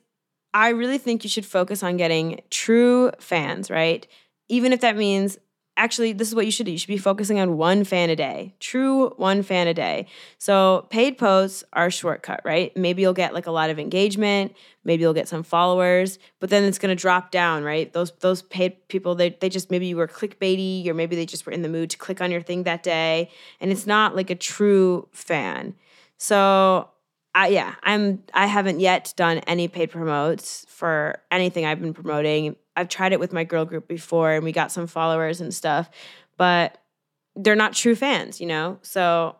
I 0.53 0.69
really 0.69 0.97
think 0.97 1.23
you 1.23 1.29
should 1.29 1.45
focus 1.45 1.83
on 1.83 1.97
getting 1.97 2.41
true 2.49 3.11
fans, 3.19 3.71
right? 3.71 4.07
Even 4.49 4.71
if 4.71 4.81
that 4.81 4.95
means 4.95 5.37
actually 5.75 6.13
this 6.13 6.27
is 6.27 6.35
what 6.35 6.45
you 6.45 6.51
should 6.51 6.67
do. 6.67 6.71
You 6.71 6.77
should 6.77 6.87
be 6.87 6.97
focusing 6.97 7.39
on 7.39 7.57
one 7.57 7.83
fan 7.83 8.09
a 8.09 8.15
day. 8.15 8.53
True 8.59 9.09
one 9.17 9.41
fan 9.41 9.67
a 9.67 9.73
day. 9.73 10.05
So 10.37 10.85
paid 10.91 11.17
posts 11.17 11.63
are 11.73 11.87
a 11.87 11.91
shortcut, 11.91 12.41
right? 12.45 12.75
Maybe 12.77 13.01
you'll 13.01 13.13
get 13.13 13.33
like 13.33 13.47
a 13.47 13.51
lot 13.51 13.71
of 13.71 13.79
engagement, 13.79 14.55
maybe 14.83 15.01
you'll 15.01 15.13
get 15.13 15.27
some 15.27 15.41
followers, 15.41 16.19
but 16.39 16.51
then 16.51 16.63
it's 16.63 16.77
gonna 16.77 16.95
drop 16.95 17.31
down, 17.31 17.63
right? 17.63 17.91
Those 17.91 18.11
those 18.19 18.43
paid 18.43 18.87
people, 18.87 19.15
they 19.15 19.29
they 19.29 19.49
just 19.49 19.71
maybe 19.71 19.87
you 19.87 19.97
were 19.97 20.07
clickbaity 20.07 20.87
or 20.87 20.93
maybe 20.93 21.15
they 21.15 21.25
just 21.25 21.45
were 21.47 21.51
in 21.51 21.63
the 21.63 21.69
mood 21.69 21.89
to 21.91 21.97
click 21.97 22.21
on 22.21 22.29
your 22.29 22.41
thing 22.41 22.63
that 22.63 22.83
day. 22.83 23.31
And 23.59 23.71
it's 23.71 23.87
not 23.87 24.15
like 24.15 24.29
a 24.29 24.35
true 24.35 25.07
fan. 25.11 25.73
So 26.17 26.89
I, 27.35 27.47
yeah, 27.47 27.75
I'm. 27.83 28.23
I 28.33 28.45
haven't 28.45 28.79
yet 28.79 29.13
done 29.15 29.39
any 29.39 29.67
paid 29.67 29.89
promotes 29.89 30.65
for 30.69 31.19
anything 31.31 31.65
I've 31.65 31.81
been 31.81 31.93
promoting. 31.93 32.55
I've 32.75 32.89
tried 32.89 33.13
it 33.13 33.19
with 33.19 33.33
my 33.33 33.43
girl 33.43 33.65
group 33.65 33.87
before, 33.87 34.33
and 34.33 34.43
we 34.43 34.51
got 34.51 34.71
some 34.71 34.87
followers 34.87 35.41
and 35.41 35.53
stuff, 35.53 35.89
but 36.37 36.77
they're 37.35 37.55
not 37.55 37.73
true 37.73 37.95
fans, 37.95 38.39
you 38.39 38.45
know. 38.45 38.77
So 38.83 39.35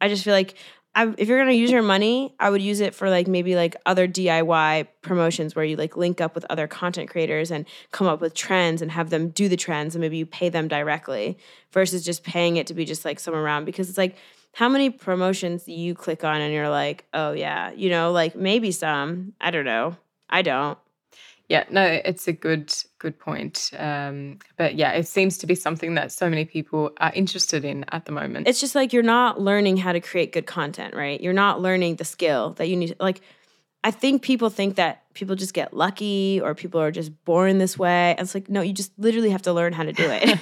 I 0.00 0.08
just 0.08 0.24
feel 0.24 0.34
like 0.34 0.56
I, 0.94 1.12
if 1.18 1.28
you're 1.28 1.38
gonna 1.38 1.52
use 1.52 1.70
your 1.70 1.82
money, 1.82 2.34
I 2.40 2.48
would 2.48 2.62
use 2.62 2.80
it 2.80 2.94
for 2.94 3.10
like 3.10 3.28
maybe 3.28 3.54
like 3.54 3.76
other 3.84 4.08
DIY 4.08 4.88
promotions 5.02 5.54
where 5.54 5.64
you 5.64 5.76
like 5.76 5.96
link 5.96 6.20
up 6.22 6.34
with 6.34 6.46
other 6.48 6.66
content 6.66 7.10
creators 7.10 7.50
and 7.50 7.66
come 7.92 8.06
up 8.06 8.20
with 8.22 8.32
trends 8.32 8.80
and 8.80 8.90
have 8.90 9.10
them 9.10 9.28
do 9.28 9.48
the 9.48 9.56
trends, 9.56 9.94
and 9.94 10.00
maybe 10.00 10.16
you 10.16 10.26
pay 10.26 10.48
them 10.48 10.68
directly 10.68 11.38
versus 11.70 12.04
just 12.04 12.24
paying 12.24 12.56
it 12.56 12.66
to 12.66 12.74
be 12.74 12.84
just 12.84 13.04
like 13.04 13.20
some 13.20 13.34
around 13.34 13.64
because 13.64 13.88
it's 13.88 13.98
like 13.98 14.16
how 14.56 14.70
many 14.70 14.88
promotions 14.88 15.64
do 15.64 15.72
you 15.74 15.94
click 15.94 16.24
on 16.24 16.40
and 16.40 16.50
you're 16.50 16.70
like, 16.70 17.04
oh 17.12 17.32
yeah, 17.32 17.72
you 17.72 17.90
know, 17.90 18.10
like 18.10 18.34
maybe 18.34 18.72
some. 18.72 19.34
I 19.38 19.50
don't 19.50 19.66
know. 19.66 19.98
I 20.30 20.40
don't. 20.40 20.78
Yeah, 21.50 21.64
no, 21.68 21.84
it's 21.84 22.26
a 22.26 22.32
good 22.32 22.74
good 22.98 23.18
point. 23.18 23.70
Um, 23.78 24.38
but 24.56 24.74
yeah, 24.74 24.92
it 24.92 25.06
seems 25.06 25.36
to 25.38 25.46
be 25.46 25.54
something 25.54 25.94
that 25.96 26.10
so 26.10 26.30
many 26.30 26.46
people 26.46 26.92
are 26.96 27.12
interested 27.12 27.66
in 27.66 27.84
at 27.92 28.06
the 28.06 28.12
moment. 28.12 28.48
It's 28.48 28.58
just 28.58 28.74
like 28.74 28.94
you're 28.94 29.02
not 29.02 29.38
learning 29.38 29.76
how 29.76 29.92
to 29.92 30.00
create 30.00 30.32
good 30.32 30.46
content, 30.46 30.94
right? 30.94 31.20
You're 31.20 31.34
not 31.34 31.60
learning 31.60 31.96
the 31.96 32.06
skill 32.06 32.54
that 32.54 32.66
you 32.66 32.76
need. 32.76 32.96
Like, 32.98 33.20
I 33.86 33.92
think 33.92 34.22
people 34.22 34.50
think 34.50 34.74
that 34.74 35.04
people 35.14 35.36
just 35.36 35.54
get 35.54 35.72
lucky 35.72 36.40
or 36.42 36.56
people 36.56 36.80
are 36.80 36.90
just 36.90 37.12
born 37.24 37.58
this 37.58 37.78
way. 37.78 38.16
And 38.18 38.22
it's 38.22 38.34
like, 38.34 38.48
no, 38.48 38.60
you 38.60 38.72
just 38.72 38.90
literally 38.98 39.30
have 39.30 39.42
to 39.42 39.52
learn 39.52 39.72
how 39.72 39.84
to 39.84 39.92
do 39.92 40.02
it. 40.10 40.40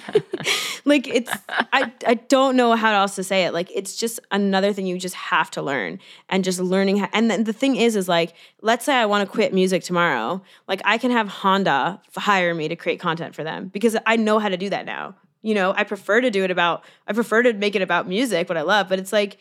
like 0.86 1.06
it's 1.06 1.30
I 1.70 1.92
I 2.06 2.14
don't 2.14 2.56
know 2.56 2.74
how 2.74 2.94
else 2.94 3.16
to 3.16 3.22
say 3.22 3.44
it. 3.44 3.52
Like 3.52 3.70
it's 3.70 3.96
just 3.96 4.18
another 4.30 4.72
thing 4.72 4.86
you 4.86 4.98
just 4.98 5.14
have 5.16 5.50
to 5.50 5.60
learn 5.60 5.98
and 6.30 6.42
just 6.42 6.58
learning 6.58 6.96
how, 6.96 7.10
and 7.12 7.30
then 7.30 7.44
the 7.44 7.52
thing 7.52 7.76
is 7.76 7.96
is 7.96 8.08
like 8.08 8.32
let's 8.62 8.86
say 8.86 8.94
I 8.94 9.04
want 9.04 9.28
to 9.28 9.30
quit 9.30 9.52
music 9.52 9.82
tomorrow. 9.82 10.40
Like 10.66 10.80
I 10.86 10.96
can 10.96 11.10
have 11.10 11.28
Honda 11.28 12.00
hire 12.16 12.54
me 12.54 12.68
to 12.68 12.76
create 12.76 12.98
content 12.98 13.34
for 13.34 13.44
them 13.44 13.68
because 13.68 13.94
I 14.06 14.16
know 14.16 14.38
how 14.38 14.48
to 14.48 14.56
do 14.56 14.70
that 14.70 14.86
now. 14.86 15.16
You 15.42 15.52
know, 15.52 15.74
I 15.76 15.84
prefer 15.84 16.22
to 16.22 16.30
do 16.30 16.44
it 16.44 16.50
about 16.50 16.82
I 17.06 17.12
prefer 17.12 17.42
to 17.42 17.52
make 17.52 17.76
it 17.76 17.82
about 17.82 18.08
music, 18.08 18.48
what 18.48 18.56
I 18.56 18.62
love, 18.62 18.88
but 18.88 18.98
it's 18.98 19.12
like 19.12 19.36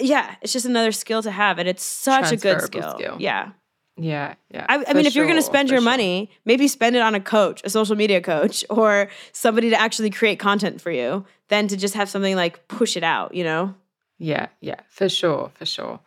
yeah, 0.00 0.36
it's 0.42 0.52
just 0.52 0.66
another 0.66 0.92
skill 0.92 1.22
to 1.22 1.30
have 1.30 1.58
and 1.58 1.68
it's 1.68 1.82
such 1.82 2.32
a 2.32 2.36
good 2.36 2.62
skill. 2.62 2.94
skill. 2.98 3.16
Yeah. 3.18 3.52
Yeah, 3.96 4.34
yeah. 4.50 4.64
I, 4.68 4.84
I 4.88 4.94
mean, 4.94 5.04
if 5.04 5.14
you're 5.14 5.26
going 5.26 5.36
to 5.36 5.42
spend 5.42 5.68
your 5.68 5.80
sure. 5.80 5.84
money, 5.84 6.30
maybe 6.46 6.66
spend 6.66 6.96
it 6.96 7.02
on 7.02 7.14
a 7.14 7.20
coach, 7.20 7.60
a 7.62 7.70
social 7.70 7.94
media 7.94 8.22
coach, 8.22 8.64
or 8.70 9.08
somebody 9.32 9.70
to 9.70 9.78
actually 9.78 10.10
create 10.10 10.38
content 10.38 10.80
for 10.80 10.90
you, 10.90 11.26
than 11.48 11.68
to 11.68 11.76
just 11.76 11.94
have 11.94 12.08
something 12.08 12.34
like 12.34 12.66
push 12.68 12.96
it 12.96 13.04
out. 13.04 13.34
You 13.34 13.44
know? 13.44 13.74
Yeah, 14.18 14.46
yeah, 14.60 14.80
for 14.88 15.08
sure, 15.08 15.50
for 15.54 15.66
sure. 15.66 16.00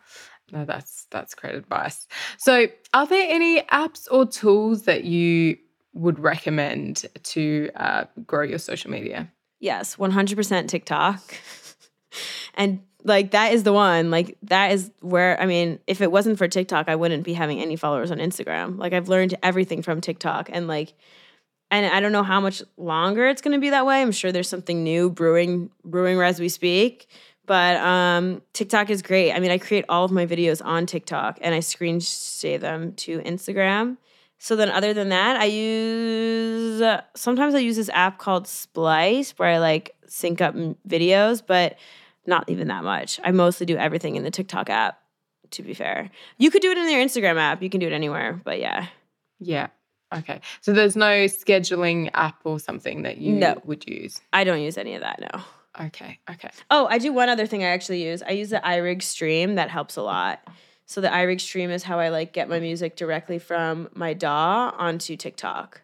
No, 0.52 0.64
that's 0.64 1.06
that's 1.10 1.34
great 1.34 1.54
advice. 1.54 2.08
So, 2.38 2.66
are 2.92 3.06
there 3.06 3.26
any 3.28 3.62
apps 3.62 4.08
or 4.10 4.26
tools 4.26 4.82
that 4.82 5.04
you 5.04 5.58
would 5.92 6.18
recommend 6.18 7.06
to 7.22 7.70
uh, 7.76 8.04
grow 8.26 8.42
your 8.42 8.58
social 8.58 8.90
media? 8.90 9.30
Yes, 9.58 9.96
100% 9.96 10.68
TikTok, 10.68 11.20
and 12.54 12.80
like 13.06 13.30
that 13.30 13.52
is 13.52 13.62
the 13.62 13.72
one. 13.72 14.10
Like 14.10 14.36
that 14.44 14.72
is 14.72 14.90
where 15.00 15.40
I 15.40 15.46
mean, 15.46 15.78
if 15.86 16.00
it 16.00 16.10
wasn't 16.10 16.38
for 16.38 16.48
TikTok, 16.48 16.88
I 16.88 16.96
wouldn't 16.96 17.24
be 17.24 17.32
having 17.32 17.60
any 17.60 17.76
followers 17.76 18.10
on 18.10 18.18
Instagram. 18.18 18.78
Like 18.78 18.92
I've 18.92 19.08
learned 19.08 19.34
everything 19.42 19.82
from 19.82 20.00
TikTok, 20.00 20.50
and 20.52 20.68
like. 20.68 20.94
And 21.68 21.84
I 21.84 21.98
don't 21.98 22.12
know 22.12 22.22
how 22.22 22.40
much 22.40 22.62
longer 22.76 23.26
it's 23.26 23.42
going 23.42 23.54
to 23.54 23.60
be 23.60 23.70
that 23.70 23.84
way. 23.84 24.00
I'm 24.00 24.12
sure 24.12 24.30
there's 24.30 24.48
something 24.48 24.84
new 24.84 25.10
brewing 25.10 25.68
brewing 25.84 26.20
as 26.20 26.38
we 26.38 26.48
speak. 26.48 27.08
But 27.44 27.76
um, 27.78 28.42
TikTok 28.52 28.88
is 28.88 29.02
great. 29.02 29.32
I 29.32 29.40
mean, 29.40 29.50
I 29.50 29.58
create 29.58 29.84
all 29.88 30.04
of 30.04 30.12
my 30.12 30.26
videos 30.26 30.64
on 30.64 30.86
TikTok 30.86 31.38
and 31.40 31.56
I 31.56 31.60
screen 31.60 32.00
save 32.00 32.60
them 32.60 32.92
to 32.94 33.18
Instagram. 33.20 33.96
So 34.38 34.54
then, 34.54 34.68
other 34.68 34.92
than 34.92 35.08
that, 35.08 35.36
I 35.36 35.46
use 35.46 36.82
sometimes 37.14 37.54
I 37.54 37.58
use 37.58 37.76
this 37.76 37.88
app 37.90 38.18
called 38.18 38.46
Splice 38.46 39.32
where 39.38 39.48
I 39.48 39.58
like 39.58 39.96
sync 40.06 40.40
up 40.40 40.54
videos, 40.86 41.42
but 41.44 41.76
not 42.26 42.48
even 42.48 42.68
that 42.68 42.84
much. 42.84 43.20
I 43.24 43.30
mostly 43.30 43.66
do 43.66 43.76
everything 43.76 44.16
in 44.16 44.22
the 44.24 44.30
TikTok 44.30 44.70
app. 44.70 44.98
To 45.52 45.62
be 45.62 45.74
fair, 45.74 46.10
you 46.38 46.50
could 46.50 46.60
do 46.62 46.72
it 46.72 46.78
in 46.78 46.90
your 46.90 47.00
Instagram 47.00 47.36
app. 47.38 47.62
You 47.62 47.70
can 47.70 47.78
do 47.78 47.86
it 47.86 47.92
anywhere, 47.92 48.40
but 48.44 48.58
yeah, 48.58 48.86
Yeah. 49.38 49.68
Okay. 50.14 50.40
So 50.60 50.72
there's 50.72 50.96
no 50.96 51.26
scheduling 51.26 52.10
app 52.14 52.40
or 52.44 52.58
something 52.60 53.02
that 53.02 53.18
you 53.18 53.32
No. 53.34 53.60
would 53.64 53.86
use. 53.88 54.20
I 54.32 54.44
don't 54.44 54.60
use 54.62 54.76
any 54.78 54.94
of 54.94 55.02
that. 55.02 55.20
No. 55.20 55.40
Okay. 55.86 56.18
Okay. 56.30 56.50
Oh, 56.70 56.86
I 56.88 56.98
do 56.98 57.12
one 57.12 57.28
other 57.28 57.46
thing 57.46 57.62
I 57.62 57.68
actually 57.68 58.02
use. 58.04 58.22
I 58.22 58.30
use 58.30 58.50
the 58.50 58.60
iRig 58.64 59.02
Stream. 59.02 59.56
That 59.56 59.68
helps 59.70 59.96
a 59.96 60.02
lot. 60.02 60.40
So 60.86 61.00
the 61.00 61.08
iRig 61.08 61.40
Stream 61.40 61.70
is 61.70 61.82
how 61.82 61.98
I 61.98 62.08
like 62.08 62.32
get 62.32 62.48
my 62.48 62.60
music 62.60 62.96
directly 62.96 63.38
from 63.38 63.88
my 63.94 64.14
DAW 64.14 64.70
onto 64.78 65.16
TikTok. 65.16 65.82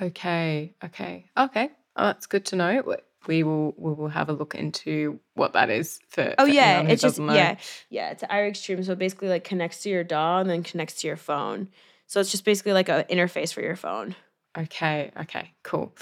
Okay. 0.00 0.74
Okay. 0.84 1.24
Okay. 1.36 1.70
Oh, 1.96 2.04
that's 2.04 2.26
good 2.26 2.44
to 2.46 2.56
know. 2.56 2.82
We- 3.26 3.42
will 3.42 3.74
we 3.76 3.92
will 3.92 4.08
have 4.08 4.28
a 4.28 4.32
look 4.32 4.54
into 4.54 5.20
what 5.34 5.52
that 5.52 5.70
is 5.70 6.00
for. 6.08 6.34
Oh 6.38 6.46
for 6.46 6.52
yeah, 6.52 6.82
it's 6.82 7.02
just 7.02 7.18
know. 7.18 7.34
yeah, 7.34 7.56
yeah. 7.90 8.10
It's 8.10 8.22
iRig 8.22 8.56
Stream, 8.56 8.82
so 8.82 8.92
it 8.92 8.98
basically 8.98 9.28
like 9.28 9.44
connects 9.44 9.82
to 9.82 9.90
your 9.90 10.04
DAW 10.04 10.40
and 10.40 10.50
then 10.50 10.62
connects 10.62 10.94
to 11.00 11.06
your 11.06 11.16
phone. 11.16 11.68
So 12.06 12.20
it's 12.20 12.30
just 12.30 12.44
basically 12.44 12.72
like 12.72 12.88
an 12.88 13.04
interface 13.10 13.52
for 13.52 13.60
your 13.60 13.76
phone. 13.76 14.14
Okay, 14.56 15.10
okay, 15.20 15.50
cool. 15.64 15.92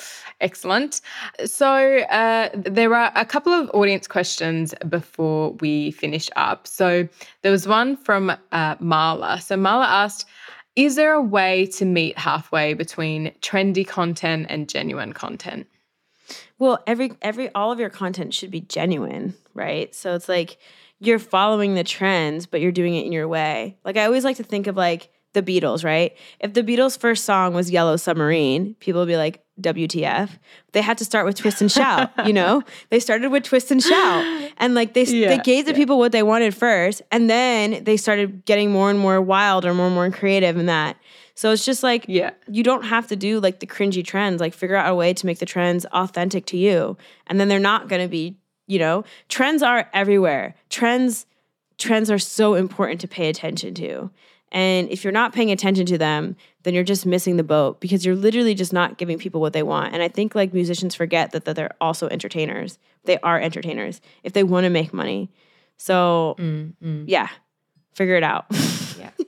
Excellent. 0.43 1.01
So, 1.47 1.99
uh, 2.01 2.51
there 2.55 2.95
are 2.95 3.11
a 3.15 3.25
couple 3.25 3.51
of 3.53 3.71
audience 3.71 4.07
questions 4.07 4.75
before 4.91 5.53
we 5.61 5.93
finish 5.93 6.29
up. 6.37 6.67
So, 6.67 7.09
there 7.41 7.51
was 7.51 7.67
one 7.67 7.97
from 7.97 8.29
uh, 8.29 8.77
Marla. 8.77 9.41
So, 9.41 9.57
Marla 9.57 9.87
asked 9.87 10.27
Is 10.77 10.97
there 10.97 11.15
a 11.15 11.23
way 11.23 11.65
to 11.79 11.87
meet 11.87 12.19
halfway 12.19 12.75
between 12.75 13.33
trendy 13.41 13.87
content 13.87 14.47
and 14.51 14.69
genuine 14.69 15.15
content? 15.15 15.67
Well, 16.63 16.81
every 16.87 17.11
every 17.21 17.53
all 17.57 17.73
of 17.73 17.81
your 17.81 17.91
content 17.91 18.33
should 18.33 18.53
be 18.53 18.61
genuine, 18.61 19.35
right? 19.53 19.93
So 19.93 20.15
it's 20.15 20.29
like 20.29 20.59
you're 21.01 21.19
following 21.19 21.75
the 21.75 21.83
trends, 21.83 22.47
but 22.47 22.61
you're 22.61 22.71
doing 22.71 22.95
it 22.95 23.05
in 23.05 23.11
your 23.11 23.27
way. 23.27 23.79
Like 23.85 23.97
I 23.97 24.05
always 24.05 24.23
like 24.23 24.37
to 24.37 24.45
think 24.45 24.69
of 24.69 24.77
like 24.77 25.11
the 25.33 25.43
Beatles, 25.43 25.83
right? 25.83 26.17
If 26.39 26.55
the 26.55 26.63
Beatles' 26.63 26.97
first 26.97 27.25
song 27.25 27.53
was 27.53 27.73
Yellow 27.73 27.97
Submarine, 27.97 28.77
people 28.79 29.01
would 29.01 29.09
be 29.09 29.17
like, 29.17 29.43
WTF. 29.61 30.31
They 30.73 30.81
had 30.81 30.99
to 30.99 31.05
start 31.05 31.27
with 31.27 31.37
Twist 31.37 31.61
and 31.61 31.71
Shout, 31.71 32.11
you 32.27 32.33
know? 32.33 32.63
They 32.91 33.01
started 33.01 33.31
with 33.31 33.45
Twist 33.45 33.71
and 33.71 33.83
Shout. 33.83 34.51
And 34.59 34.75
like 34.75 34.95
they, 34.95 35.05
they 35.05 35.39
gave 35.39 35.65
the 35.65 35.73
yeah. 35.73 35.77
people 35.77 35.99
what 35.99 36.13
they 36.13 36.23
wanted 36.23 36.55
first. 36.55 37.03
And 37.11 37.29
then 37.29 37.83
they 37.83 37.97
started 37.97 38.45
getting 38.45 38.71
more 38.71 38.91
and 38.91 38.99
more 38.99 39.21
wild 39.21 39.65
or 39.65 39.75
more 39.75 39.87
and 39.87 39.95
more 39.95 40.09
creative 40.11 40.57
in 40.57 40.67
that. 40.67 40.97
So 41.35 41.51
it's 41.53 41.65
just 41.65 41.83
like 41.83 42.05
Yeah. 42.09 42.31
you 42.49 42.63
don't 42.63 42.85
have 42.85 43.07
to 43.09 43.17
do 43.17 43.41
like 43.41 43.61
the 43.61 43.67
cringy 43.67 44.05
trends. 44.05 44.41
Like 44.41 44.55
figure 44.55 44.77
out 44.77 44.91
a 44.91 44.95
way 44.95 45.15
to 45.15 45.27
make 45.27 45.39
the 45.39 45.47
trends 45.47 45.85
authentic 45.87 46.47
to 46.47 46.57
you. 46.57 46.97
And 47.27 47.41
then 47.41 47.49
they're 47.49 47.59
not 47.59 47.89
gonna 47.89 48.09
be, 48.09 48.37
you 48.67 48.79
know, 48.79 49.05
trends 49.29 49.63
are 49.63 49.89
everywhere. 49.93 50.55
Trends 50.71 51.27
trends 51.79 52.11
are 52.11 52.19
so 52.19 52.55
important 52.55 53.01
to 53.01 53.09
pay 53.09 53.29
attention 53.29 53.75
to. 53.75 54.11
And 54.53 54.91
if 54.91 55.03
you're 55.03 55.13
not 55.13 55.33
paying 55.33 55.51
attention 55.51 55.87
to 55.87 55.99
them, 55.99 56.37
then 56.63 56.75
you're 56.75 56.85
just 56.85 57.07
missing 57.07 57.39
the 57.39 57.43
boat 57.43 57.81
because 57.81 58.05
you're 58.05 58.15
literally 58.15 58.55
just 58.55 58.73
not 58.73 58.99
giving 58.99 59.19
people 59.19 59.41
what 59.41 59.55
they 59.55 59.63
want. 59.63 59.95
And 59.95 60.03
I 60.03 60.09
think 60.09 60.35
like 60.35 60.53
musicians 60.53 60.95
forget 60.95 61.33
that, 61.33 61.47
that 61.47 61.57
they're 61.57 61.75
also 61.81 62.07
entertainers. 62.09 62.79
They 63.05 63.19
are 63.21 63.41
entertainers 63.41 64.01
if 64.23 64.35
they 64.35 64.45
want 64.45 64.65
to 64.65 64.71
make 64.71 64.93
money. 64.93 65.31
So 65.79 66.37
mm, 66.39 66.75
mm. 66.85 67.05
yeah, 67.09 67.29
figure 67.95 68.15
it 68.15 68.23
out. 68.23 68.45
Yeah. 68.99 69.11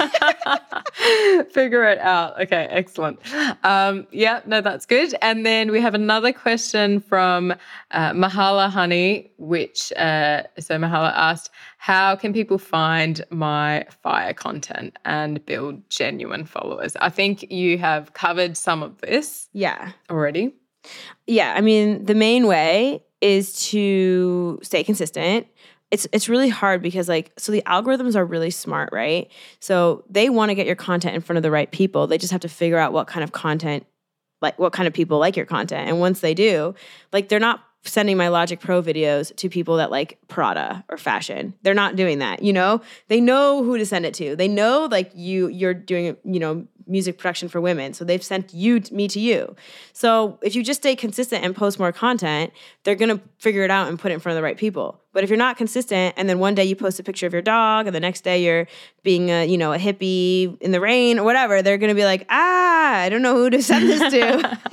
Figure 1.50 1.84
it 1.84 1.98
out. 1.98 2.40
Okay, 2.40 2.66
excellent. 2.70 3.18
Um, 3.64 4.06
yeah, 4.10 4.40
no, 4.46 4.60
that's 4.60 4.86
good. 4.86 5.14
And 5.22 5.44
then 5.44 5.70
we 5.70 5.80
have 5.80 5.94
another 5.94 6.32
question 6.32 7.00
from 7.00 7.52
uh, 7.90 8.12
Mahala 8.12 8.70
Honey, 8.70 9.32
which 9.38 9.92
uh, 9.92 10.44
so 10.58 10.76
Mahala 10.76 11.12
asked, 11.14 11.50
How 11.78 12.16
can 12.16 12.32
people 12.32 12.58
find 12.58 13.24
my 13.30 13.86
fire 14.02 14.32
content 14.32 14.96
and 15.04 15.44
build 15.44 15.88
genuine 15.90 16.44
followers? 16.44 16.96
I 17.00 17.10
think 17.10 17.50
you 17.50 17.78
have 17.78 18.12
covered 18.14 18.56
some 18.56 18.82
of 18.82 19.00
this 19.00 19.48
yeah. 19.52 19.92
already. 20.10 20.54
Yeah, 21.26 21.54
I 21.56 21.60
mean, 21.60 22.04
the 22.04 22.14
main 22.14 22.46
way 22.46 23.04
is 23.20 23.68
to 23.70 24.58
stay 24.62 24.82
consistent. 24.82 25.46
It's 25.90 26.06
it's 26.12 26.28
really 26.28 26.48
hard 26.48 26.82
because 26.82 27.08
like 27.08 27.32
so 27.36 27.50
the 27.50 27.62
algorithms 27.66 28.14
are 28.14 28.24
really 28.24 28.50
smart, 28.50 28.90
right? 28.92 29.30
So 29.58 30.04
they 30.08 30.28
want 30.28 30.50
to 30.50 30.54
get 30.54 30.66
your 30.66 30.76
content 30.76 31.14
in 31.14 31.20
front 31.20 31.36
of 31.36 31.42
the 31.42 31.50
right 31.50 31.70
people. 31.70 32.06
They 32.06 32.18
just 32.18 32.32
have 32.32 32.42
to 32.42 32.48
figure 32.48 32.78
out 32.78 32.92
what 32.92 33.06
kind 33.06 33.24
of 33.24 33.32
content 33.32 33.86
like 34.42 34.58
what 34.58 34.72
kind 34.72 34.86
of 34.86 34.94
people 34.94 35.18
like 35.18 35.36
your 35.36 35.46
content. 35.46 35.88
And 35.88 36.00
once 36.00 36.20
they 36.20 36.34
do, 36.34 36.74
like 37.12 37.28
they're 37.28 37.38
not 37.38 37.62
sending 37.84 38.16
my 38.16 38.28
Logic 38.28 38.60
Pro 38.60 38.82
videos 38.82 39.34
to 39.36 39.48
people 39.48 39.76
that 39.76 39.90
like 39.90 40.18
Prada 40.28 40.84
or 40.88 40.96
fashion. 40.96 41.54
They're 41.62 41.74
not 41.74 41.96
doing 41.96 42.18
that, 42.18 42.42
you 42.42 42.52
know? 42.52 42.80
They 43.08 43.20
know 43.20 43.62
who 43.62 43.78
to 43.78 43.86
send 43.86 44.06
it 44.06 44.14
to. 44.14 44.36
They 44.36 44.48
know 44.48 44.88
like 44.90 45.10
you 45.14 45.48
you're 45.48 45.74
doing, 45.74 46.16
you 46.24 46.40
know, 46.40 46.66
music 46.86 47.18
production 47.18 47.48
for 47.48 47.60
women. 47.60 47.94
So 47.94 48.04
they've 48.04 48.22
sent 48.22 48.52
you 48.52 48.82
me 48.90 49.06
to 49.08 49.20
you. 49.20 49.54
So 49.92 50.38
if 50.42 50.56
you 50.56 50.64
just 50.64 50.80
stay 50.80 50.96
consistent 50.96 51.44
and 51.44 51.54
post 51.54 51.78
more 51.78 51.92
content, 51.92 52.52
they're 52.82 52.96
going 52.96 53.16
to 53.16 53.22
figure 53.38 53.62
it 53.62 53.70
out 53.70 53.88
and 53.88 53.98
put 53.98 54.10
it 54.10 54.14
in 54.14 54.20
front 54.20 54.34
of 54.34 54.36
the 54.36 54.42
right 54.42 54.56
people. 54.56 55.00
But 55.12 55.22
if 55.22 55.30
you're 55.30 55.36
not 55.36 55.56
consistent 55.56 56.14
and 56.16 56.28
then 56.28 56.40
one 56.40 56.54
day 56.54 56.64
you 56.64 56.74
post 56.74 56.98
a 56.98 57.02
picture 57.02 57.26
of 57.26 57.32
your 57.32 57.42
dog 57.42 57.86
and 57.86 57.94
the 57.94 58.00
next 58.00 58.22
day 58.22 58.44
you're 58.44 58.66
being 59.02 59.30
a, 59.30 59.46
you 59.46 59.56
know, 59.56 59.72
a 59.72 59.78
hippie 59.78 60.60
in 60.60 60.72
the 60.72 60.80
rain 60.80 61.18
or 61.18 61.24
whatever, 61.24 61.62
they're 61.62 61.78
going 61.78 61.88
to 61.88 61.94
be 61.94 62.04
like, 62.04 62.26
"Ah, 62.28 62.96
I 62.96 63.08
don't 63.08 63.22
know 63.22 63.34
who 63.34 63.50
to 63.50 63.62
send 63.62 63.88
this 63.88 64.12
to." 64.12 64.58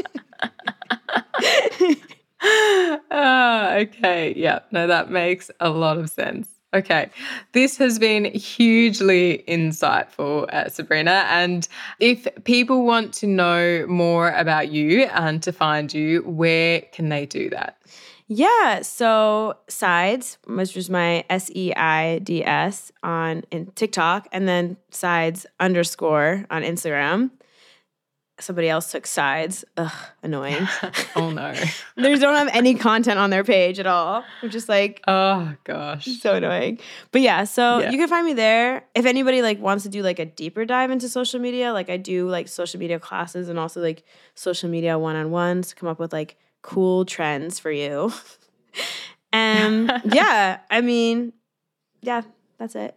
Ah, 2.42 3.76
okay. 3.76 4.34
Yeah. 4.36 4.60
No, 4.72 4.88
that 4.88 5.10
makes 5.10 5.50
a 5.60 5.70
lot 5.70 5.98
of 5.98 6.10
sense. 6.10 6.48
Okay. 6.74 7.10
This 7.54 7.78
has 7.78 7.98
been 7.98 8.26
hugely 8.26 9.44
insightful, 9.48 10.48
uh, 10.54 10.70
Sabrina. 10.70 11.26
And 11.30 11.68
if 12.00 12.28
people 12.44 12.86
want 12.86 13.14
to 13.16 13.28
know 13.28 13.86
more 13.88 14.32
about 14.32 14.70
you 14.70 15.04
and 15.06 15.42
to 15.44 15.52
find 15.52 15.94
you, 15.94 16.22
where 16.24 16.82
can 16.92 17.10
they 17.10 17.26
do 17.26 17.50
that? 17.52 17.78
Yeah, 18.30 18.82
so 18.82 19.56
sides, 19.70 20.38
which 20.46 20.76
was 20.76 20.90
my 20.90 21.24
S 21.30 21.50
E 21.56 21.74
I 21.74 22.20
D 22.20 22.44
S 22.44 22.92
on 23.02 23.44
in 23.52 23.68
TikTok, 23.68 24.28
and 24.34 24.50
then 24.50 24.76
sides 24.92 25.46
underscore 25.62 26.46
on 26.52 26.62
Instagram. 26.62 27.32
Somebody 28.40 28.70
else 28.70 28.92
took 28.92 29.08
sides. 29.08 29.66
Ugh, 29.78 29.92
annoying. 30.24 30.68
oh 31.16 31.32
no. 31.32 31.54
they 31.96 32.16
don't 32.16 32.36
have 32.36 32.50
any 32.54 32.76
content 32.76 33.18
on 33.20 33.30
their 33.30 33.44
page 33.44 33.80
at 33.80 33.88
all. 33.88 34.24
I'm 34.42 34.50
just 34.50 34.70
like, 34.70 35.02
Oh 35.08 35.56
gosh. 35.64 36.06
so 36.20 36.36
annoying. 36.36 36.80
But 37.12 37.22
yeah, 37.22 37.44
so 37.46 37.80
Yeah. 37.80 37.90
you 37.92 37.98
can 37.98 38.08
find 38.08 38.26
me 38.26 38.34
there. 38.34 38.86
If 38.96 39.06
anybody 39.06 39.42
like 39.42 39.60
wants 39.60 39.84
to 39.84 39.90
do 39.90 40.04
like 40.04 40.20
a 40.20 40.26
deeper 40.26 40.66
dive 40.66 40.92
into 40.92 41.10
social 41.10 41.40
media, 41.40 41.74
like 41.74 41.90
I 41.90 41.98
do 41.98 42.30
like 42.30 42.48
social 42.48 42.80
media 42.80 43.00
classes 43.00 43.50
and 43.50 43.58
also 43.58 43.82
like 43.82 44.04
social 44.36 44.70
media 44.70 45.00
one-on-ones 45.00 45.70
to 45.70 45.76
come 45.76 45.90
up 45.90 46.00
with 46.00 46.14
like 46.14 46.38
cool 46.62 47.06
trends 47.06 47.60
for 47.60 47.72
you. 47.72 48.12
and 49.34 49.92
yeah, 50.06 50.60
I 50.70 50.82
mean, 50.82 51.34
yeah, 52.02 52.22
that's 52.58 52.76
it. 52.76 52.96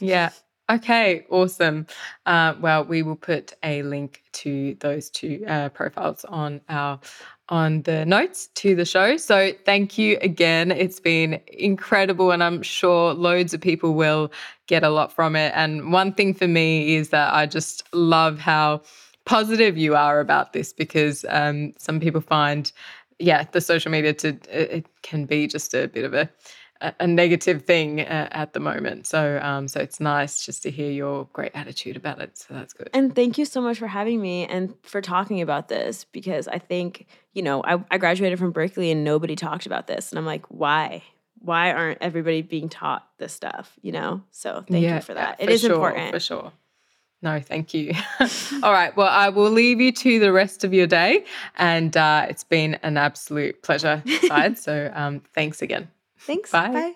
Yeah. 0.00 0.30
Okay, 0.70 1.24
awesome. 1.30 1.86
Uh, 2.26 2.54
well, 2.60 2.84
we 2.84 3.02
will 3.02 3.16
put 3.16 3.54
a 3.62 3.82
link 3.84 4.22
to 4.32 4.76
those 4.80 5.08
two 5.08 5.42
uh, 5.48 5.70
profiles 5.70 6.24
on 6.26 6.60
our 6.68 7.00
on 7.48 7.80
the 7.82 8.04
notes 8.04 8.48
to 8.48 8.74
the 8.74 8.84
show. 8.84 9.16
So 9.16 9.52
thank 9.64 9.96
you 9.96 10.18
again. 10.20 10.70
It's 10.70 11.00
been 11.00 11.40
incredible, 11.46 12.32
and 12.32 12.44
I'm 12.44 12.60
sure 12.62 13.14
loads 13.14 13.54
of 13.54 13.62
people 13.62 13.94
will 13.94 14.30
get 14.66 14.84
a 14.84 14.90
lot 14.90 15.10
from 15.10 15.34
it. 15.36 15.52
And 15.54 15.90
one 15.90 16.12
thing 16.12 16.34
for 16.34 16.46
me 16.46 16.96
is 16.96 17.08
that 17.08 17.32
I 17.32 17.46
just 17.46 17.82
love 17.94 18.38
how 18.38 18.82
positive 19.24 19.78
you 19.78 19.96
are 19.96 20.20
about 20.20 20.52
this 20.52 20.74
because 20.74 21.24
um, 21.30 21.72
some 21.78 21.98
people 21.98 22.20
find, 22.20 22.70
yeah, 23.18 23.44
the 23.52 23.62
social 23.62 23.90
media 23.90 24.12
to 24.12 24.28
it, 24.28 24.46
it 24.50 24.86
can 25.00 25.24
be 25.24 25.46
just 25.46 25.72
a 25.72 25.88
bit 25.88 26.04
of 26.04 26.12
a 26.12 26.28
a, 26.80 27.06
negative 27.06 27.62
thing 27.62 28.00
uh, 28.00 28.28
at 28.30 28.52
the 28.52 28.60
moment. 28.60 29.06
So 29.06 29.40
um, 29.42 29.68
so 29.68 29.80
it's 29.80 30.00
nice 30.00 30.44
just 30.44 30.62
to 30.62 30.70
hear 30.70 30.90
your 30.90 31.28
great 31.32 31.52
attitude 31.54 31.96
about 31.96 32.20
it. 32.20 32.38
So 32.38 32.54
that's 32.54 32.72
good. 32.72 32.90
And 32.92 33.14
thank 33.14 33.38
you 33.38 33.44
so 33.44 33.60
much 33.60 33.78
for 33.78 33.86
having 33.86 34.20
me 34.20 34.46
and 34.46 34.74
for 34.82 35.00
talking 35.00 35.40
about 35.40 35.68
this 35.68 36.04
because 36.04 36.48
I 36.48 36.58
think, 36.58 37.06
you 37.32 37.42
know, 37.42 37.62
I, 37.62 37.82
I 37.90 37.98
graduated 37.98 38.38
from 38.38 38.52
Berklee 38.52 38.92
and 38.92 39.04
nobody 39.04 39.36
talked 39.36 39.66
about 39.66 39.86
this. 39.86 40.10
And 40.10 40.18
I'm 40.18 40.26
like, 40.26 40.46
why? 40.46 41.02
Why 41.40 41.72
aren't 41.72 41.98
everybody 42.00 42.42
being 42.42 42.68
taught 42.68 43.06
this 43.18 43.32
stuff? 43.32 43.72
You 43.82 43.92
know? 43.92 44.22
So 44.30 44.64
thank 44.68 44.84
you 44.84 45.00
for 45.00 45.14
that. 45.14 45.40
It 45.40 45.50
is 45.50 45.60
sure, 45.60 45.72
important. 45.72 46.12
For 46.12 46.20
sure. 46.20 46.52
No, 47.20 47.40
thank 47.40 47.74
you. 47.74 47.94
All 48.62 48.72
right. 48.72 48.96
Well, 48.96 49.08
I 49.08 49.28
will 49.28 49.50
leave 49.50 49.80
you 49.80 49.90
to 49.90 50.20
the 50.20 50.32
rest 50.32 50.62
of 50.62 50.72
your 50.72 50.86
day. 50.86 51.24
And 51.56 51.96
uh, 51.96 52.26
it's 52.28 52.44
been 52.44 52.74
an 52.82 52.96
absolute 52.96 53.60
pleasure, 53.62 54.02
Side. 54.26 54.56
so 54.56 54.92
um, 54.94 55.22
thanks 55.34 55.60
again. 55.60 55.88
Thanks. 56.28 56.52
Bye. 56.52 56.68
Bye. 56.68 56.94